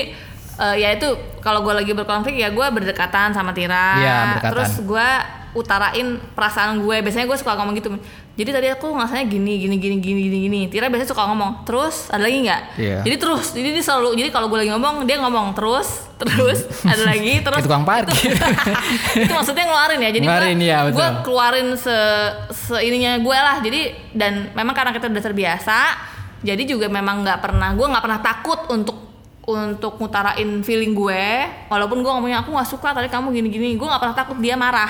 eh, 0.59 0.75
ya 0.83 0.89
itu 0.95 1.07
kalau 1.43 1.61
gue 1.61 1.73
lagi 1.75 1.91
berkonflik 1.93 2.35
ya 2.39 2.49
gue 2.49 2.67
berdekatan 2.73 3.31
sama 3.35 3.53
Tira. 3.53 4.01
Iya, 4.01 4.17
berdekatan. 4.35 4.51
terus 4.51 4.71
gue 4.81 5.09
utarain 5.55 6.19
perasaan 6.35 6.83
gue 6.83 6.99
biasanya 6.99 7.25
gue 7.31 7.37
suka 7.39 7.55
ngomong 7.55 7.79
gitu. 7.79 7.95
Jadi 8.35 8.49
tadi 8.51 8.67
aku 8.67 8.91
ngerasanya 8.91 9.23
gini 9.31 9.55
gini 9.55 9.75
gini 9.79 9.95
gini 10.03 10.19
gini 10.27 10.37
gini. 10.49 10.61
Tira 10.67 10.91
biasanya 10.91 11.15
suka 11.15 11.23
ngomong. 11.31 11.63
Terus 11.63 12.11
ada 12.11 12.27
lagi 12.27 12.43
nggak? 12.43 12.61
Iya. 12.75 12.99
jadi 13.07 13.15
terus 13.15 13.55
jadi 13.55 13.69
dia 13.71 13.83
selalu 13.83 14.19
jadi 14.19 14.29
kalau 14.35 14.51
gue 14.51 14.59
lagi 14.59 14.71
ngomong 14.75 15.07
dia 15.07 15.15
ngomong 15.23 15.55
terus 15.55 16.11
terus 16.19 16.67
ada 16.91 17.03
lagi 17.07 17.39
terus. 17.39 17.63
Kayak 17.63 17.67
tukang 17.71 17.85
parkir. 17.87 18.35
itu 19.23 19.31
maksudnya 19.31 19.63
ngeluarin 19.63 19.99
ya? 20.03 20.09
Jadi 20.11 20.25
Ngeluarin, 20.27 20.57
gue 20.59 20.75
betul. 20.75 20.97
gue 20.99 21.07
keluarin 21.23 21.67
se, 21.79 21.97
se 22.51 22.75
ininya 22.83 23.15
gue 23.23 23.37
lah. 23.37 23.57
Jadi 23.63 23.81
dan 24.11 24.51
memang 24.51 24.75
karena 24.75 24.91
kita 24.91 25.07
udah 25.07 25.23
terbiasa 25.23 25.79
jadi 26.45 26.63
juga 26.67 26.85
memang 26.85 27.25
nggak 27.25 27.39
pernah 27.41 27.73
gue 27.73 27.87
nggak 27.89 28.03
pernah 28.05 28.21
takut 28.21 28.59
untuk 28.69 29.04
untuk 29.45 30.01
ngutarain 30.01 30.49
feeling 30.65 30.97
gue 30.97 31.25
walaupun 31.69 32.01
gue 32.01 32.09
ngomongnya 32.09 32.41
aku 32.41 32.49
nggak 32.49 32.65
suka 32.65 32.97
tadi 32.97 33.05
kamu 33.13 33.29
gini 33.29 33.47
gini 33.53 33.67
gue 33.77 33.85
nggak 33.85 34.01
pernah 34.01 34.17
takut 34.17 34.37
dia 34.41 34.57
marah. 34.57 34.89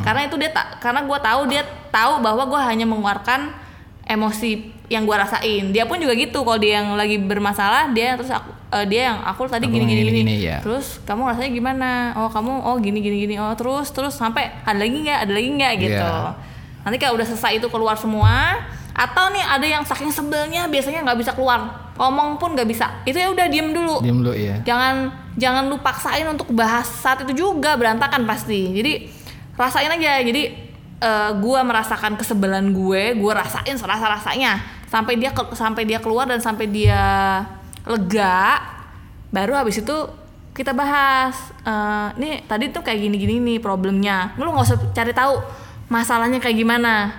Karena 0.00 0.24
itu 0.24 0.40
dia 0.40 0.48
tak 0.48 0.80
karena 0.80 1.04
gue 1.04 1.18
tahu 1.20 1.40
dia 1.52 1.62
tahu 1.92 2.24
bahwa 2.24 2.48
gue 2.48 2.60
hanya 2.64 2.88
mengeluarkan 2.88 3.52
emosi 4.08 4.72
yang 4.88 5.04
gue 5.04 5.12
rasain. 5.12 5.68
Dia 5.70 5.84
pun 5.84 6.00
juga 6.00 6.16
gitu 6.16 6.40
kalau 6.40 6.56
dia 6.56 6.80
yang 6.80 6.96
lagi 6.96 7.20
bermasalah 7.20 7.92
dia 7.92 8.16
terus 8.16 8.32
aku 8.32 8.50
eh, 8.72 8.86
dia 8.88 9.12
yang 9.12 9.18
aku 9.20 9.44
tadi 9.52 9.68
Aku 9.68 9.76
gini 9.76 9.84
gini 9.84 10.00
gini, 10.00 10.10
gini, 10.10 10.20
gini, 10.24 10.48
ya. 10.48 10.58
terus 10.64 10.96
kamu 11.04 11.28
rasanya 11.28 11.50
gimana? 11.52 11.90
Oh 12.16 12.32
kamu 12.32 12.52
oh 12.56 12.76
gini 12.80 13.04
gini 13.04 13.16
gini 13.28 13.34
oh 13.36 13.52
terus 13.52 13.92
terus 13.92 14.16
sampai 14.16 14.48
ada 14.64 14.80
lagi 14.80 14.96
nggak 14.96 15.18
ada 15.28 15.32
lagi 15.36 15.48
nggak? 15.60 15.72
Gitu. 15.76 16.08
Iya. 16.08 16.32
nanti 16.80 16.96
kalau 16.96 17.20
udah 17.20 17.28
selesai 17.28 17.60
itu 17.60 17.68
keluar 17.68 18.00
semua 18.00 18.56
atau 18.96 19.28
nih 19.28 19.44
ada 19.44 19.66
yang 19.68 19.84
saking 19.84 20.08
sebelnya 20.08 20.64
biasanya 20.64 21.04
nggak 21.04 21.18
bisa 21.20 21.36
keluar 21.36 21.89
ngomong 22.00 22.40
pun 22.40 22.56
nggak 22.56 22.64
bisa. 22.64 23.04
Itu 23.04 23.20
ya 23.20 23.28
udah 23.28 23.44
diem 23.52 23.76
dulu. 23.76 24.00
Diem 24.00 24.24
dulu 24.24 24.32
ya 24.32 24.56
jangan 24.64 25.12
jangan 25.36 25.68
lu 25.68 25.76
paksain 25.84 26.24
untuk 26.24 26.48
bahas 26.56 26.88
saat 26.88 27.20
itu 27.28 27.44
juga 27.44 27.76
berantakan 27.76 28.24
pasti. 28.24 28.72
Jadi 28.72 28.92
rasain 29.60 29.92
aja. 29.92 30.24
Jadi 30.24 30.42
eh, 30.96 31.30
gua 31.36 31.60
merasakan 31.60 32.16
kesebelan 32.16 32.72
gue 32.72 33.20
gue 33.20 33.32
rasain 33.32 33.76
serasa 33.76 34.08
rasanya 34.08 34.64
sampai 34.88 35.20
dia 35.20 35.30
ke- 35.30 35.52
sampai 35.52 35.84
dia 35.84 36.00
keluar 36.00 36.24
dan 36.24 36.40
sampai 36.40 36.66
dia 36.66 37.00
lega 37.84 38.58
baru 39.30 39.54
habis 39.54 39.78
itu 39.80 39.96
kita 40.50 40.72
bahas 40.72 41.36
eh, 41.62 42.08
nih 42.16 42.44
tadi 42.44 42.72
tuh 42.72 42.80
kayak 42.80 42.96
gini 42.96 43.16
gini 43.20 43.34
nih 43.44 43.58
problemnya. 43.60 44.32
Lu 44.40 44.48
nggak 44.48 44.66
usah 44.66 44.78
cari 44.96 45.12
tahu 45.12 45.36
masalahnya 45.90 46.38
kayak 46.38 46.56
gimana? 46.56 47.10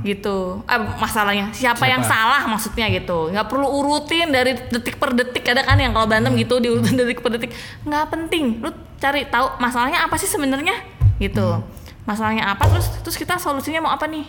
Gitu. 0.00 0.64
Eh, 0.64 0.80
masalahnya. 0.96 1.52
Siapa, 1.52 1.84
Siapa? 1.84 1.92
yang 1.92 2.02
salah 2.02 2.42
maksudnya 2.48 2.88
gitu. 2.88 3.28
Nggak 3.30 3.46
perlu 3.52 3.68
urutin 3.68 4.32
dari 4.32 4.56
detik 4.72 4.96
per 4.96 5.12
detik. 5.12 5.44
Ada 5.44 5.62
kan 5.62 5.76
yang 5.76 5.92
kalau 5.92 6.08
berantem 6.08 6.32
gitu 6.40 6.58
diurutin 6.58 6.96
detik 6.96 7.20
per 7.20 7.36
detik. 7.36 7.52
Nggak 7.84 8.04
penting. 8.08 8.64
Lu 8.64 8.72
cari 8.96 9.28
tahu 9.28 9.60
masalahnya 9.60 10.02
apa 10.08 10.16
sih 10.16 10.26
sebenarnya? 10.26 10.72
Gitu. 11.20 11.60
Masalahnya 12.08 12.48
apa? 12.48 12.64
Terus 12.70 12.86
terus 13.04 13.16
kita 13.20 13.36
solusinya 13.36 13.84
mau 13.84 13.92
apa 13.92 14.08
nih? 14.08 14.24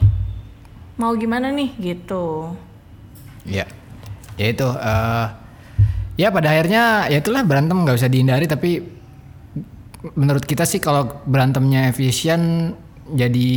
Mau 1.00 1.16
gimana 1.16 1.52
nih? 1.56 1.72
Gitu. 1.80 2.52
Ya, 3.48 3.70
ya 4.36 4.46
itu. 4.52 4.68
eh 4.68 5.28
ya 6.16 6.32
pada 6.32 6.56
akhirnya 6.56 7.12
ya 7.12 7.20
itulah 7.20 7.44
berantem 7.44 7.80
nggak 7.80 7.96
bisa 7.96 8.10
dihindari. 8.12 8.48
Tapi 8.50 8.82
menurut 10.16 10.44
kita 10.44 10.66
sih 10.66 10.82
kalau 10.82 11.22
berantemnya 11.28 11.92
efisien 11.92 12.74
jadi 13.08 13.52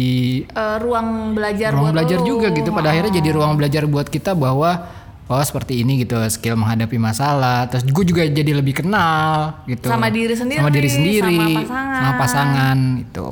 Eh, 0.45 0.77
ruang 0.79 1.33
belajar 1.33 1.73
ruang 1.73 1.89
buat 1.89 1.95
belajar 1.95 2.19
lu. 2.21 2.27
juga 2.29 2.47
gitu 2.51 2.69
pada 2.69 2.89
akhirnya 2.91 3.13
jadi 3.15 3.31
ruang 3.31 3.55
belajar 3.55 3.83
buat 3.85 4.07
kita 4.07 4.33
bahwa 4.33 4.85
oh 5.25 5.41
seperti 5.41 5.81
ini 5.81 6.03
gitu 6.03 6.17
skill 6.27 6.55
menghadapi 6.55 6.97
masalah 6.97 7.65
terus 7.65 7.85
gue 7.85 8.05
juga 8.07 8.25
jadi 8.25 8.53
lebih 8.55 8.79
kenal 8.79 9.57
gitu 9.65 9.85
Sama 9.85 10.09
diri 10.09 10.33
sendiri, 10.33 10.59
sama 10.59 10.69
diri 10.71 10.89
sendiri 10.89 11.37
sama 11.37 11.61
pasangan. 11.61 11.97
sama 11.97 12.13
pasangan 12.15 12.79
itu 12.99 13.31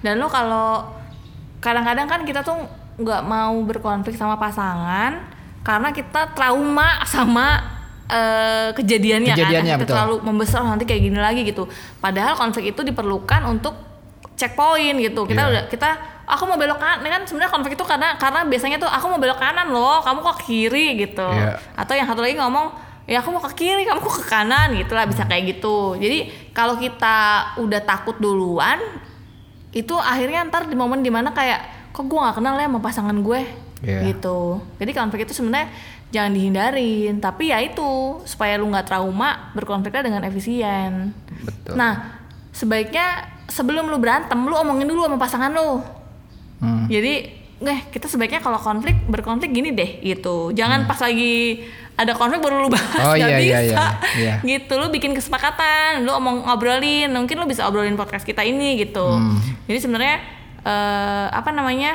Dan 0.00 0.14
lo 0.16 0.28
kalau 0.28 0.88
kadang-kadang 1.58 2.06
kan 2.06 2.20
kita 2.22 2.40
tuh 2.40 2.60
nggak 2.94 3.22
mau 3.22 3.56
berkonflik 3.60 4.14
sama 4.14 4.36
pasangan 4.36 5.20
karena 5.60 5.88
kita 5.90 6.32
trauma 6.32 7.00
sama 7.04 7.72
eh, 8.04 8.68
kejadiannya, 8.72 9.32
Kejadiannya, 9.32 9.64
kan. 9.66 9.80
Kita 9.80 9.84
betul. 9.84 9.94
terlalu 9.96 10.16
membesar 10.22 10.60
nanti 10.60 10.84
kayak 10.84 11.02
gini 11.02 11.16
lagi 11.16 11.40
gitu. 11.42 11.64
Padahal 11.98 12.36
konflik 12.36 12.68
itu 12.68 12.80
diperlukan 12.80 13.40
untuk 13.44 13.72
checkpoint 14.34 14.98
gitu. 14.98 15.24
Kita 15.24 15.42
Iya. 15.42 15.50
udah 15.50 15.62
kita 15.66 15.88
aku 16.24 16.42
mau 16.44 16.56
belok 16.56 16.78
kanan 16.78 17.04
kan 17.04 17.22
sebenarnya 17.22 17.52
konflik 17.52 17.74
itu 17.74 17.84
karena 17.84 18.16
karena 18.16 18.40
biasanya 18.42 18.76
tuh 18.76 18.88
aku 18.88 19.06
mau 19.06 19.18
belok 19.18 19.36
kanan 19.36 19.68
loh, 19.68 20.00
kamu 20.00 20.18
kok 20.20 20.38
kiri 20.42 20.86
gitu. 20.98 21.26
Iya. 21.26 21.58
Atau 21.74 21.94
yang 21.94 22.04
satu 22.04 22.20
lagi 22.20 22.34
ngomong 22.34 22.66
ya 23.04 23.20
aku 23.20 23.30
mau 23.30 23.42
ke 23.42 23.52
kiri, 23.54 23.84
kamu 23.84 24.00
kok 24.00 24.14
ke 24.20 24.26
kanan 24.26 24.72
gitu 24.72 24.92
lah 24.92 25.04
bisa 25.04 25.24
kayak 25.24 25.54
gitu. 25.54 25.94
Jadi 25.96 26.18
kalau 26.50 26.74
kita 26.74 27.16
udah 27.58 27.80
takut 27.80 28.16
duluan 28.16 28.80
itu 29.70 29.92
akhirnya 29.92 30.46
ntar 30.46 30.64
di 30.64 30.74
momen 30.74 31.02
di 31.02 31.10
mana 31.10 31.30
kayak 31.30 31.90
kok 31.90 32.04
gue 32.04 32.14
nggak 32.14 32.38
kenal 32.38 32.54
ya 32.54 32.66
sama 32.66 32.78
pasangan 32.78 33.18
gue 33.18 33.42
Iya. 33.84 34.00
gitu 34.08 34.62
jadi 34.78 34.96
konflik 34.96 35.28
itu 35.28 35.36
sebenarnya 35.36 35.68
jangan 36.08 36.32
dihindarin 36.32 37.20
tapi 37.20 37.52
ya 37.52 37.60
itu 37.60 37.84
supaya 38.24 38.56
lu 38.56 38.70
nggak 38.70 38.86
trauma 38.86 39.52
berkonfliknya 39.52 40.08
dengan 40.08 40.22
efisien 40.24 41.12
betul 41.42 41.76
nah 41.76 42.22
sebaiknya 42.48 43.33
sebelum 43.46 43.86
lu 43.86 43.96
berantem 43.96 44.36
lu 44.38 44.54
omongin 44.54 44.84
dulu 44.84 45.04
sama 45.04 45.16
pasangan 45.16 45.50
lu 45.50 45.80
Hmm. 46.56 46.86
jadi 46.86 47.28
eh 47.60 47.80
kita 47.86 48.06
sebaiknya 48.06 48.38
kalau 48.38 48.56
konflik 48.56 48.96
berkonflik 49.04 49.50
gini 49.50 49.70
deh 49.70 50.00
gitu 50.02 50.48
jangan 50.50 50.84
pas 50.84 50.96
lagi 50.96 51.60
ada 51.94 52.12
konflik 52.12 52.40
baru 52.40 52.58
lu 52.58 52.68
bahas 52.68 52.88
Hmm. 52.94 53.04
Oh, 53.04 53.14
nggak 53.14 53.30
iya, 53.30 53.38
iya, 53.38 53.58
bisa 53.60 53.60
iya, 53.60 53.84
iya. 54.16 54.34
gitu 54.42 54.72
lu 54.74 54.88
bikin 54.88 55.12
kesepakatan 55.12 56.02
lu 56.02 56.12
omong 56.12 56.42
ngobrolin 56.42 57.10
mungkin 57.10 57.36
lu 57.36 57.44
bisa 57.44 57.64
obrolin 57.64 57.94
podcast 57.94 58.22
kita 58.22 58.40
ini 58.40 58.80
gitu 58.80 59.04
Hmm. 59.04 59.36
jadi 59.64 59.78
sebenarnya 59.78 60.16
eh, 60.62 61.26
apa 61.30 61.50
namanya 61.50 61.92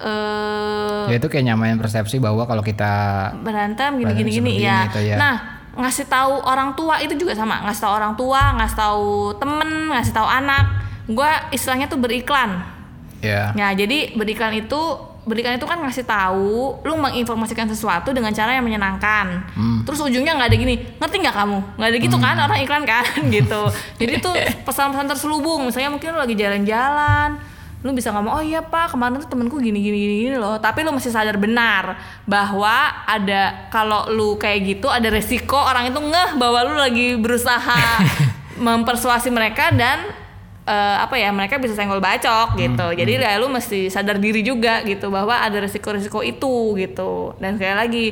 eh 0.00 1.04
ya 1.08 1.16
itu 1.16 1.28
kayak 1.28 1.44
nyamain 1.44 1.76
persepsi 1.76 2.16
bahwa 2.16 2.44
kalau 2.44 2.62
kita 2.62 2.92
berantem 3.38 3.94
gini 3.94 4.04
Berantem 4.06 4.20
gini 4.22 4.30
gini 4.32 4.52
ya. 4.58 4.78
ini, 4.78 4.88
itu 4.88 5.00
ya. 5.04 5.16
Nah, 5.18 5.36
ngasih 5.76 6.06
tahu 6.10 6.42
orang 6.42 6.74
tua 6.74 6.98
itu 6.98 7.14
juga 7.14 7.34
sama. 7.34 7.62
Ngasih 7.66 7.82
tahu 7.86 7.92
orang 7.94 8.12
tua, 8.18 8.42
ngasih 8.58 8.76
tahu 8.76 9.08
temen, 9.38 9.70
ngasih 9.94 10.12
tahu 10.14 10.26
anak. 10.26 10.64
Gua 11.10 11.50
istilahnya 11.50 11.86
tuh 11.90 11.98
beriklan. 11.98 12.62
ya 13.20 13.52
Ya, 13.52 13.68
jadi 13.76 14.16
beriklan 14.16 14.56
itu 14.56 14.80
berikan 15.28 15.52
itu 15.52 15.68
kan 15.68 15.76
ngasih 15.84 16.08
tahu, 16.08 16.80
lu 16.80 16.94
menginformasikan 16.96 17.68
sesuatu 17.68 18.10
dengan 18.10 18.32
cara 18.32 18.56
yang 18.56 18.64
menyenangkan. 18.64 19.44
Hmm. 19.52 19.84
Terus 19.84 20.00
ujungnya 20.00 20.32
nggak 20.32 20.48
ada 20.48 20.56
gini, 20.56 20.74
ngerti 20.96 21.16
nggak 21.20 21.36
kamu? 21.36 21.58
Nggak 21.76 21.88
ada 21.92 21.98
gitu 22.00 22.16
kan 22.16 22.36
orang 22.40 22.58
iklan 22.64 22.84
kan 22.88 23.04
gitu. 23.36 23.62
Jadi 24.00 24.12
tuh 24.24 24.32
pesan-pesan 24.66 25.06
terselubung. 25.06 25.68
Misalnya 25.68 25.92
mungkin 25.92 26.16
lu 26.16 26.18
lagi 26.18 26.34
jalan-jalan, 26.34 27.36
lu 27.80 27.96
bisa 27.96 28.12
ngomong, 28.12 28.36
oh 28.36 28.44
iya 28.44 28.60
pak 28.60 28.92
kemarin 28.92 29.16
tuh 29.24 29.32
temenku 29.32 29.56
gini 29.56 29.80
gini 29.80 29.96
gini, 29.96 30.14
gini 30.28 30.36
loh. 30.36 30.60
Tapi 30.60 30.84
lu 30.84 30.92
masih 30.92 31.08
sadar 31.08 31.40
benar 31.40 31.96
bahwa 32.28 32.92
ada 33.08 33.72
kalau 33.72 34.12
lu 34.12 34.36
kayak 34.36 34.60
gitu 34.68 34.86
ada 34.92 35.08
resiko 35.08 35.56
orang 35.56 35.88
itu 35.88 35.96
ngeh 35.96 36.36
bahwa 36.36 36.60
lu 36.68 36.76
lagi 36.76 37.16
berusaha 37.16 38.04
mempersuasi 38.68 39.32
mereka 39.32 39.72
dan 39.72 40.12
eh, 40.68 40.96
apa 41.00 41.16
ya 41.16 41.32
mereka 41.32 41.56
bisa 41.56 41.72
senggol 41.72 42.04
bacok 42.04 42.60
gitu. 42.60 42.86
Jadi 42.92 43.16
ya 43.16 43.40
lu 43.40 43.48
mesti 43.48 43.88
sadar 43.88 44.20
diri 44.20 44.44
juga 44.44 44.84
gitu 44.84 45.08
bahwa 45.08 45.40
ada 45.40 45.64
resiko-resiko 45.64 46.20
itu 46.20 46.76
gitu. 46.76 47.32
Dan 47.40 47.56
sekali 47.56 47.76
lagi 47.80 48.06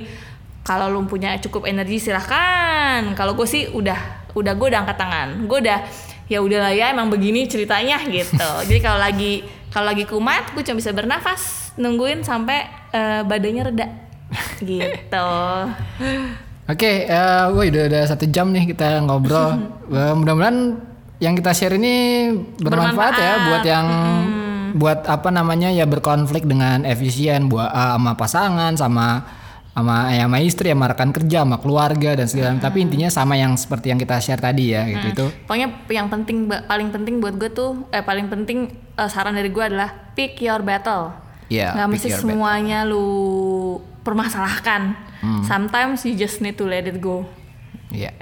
kalau 0.64 0.88
lu 0.88 1.04
punya 1.04 1.36
cukup 1.44 1.68
energi 1.68 2.00
silahkan. 2.00 3.12
Kalau 3.12 3.36
gue 3.36 3.44
sih 3.44 3.68
udah 3.68 4.32
udah 4.32 4.52
gue 4.56 4.66
udah 4.72 4.80
angkat 4.80 4.96
tangan. 4.96 5.28
Gue 5.44 5.60
udah 5.60 5.78
ya 6.28 6.44
udahlah 6.44 6.72
ya 6.76 6.92
emang 6.92 7.08
begini 7.08 7.48
ceritanya 7.48 8.00
gitu. 8.08 8.48
Jadi 8.68 8.80
kalau 8.80 9.00
lagi 9.00 9.57
kalau 9.68 9.86
lagi 9.86 10.04
kumat 10.04 10.52
gue 10.52 10.62
cuma 10.62 10.76
bisa 10.76 10.90
bernafas 10.90 11.70
nungguin 11.74 12.22
sampai 12.22 12.58
eh, 12.90 13.20
badannya 13.22 13.62
reda 13.64 13.86
gitu 14.60 15.28
Oke, 16.68 17.08
eh, 17.08 17.44
woi 17.48 17.72
udah 17.72 17.88
udah 17.88 18.02
satu 18.04 18.28
jam 18.28 18.52
nih 18.52 18.68
kita 18.68 19.00
ngobrol. 19.00 19.56
Eh, 19.88 20.12
Mudah-mudahan 20.12 20.76
yang 21.16 21.32
kita 21.32 21.56
share 21.56 21.80
ini 21.80 22.28
bermanfaat, 22.60 23.14
ya 23.16 23.24
Bermanfaat. 23.40 23.40
buat 23.48 23.64
yang 23.64 23.86
buat 24.76 24.98
apa 25.08 25.32
namanya 25.32 25.72
ya 25.72 25.88
berkonflik 25.88 26.44
dengan 26.44 26.84
efisien, 26.84 27.48
buat 27.48 27.72
eh, 27.72 27.90
sama 27.96 28.12
pasangan, 28.12 28.76
sama 28.76 29.06
sama 29.78 30.10
ya, 30.10 30.26
sama 30.26 30.38
istri, 30.42 30.66
sama 30.74 30.86
rekan 30.90 31.10
kerja, 31.14 31.46
sama 31.46 31.56
keluarga 31.62 32.10
dan 32.18 32.26
segala. 32.26 32.58
Tapi 32.58 32.82
intinya 32.82 33.08
sama 33.08 33.38
yang 33.38 33.54
seperti 33.54 33.94
yang 33.94 33.98
kita 34.02 34.18
share 34.18 34.42
tadi 34.42 34.74
ya, 34.74 34.82
gitu 34.90 35.06
itu. 35.14 35.26
Pokoknya 35.46 35.68
yang 35.86 36.10
penting 36.10 36.50
paling 36.50 36.90
penting 36.90 37.22
buat 37.22 37.38
gue 37.38 37.50
tuh 37.54 37.86
eh 37.94 38.02
paling 38.02 38.26
penting 38.26 38.74
eh, 38.74 39.08
saran 39.08 39.38
dari 39.38 39.54
gue 39.54 39.64
adalah 39.64 40.12
pick 40.18 40.42
your 40.42 40.60
battle. 40.66 41.14
Iya, 41.48 41.78
Nggak 41.78 41.88
mesti 41.88 42.08
semuanya 42.12 42.84
lu 42.84 43.06
permasalahkan. 44.02 44.98
Hmm. 45.22 45.42
Sometimes 45.46 46.04
you 46.04 46.18
just 46.18 46.42
need 46.42 46.58
to 46.58 46.66
let 46.66 46.84
it 46.84 46.98
go. 46.98 47.24
Iya. 47.94 48.12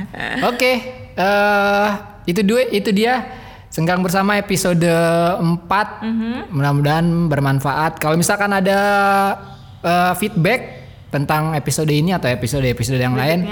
Oke, 0.50 0.72
eh 1.14 1.88
itu 2.26 2.40
dua 2.42 2.66
itu 2.72 2.90
dia 2.90 3.42
Senggang 3.72 4.04
bersama 4.04 4.36
episode 4.36 4.84
4. 4.84 5.40
Mhm. 6.04 6.52
Mudah-mudahan 6.52 7.06
bermanfaat. 7.32 7.96
Kalau 7.96 8.20
misalkan 8.20 8.52
ada 8.52 8.78
eh, 9.80 10.12
feedback 10.20 10.81
tentang 11.12 11.52
episode 11.52 11.92
ini 11.92 12.16
atau 12.16 12.32
episode-episode 12.32 12.96
yang 12.96 13.12
lain 13.12 13.44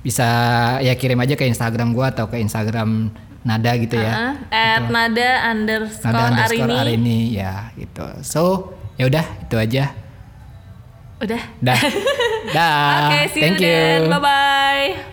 bisa 0.00 0.26
ya 0.80 0.96
kirim 0.96 1.20
aja 1.20 1.36
ke 1.36 1.44
Instagram 1.44 1.92
gua 1.92 2.10
atau 2.10 2.26
ke 2.26 2.40
Instagram 2.40 3.12
Nada 3.42 3.74
gitu 3.74 3.98
ya. 3.98 4.38
Heeh, 4.38 4.78
at 4.78 4.86
nada 4.86 5.50
underscore, 5.50 6.14
Nada 6.14 6.22
underscore 6.30 6.78
Arini. 6.78 6.78
Arini 6.78 7.20
ya 7.42 7.74
gitu. 7.74 8.06
So, 8.22 8.42
ya 8.94 9.10
udah 9.10 9.26
itu 9.42 9.56
aja. 9.58 9.84
Udah. 11.18 11.42
Dah. 11.58 11.80
Dah. 12.56 13.10
Oke, 13.10 13.18
see 13.34 13.42
Thank 13.42 13.58
you 13.62 13.70
then. 13.70 14.06
you. 14.06 14.10
Bye 14.10 14.22
bye. 14.22 15.11